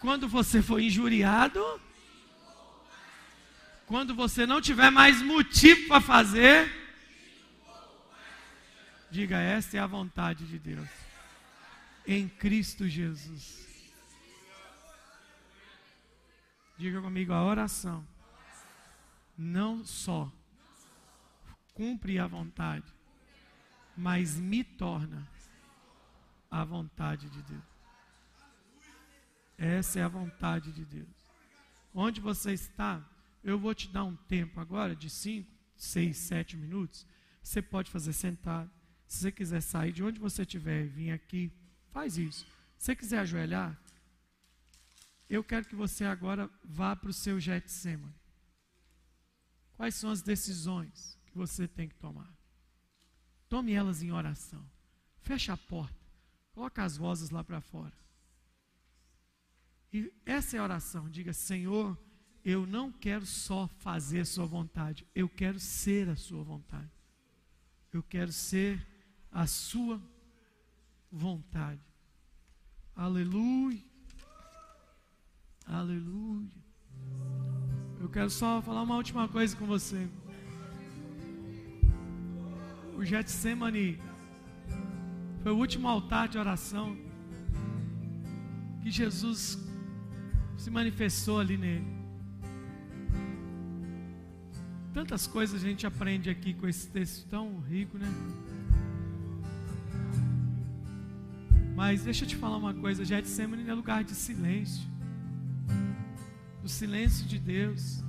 quando 0.00 0.28
você 0.28 0.62
for 0.62 0.80
injuriado, 0.80 1.62
quando 3.86 4.14
você 4.14 4.46
não 4.46 4.60
tiver 4.60 4.90
mais 4.90 5.22
motivo 5.22 5.88
para 5.88 6.00
fazer, 6.00 6.70
diga: 9.10 9.38
esta 9.38 9.76
é 9.76 9.80
a 9.80 9.86
vontade 9.86 10.46
de 10.46 10.58
Deus, 10.58 10.88
em 12.06 12.28
Cristo 12.28 12.88
Jesus. 12.88 13.66
Diga 16.76 17.00
comigo: 17.00 17.32
a 17.32 17.44
oração 17.44 18.06
não 19.36 19.84
só 19.84 20.30
cumpre 21.74 22.18
a 22.18 22.26
vontade, 22.26 22.92
mas 23.96 24.38
me 24.38 24.62
torna 24.62 25.26
a 26.50 26.64
vontade 26.64 27.28
de 27.30 27.42
Deus. 27.42 27.77
Essa 29.58 29.98
é 29.98 30.02
a 30.04 30.08
vontade 30.08 30.70
de 30.70 30.84
Deus. 30.84 31.08
Onde 31.92 32.20
você 32.20 32.52
está, 32.52 33.04
eu 33.42 33.58
vou 33.58 33.74
te 33.74 33.88
dar 33.88 34.04
um 34.04 34.14
tempo 34.14 34.60
agora 34.60 34.94
de 34.94 35.10
5, 35.10 35.50
6, 35.76 36.16
7 36.16 36.56
minutos. 36.56 37.04
Você 37.42 37.60
pode 37.60 37.90
fazer 37.90 38.12
sentado. 38.12 38.70
Se 39.08 39.18
você 39.18 39.32
quiser 39.32 39.60
sair 39.60 39.92
de 39.92 40.04
onde 40.04 40.20
você 40.20 40.42
estiver 40.42 40.84
e 40.84 40.88
vir 40.88 41.10
aqui, 41.10 41.52
faz 41.90 42.16
isso. 42.16 42.46
Se 42.78 42.86
você 42.86 42.96
quiser 42.96 43.18
ajoelhar, 43.18 43.76
eu 45.28 45.42
quero 45.42 45.66
que 45.66 45.74
você 45.74 46.04
agora 46.04 46.48
vá 46.62 46.94
para 46.94 47.10
o 47.10 47.12
seu 47.12 47.40
Getsemane. 47.40 48.14
Quais 49.76 49.96
são 49.96 50.10
as 50.10 50.22
decisões 50.22 51.18
que 51.26 51.36
você 51.36 51.66
tem 51.66 51.88
que 51.88 51.96
tomar? 51.96 52.32
Tome 53.48 53.72
elas 53.72 54.02
em 54.02 54.12
oração. 54.12 54.64
Feche 55.22 55.50
a 55.50 55.56
porta. 55.56 55.98
Coloque 56.52 56.80
as 56.80 56.96
vozes 56.96 57.30
lá 57.30 57.42
para 57.42 57.60
fora. 57.60 57.96
E 59.92 60.12
essa 60.24 60.56
é 60.56 60.60
a 60.60 60.62
oração. 60.62 61.08
Diga, 61.08 61.32
Senhor, 61.32 61.98
eu 62.44 62.66
não 62.66 62.90
quero 62.92 63.26
só 63.26 63.68
fazer 63.78 64.20
a 64.20 64.24
sua 64.24 64.46
vontade, 64.46 65.06
eu 65.14 65.28
quero 65.28 65.58
ser 65.58 66.08
a 66.08 66.16
sua 66.16 66.42
vontade. 66.42 66.90
Eu 67.92 68.02
quero 68.02 68.32
ser 68.32 68.86
a 69.30 69.46
sua 69.46 70.00
vontade. 71.10 71.80
Aleluia. 72.94 73.82
Aleluia. 75.66 76.50
Eu 78.00 78.08
quero 78.08 78.30
só 78.30 78.62
falar 78.62 78.82
uma 78.82 78.96
última 78.96 79.28
coisa 79.28 79.56
com 79.56 79.66
você. 79.66 80.08
O 82.96 83.04
Getsemane 83.04 84.00
foi 85.42 85.52
o 85.52 85.56
último 85.56 85.88
altar 85.88 86.28
de 86.28 86.38
oração 86.38 86.96
que 88.82 88.90
Jesus 88.90 89.67
se 90.58 90.70
manifestou 90.70 91.38
ali 91.38 91.56
nele. 91.56 91.86
Tantas 94.92 95.26
coisas 95.26 95.62
a 95.62 95.66
gente 95.66 95.86
aprende 95.86 96.28
aqui 96.28 96.52
com 96.52 96.66
esse 96.66 96.88
texto 96.88 97.26
tão 97.28 97.60
rico, 97.60 97.96
né? 97.96 98.08
Mas 101.76 102.02
deixa 102.02 102.24
eu 102.24 102.28
te 102.28 102.34
falar 102.34 102.56
uma 102.56 102.74
coisa, 102.74 103.04
Getsemane 103.04 103.70
é 103.70 103.72
lugar 103.72 104.02
de 104.02 104.12
silêncio. 104.12 104.84
O 106.64 106.68
silêncio 106.68 107.24
de 107.24 107.38
Deus. 107.38 108.02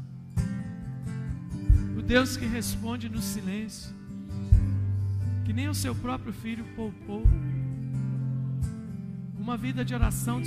O 1.95 2.01
Deus 2.01 2.35
que 2.35 2.47
responde 2.47 3.07
no 3.07 3.21
silêncio. 3.21 3.93
Que 5.45 5.53
nem 5.53 5.69
o 5.69 5.75
seu 5.75 5.93
próprio 5.93 6.33
filho 6.33 6.65
poupou. 6.75 7.23
Uma 9.37 9.55
vida 9.55 9.85
de 9.85 9.93
oração 9.93 10.41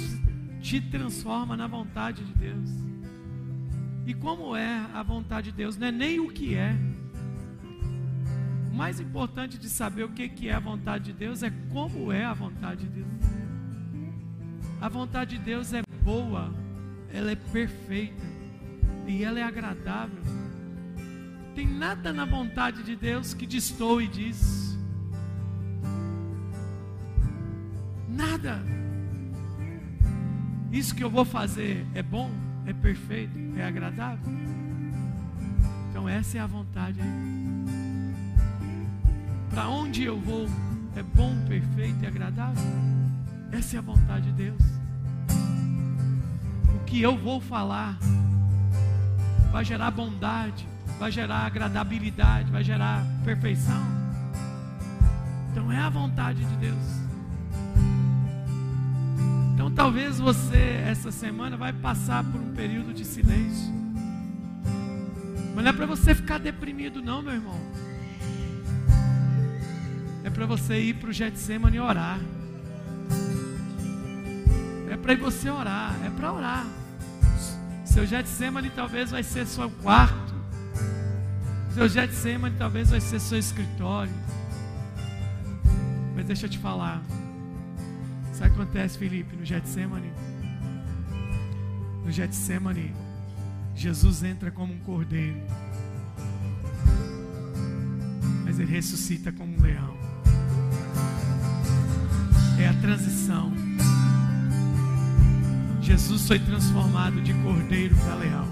te 0.63 0.81
transforma 0.81 1.57
na 1.57 1.67
vontade 1.67 2.25
de 2.25 2.33
Deus. 2.35 2.71
E 4.07 4.15
como 4.15 4.57
é 4.57 4.87
a 4.95 5.03
vontade 5.03 5.51
de 5.51 5.57
Deus? 5.57 5.77
Não 5.77 5.89
é 5.89 5.93
nem 5.93 6.21
o 6.21 6.29
que 6.29 6.55
é. 6.55 6.75
O 8.71 8.75
mais 8.75 9.01
importante 9.01 9.59
de 9.59 9.69
saber 9.69 10.05
o 10.05 10.09
que 10.09 10.49
é 10.49 10.55
a 10.55 10.61
vontade 10.61 11.07
de 11.07 11.13
Deus 11.13 11.43
é 11.43 11.51
como 11.71 12.13
é 12.13 12.25
a 12.25 12.33
vontade 12.33 12.87
de 12.87 13.01
Deus. 13.01 13.09
A 14.81 14.89
vontade 14.89 15.37
de 15.37 15.45
Deus 15.45 15.73
é 15.73 15.83
boa, 16.03 16.53
ela 17.13 17.31
é 17.31 17.37
perfeita 17.37 18.25
e 19.07 19.23
ela 19.23 19.39
é 19.39 19.43
agradável. 19.43 20.23
Tem 21.55 21.67
nada 21.67 22.13
na 22.13 22.25
vontade 22.25 22.83
de 22.83 22.97
Deus 22.97 23.35
que 23.35 23.47
destoe 23.47 24.09
disso. 24.09 24.81
Nada. 28.09 28.82
Isso 30.73 30.95
que 30.95 31.05
eu 31.05 31.11
vou 31.11 31.25
fazer 31.25 31.87
é 31.95 32.03
bom? 32.03 32.31
é 32.67 32.73
perfeito, 32.73 33.33
é 33.57 33.65
agradável. 33.65 34.33
Então 35.91 36.09
essa 36.09 36.39
é 36.39 36.41
a 36.41 36.47
vontade 36.47 36.99
Para 39.51 39.69
onde 39.69 40.05
eu 40.05 40.19
vou 40.19 40.49
é 40.97 41.03
bom, 41.03 41.35
perfeito 41.47 42.03
e 42.03 42.07
agradável. 42.07 42.63
Essa 43.51 43.77
é 43.77 43.79
a 43.79 43.83
vontade 43.83 44.27
de 44.27 44.33
Deus. 44.33 44.63
O 46.75 46.85
que 46.85 47.01
eu 47.01 47.17
vou 47.17 47.41
falar 47.41 47.99
vai 49.51 49.65
gerar 49.65 49.91
bondade, 49.91 50.67
vai 50.99 51.11
gerar 51.11 51.47
agradabilidade, 51.47 52.51
vai 52.51 52.63
gerar 52.63 53.05
perfeição. 53.25 53.83
Então 55.51 55.71
é 55.73 55.79
a 55.79 55.89
vontade 55.89 56.45
de 56.45 56.57
Deus. 56.57 57.02
Talvez 59.83 60.21
você 60.21 60.81
essa 60.87 61.11
semana 61.11 61.57
vai 61.57 61.73
passar 61.73 62.23
por 62.23 62.41
um 62.41 62.55
período 62.55 62.95
de 62.95 63.05
silêncio. 63.05 63.69
Mas 65.57 65.65
não 65.65 65.71
é 65.71 65.73
para 65.73 65.87
você 65.87 66.15
ficar 66.15 66.39
deprimido 66.39 67.03
não, 67.03 67.21
meu 67.21 67.33
irmão. 67.33 67.59
É 70.23 70.31
para 70.31 70.47
você 70.47 70.79
ir 70.79 70.95
para 70.95 71.11
o 71.11 71.13
Getsemane 71.13 71.79
e 71.79 71.81
orar. 71.81 72.21
É 74.89 74.97
para 74.97 75.17
você 75.17 75.51
orar, 75.51 75.97
é 76.07 76.11
para 76.11 76.33
orar. 76.33 76.67
Seu 77.85 78.07
Getsemane 78.07 78.71
talvez 78.71 79.11
vai 79.11 79.25
ser 79.25 79.45
seu 79.49 79.69
quarto. 79.69 80.33
Seu 81.75 81.89
Getsemane 81.89 82.55
talvez 82.57 82.91
vai 82.91 83.01
ser 83.01 83.19
seu 83.19 83.37
escritório. 83.37 84.15
Mas 86.15 86.25
deixa 86.25 86.47
eu 86.47 86.51
te 86.51 86.59
falar. 86.59 87.03
Sabe 88.43 88.55
o 88.55 88.57
que 88.57 88.63
acontece, 88.63 88.99
Felipe, 88.99 89.37
no 89.37 89.45
Getsemane? 89.45 90.13
No 92.05 92.11
Getsemane, 92.11 92.93
Jesus 93.73 94.25
entra 94.25 94.51
como 94.51 94.75
um 94.75 94.79
cordeiro, 94.81 95.41
mas 98.45 98.59
ele 98.59 98.73
ressuscita 98.73 99.31
como 99.31 99.57
um 99.57 99.63
leão. 99.63 99.97
É 102.59 102.67
a 102.67 102.75
transição. 102.81 103.53
Jesus 105.81 106.27
foi 106.27 106.41
transformado 106.41 107.21
de 107.21 107.33
cordeiro 107.35 107.95
para 107.95 108.17
leão. 108.17 108.49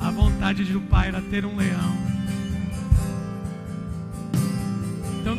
A 0.00 0.10
vontade 0.10 0.64
do 0.64 0.80
Pai 0.80 1.08
era 1.08 1.22
ter 1.22 1.44
um 1.46 1.54
leão 1.54 2.03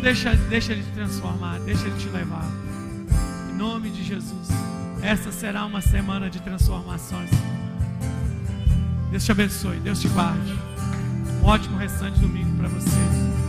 deixa, 0.06 0.36
deixa 0.36 0.72
Ele 0.72 0.84
te 0.84 0.92
transformar, 0.92 1.60
deixa 1.62 1.88
Ele 1.88 1.98
te 1.98 2.08
levar. 2.10 2.46
Em 3.50 3.56
nome 3.56 3.90
de 3.90 4.04
Jesus. 4.04 4.50
Essa 5.02 5.32
será 5.32 5.66
uma 5.66 5.82
semana 5.82 6.30
de 6.30 6.40
transformações. 6.42 7.32
Deus 9.10 9.26
te 9.26 9.32
abençoe, 9.32 9.80
Deus 9.80 10.00
te 10.00 10.08
guarde. 10.10 10.54
Um 11.42 11.46
ótimo 11.46 11.78
restante 11.78 12.20
domingo 12.20 12.56
para 12.56 12.68
você. 12.68 13.45